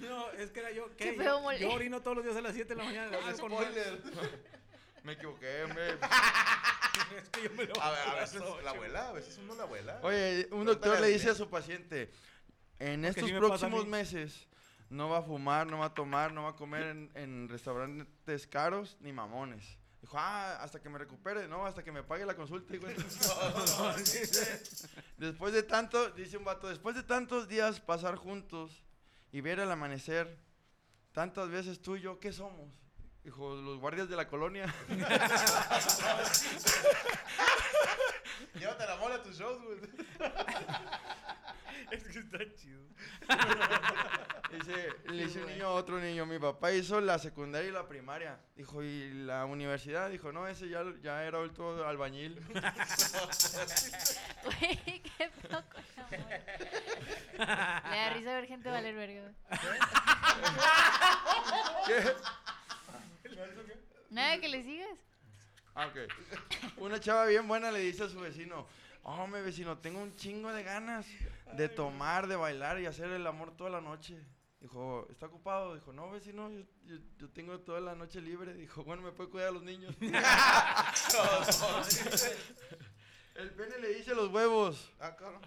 No, 0.00 0.30
es 0.32 0.50
que 0.50 0.60
era 0.60 0.70
yo. 0.72 0.88
Qué 0.96 0.96
¿qué? 0.96 1.12
feo 1.14 1.36
Yo, 1.36 1.40
mole. 1.40 1.58
yo 1.60 1.70
orino 1.72 2.02
todos 2.02 2.16
los 2.18 2.24
días 2.24 2.36
a 2.36 2.40
las 2.40 2.54
7 2.54 2.68
de 2.68 2.76
la 2.76 2.84
mañana. 2.84 3.16
Ah, 3.24 3.32
con- 3.40 3.50
spoiler. 3.52 4.02
Me 5.04 5.12
equivoqué, 5.12 5.62
hombre. 5.64 5.98
es 7.16 7.28
que 7.30 7.42
yo 7.44 7.50
me 7.50 7.62
levanto 7.64 7.80
A, 7.80 7.90
ver, 7.92 8.08
a 8.08 8.14
veces 8.16 8.42
ocho. 8.42 8.60
la 8.62 8.70
abuela, 8.70 9.08
a 9.08 9.12
veces 9.12 9.38
uno 9.38 9.54
la 9.54 9.62
abuela. 9.62 10.00
Oye, 10.02 10.48
un 10.50 10.64
doctor 10.64 11.00
le 11.00 11.06
dice 11.08 11.30
a 11.30 11.34
su 11.36 11.48
paciente, 11.48 12.10
en 12.80 13.02
Porque 13.02 13.08
estos 13.20 13.28
sí 13.28 13.32
me 13.32 13.40
pasa 13.40 13.54
a 13.54 13.58
próximos 13.58 13.84
mí. 13.84 13.90
meses 13.90 14.48
no 14.90 15.08
va 15.08 15.18
a 15.18 15.22
fumar, 15.22 15.68
no 15.68 15.78
va 15.78 15.86
a 15.86 15.94
tomar, 15.94 16.32
no 16.32 16.42
va 16.42 16.50
a 16.50 16.56
comer 16.56 16.82
en, 16.86 17.10
en 17.14 17.48
restaurantes 17.48 18.46
caros 18.48 18.96
ni 19.00 19.12
mamones. 19.12 19.78
Dijo, 20.00 20.16
ah, 20.18 20.56
hasta 20.60 20.80
que 20.82 20.88
me 20.88 20.98
recupere, 20.98 21.46
no, 21.46 21.64
hasta 21.66 21.84
que 21.84 21.92
me 21.92 22.02
pague 22.02 22.26
la 22.26 22.34
consulta. 22.34 22.74
hijo 22.74 22.86
de- 22.86 22.96
después 25.18 25.52
de 25.52 25.62
tanto, 25.62 26.10
dice 26.10 26.36
un 26.36 26.44
vato, 26.44 26.68
después 26.68 26.96
de 26.96 27.02
tantos 27.04 27.46
días 27.48 27.78
pasar 27.80 28.16
juntos 28.16 28.82
y 29.32 29.40
ver 29.40 29.60
el 29.60 29.70
amanecer, 29.70 30.38
tantas 31.12 31.48
veces 31.48 31.80
tú 31.80 31.96
y 31.96 32.02
yo, 32.02 32.18
¿qué 32.18 32.32
somos? 32.32 32.70
Dijo, 33.22 33.54
los 33.56 33.78
guardias 33.78 34.08
de 34.08 34.16
la 34.16 34.28
colonia. 34.28 34.72
Llévate 38.54 38.86
la 38.86 38.96
mole 38.96 39.14
a 39.16 39.22
tus 39.22 39.36
shows, 39.38 39.62
güey. 39.62 39.78
Es 41.90 42.02
que 42.04 42.18
está 42.18 42.38
chido. 42.54 42.82
Dice, 44.52 44.88
le 45.06 45.24
dice 45.24 45.40
un 45.40 45.48
niño 45.48 45.66
a 45.66 45.72
otro 45.72 45.98
niño, 45.98 46.24
mi 46.24 46.38
papá 46.38 46.72
hizo 46.72 47.00
la 47.00 47.18
secundaria 47.18 47.68
y 47.68 47.72
la 47.72 47.88
primaria. 47.88 48.38
Dijo, 48.54 48.82
¿y 48.82 49.12
la 49.24 49.44
universidad? 49.44 50.08
Dijo, 50.08 50.32
no, 50.32 50.46
ese 50.46 50.68
ya, 50.68 50.84
ya 51.02 51.24
era 51.24 51.38
adulto 51.38 51.84
albañil. 51.86 52.40
Güey, 54.44 55.02
qué 55.18 55.30
poco. 55.48 55.80
Le 57.90 57.96
da 57.96 58.10
risa 58.14 58.34
ver 58.34 58.46
gente 58.46 58.70
valer 58.70 58.94
verga. 58.94 59.32
¿Qué? 61.86 62.14
Nada, 64.10 64.38
que 64.40 64.48
le 64.48 64.62
sigas. 64.62 64.98
Ah, 65.74 65.86
ok. 65.88 65.96
Una 66.78 66.98
chava 67.00 67.26
bien 67.26 67.46
buena 67.46 67.70
le 67.70 67.80
dice 67.80 68.04
a 68.04 68.08
su 68.08 68.18
vecino, 68.20 68.66
hombre 69.02 69.42
vecino, 69.42 69.76
tengo 69.78 70.00
un 70.00 70.16
chingo 70.16 70.52
de 70.52 70.62
ganas 70.62 71.06
de 71.52 71.68
tomar, 71.68 72.26
de 72.28 72.36
bailar 72.36 72.80
y 72.80 72.86
hacer 72.86 73.10
el 73.10 73.26
amor 73.26 73.54
toda 73.56 73.68
la 73.70 73.80
noche. 73.80 74.18
Dijo, 74.60 75.06
¿está 75.10 75.26
ocupado? 75.26 75.74
Dijo, 75.74 75.92
no, 75.92 76.10
vecino, 76.10 76.50
yo, 76.50 76.62
yo- 76.84 76.96
yo 77.18 77.28
tengo 77.30 77.60
toda 77.60 77.80
la 77.80 77.94
noche 77.94 78.20
libre. 78.22 78.54
Dijo, 78.54 78.82
bueno, 78.84 79.02
¿me 79.02 79.12
puede 79.12 79.28
cuidar 79.30 79.48
a 79.48 79.52
los 79.52 79.62
niños? 79.62 79.94
el 83.34 83.50
pene 83.50 83.78
le 83.78 83.88
dice 83.94 84.14
los 84.14 84.30
huevos, 84.32 84.90
Ah, 84.98 85.14
cabrón. 85.14 85.42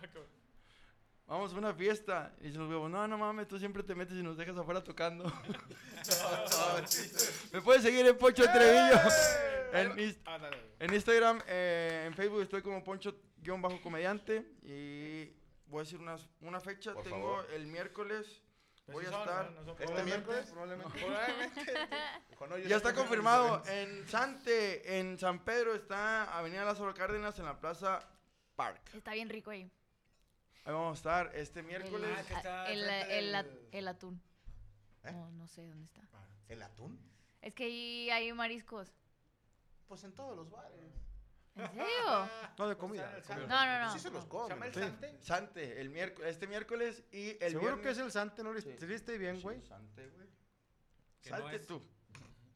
Vamos 1.30 1.54
a 1.54 1.58
una 1.58 1.74
fiesta. 1.74 2.34
Y 2.42 2.46
dice 2.48 2.58
los 2.58 2.70
huevos, 2.70 2.90
no, 2.90 3.08
no 3.08 3.18
mames, 3.18 3.48
tú 3.48 3.58
siempre 3.60 3.84
te 3.84 3.96
metes 3.96 4.18
y 4.18 4.24
nos 4.24 4.36
dejas 4.38 4.58
afuera 4.58 4.84
tocando. 4.84 5.24
Me 7.54 7.62
puedes 7.62 7.82
seguir 7.84 8.06
en 8.06 8.18
Poncho 8.18 8.44
Trevillo. 8.44 9.00
En, 9.74 9.92
Inst- 9.98 10.20
Ah, 10.26 10.40
en 10.80 10.94
Instagram, 10.94 11.42
eh, 11.48 12.06
en 12.08 12.14
Facebook 12.14 12.42
estoy 12.42 12.62
como 12.62 12.84
Poncho-comediante. 12.84 14.46
Y 14.64 15.32
voy 15.68 15.82
a 15.82 15.84
decir 15.84 16.00
una 16.42 16.60
fecha. 16.60 16.94
Por 16.94 17.04
Tengo 17.04 17.18
favor. 17.18 17.48
el 17.54 17.68
miércoles. 17.68 18.42
Voy 18.88 19.06
a 19.06 19.10
estar. 19.10 19.52
¿no? 19.52 19.62
No 19.62 19.66
son 19.76 19.76
¿Este 19.84 20.04
miércoles? 20.04 20.48
Probablemente. 20.50 21.00
Ya 22.68 22.78
está 22.78 22.94
confirmado. 22.96 23.62
En 23.68 24.08
Sante, 24.08 24.98
en 25.00 25.20
San 25.20 25.44
Pedro, 25.46 25.76
está 25.76 26.24
Avenida 26.36 26.66
Lázaro 26.66 26.92
Cárdenas 26.96 27.38
en 27.38 27.46
la 27.46 27.60
Plaza 27.60 28.00
Park. 28.56 28.82
Está 28.96 29.14
bien 29.14 29.30
rico 29.30 29.52
ahí. 29.52 29.72
Ahí 30.70 30.76
vamos 30.76 30.92
a 30.92 31.00
estar 31.00 31.36
este 31.36 31.64
miércoles. 31.64 32.12
Ah, 32.16 32.22
está 32.22 32.72
El, 32.72 33.34
el, 33.72 33.88
atún. 33.88 34.22
¿Eh? 35.04 35.12
No, 35.12 35.32
no 35.32 35.48
sé 35.48 35.66
dónde 35.68 35.86
está. 35.86 36.08
¿El 36.48 36.62
atún? 36.62 37.00
Es 37.42 37.56
que 37.56 37.64
ahí 37.64 38.10
hay 38.12 38.32
mariscos. 38.34 38.94
Pues 39.88 40.04
en 40.04 40.14
todos 40.14 40.36
los 40.38 40.48
bares. 40.52 40.78
¿En 41.56 41.68
serio? 41.72 42.30
No, 42.60 42.68
de 42.70 42.78
comida. 42.78 43.12
El 43.18 43.24
comida. 43.24 43.48
No, 43.48 43.66
no, 43.66 43.86
no. 43.88 43.94
Sí 43.94 44.00
se 44.00 44.12
los 44.12 44.22
¿Se 44.26 44.30
comen. 44.30 44.50
llama 44.50 44.68
el 44.68 44.74
Sí. 44.76 44.80
Sante? 44.80 45.18
Sante, 45.24 45.82
el 45.82 45.90
miércoles, 45.90 46.30
este 46.30 46.46
miércoles 46.46 47.04
y 47.12 47.30
el 47.44 47.52
Seguro 47.54 47.60
viernes. 47.78 47.84
que 47.86 47.90
es 47.90 47.98
el 47.98 48.12
Sante, 48.12 48.44
¿no? 48.44 48.54
Sí. 48.62 48.76
¿Te 48.76 48.86
viste 48.86 49.18
bien, 49.18 49.38
Sí, 49.38 49.42
güey? 49.42 49.62
Sante, 49.64 50.08
güey. 50.10 50.28
No 50.28 51.30
Salte 51.38 51.56
es- 51.56 51.66
tú. 51.66 51.84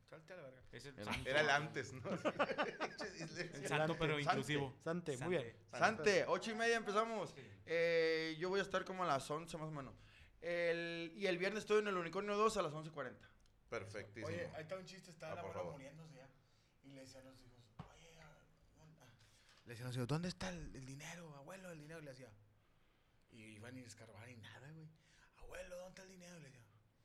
Salte 0.07 0.33
a 0.33 0.35
la 0.35 0.43
verga. 0.43 0.61
Es 0.71 0.85
el 0.85 0.99
El- 0.99 1.05
santo. 1.05 1.29
Era 1.31 1.41
el 1.41 1.49
antes, 1.49 1.93
¿no? 1.93 2.01
El 3.63 3.67
santo, 3.67 3.95
pero 3.97 4.13
Sante. 4.13 4.21
inclusivo. 4.21 4.75
Sante, 4.83 5.17
muy 5.17 5.29
bien. 5.37 5.55
Sante, 5.71 6.25
ocho 6.27 6.51
y 6.51 6.53
media 6.53 6.77
empezamos. 6.77 7.33
Eh, 7.65 8.35
yo 8.39 8.49
voy 8.49 8.59
a 8.59 8.63
estar 8.63 8.83
como 8.85 9.03
a 9.03 9.07
las 9.07 9.29
11 9.29 9.57
más 9.57 9.67
o 9.67 9.71
menos. 9.71 9.93
El, 10.41 11.13
y 11.15 11.27
el 11.27 11.37
viernes 11.37 11.63
estoy 11.63 11.79
en 11.79 11.87
el 11.87 11.95
Unicornio 11.97 12.35
2 12.35 12.57
a 12.57 12.61
las 12.63 12.73
11.40. 12.73 13.15
Perfectísimo. 13.69 14.27
Oye, 14.27 14.47
ahí 14.55 14.63
está 14.63 14.77
un 14.77 14.85
chiste, 14.85 15.11
estaba 15.11 15.33
Ah, 15.33 15.35
la 15.43 15.51
favor. 15.53 15.71
muriéndose 15.73 16.15
ya. 16.15 16.29
Y 16.83 16.91
le 16.91 17.01
decían 17.01 17.25
a 17.25 17.29
los 17.31 17.41
hijos, 17.41 17.63
oye, 17.95 18.19
ah, 18.21 18.37
¿dónde- 18.77 18.99
ah?" 19.01 19.13
le 19.65 19.69
decían 19.71 19.85
a 19.85 19.89
los 19.89 19.95
hijos, 19.97 20.07
¿dónde 20.07 20.27
está 20.27 20.49
el, 20.49 20.75
el 20.75 20.85
dinero, 20.85 21.33
abuelo, 21.37 21.71
el 21.71 21.79
dinero? 21.79 21.99
Y 22.01 22.03
le 22.03 22.11
decía, 22.11 22.29
y 23.31 23.41
iban 23.55 23.77
y 23.77 23.81
escarbaban 23.81 24.29
y 24.29 24.35
nada, 24.35 24.69
güey. 24.71 24.87
Abuelo, 25.37 25.77
¿dónde 25.77 25.89
está 25.89 26.03
el 26.03 26.09
dinero? 26.09 26.37
Y 26.37 26.41
le 26.41 26.47
decía, 26.49 26.62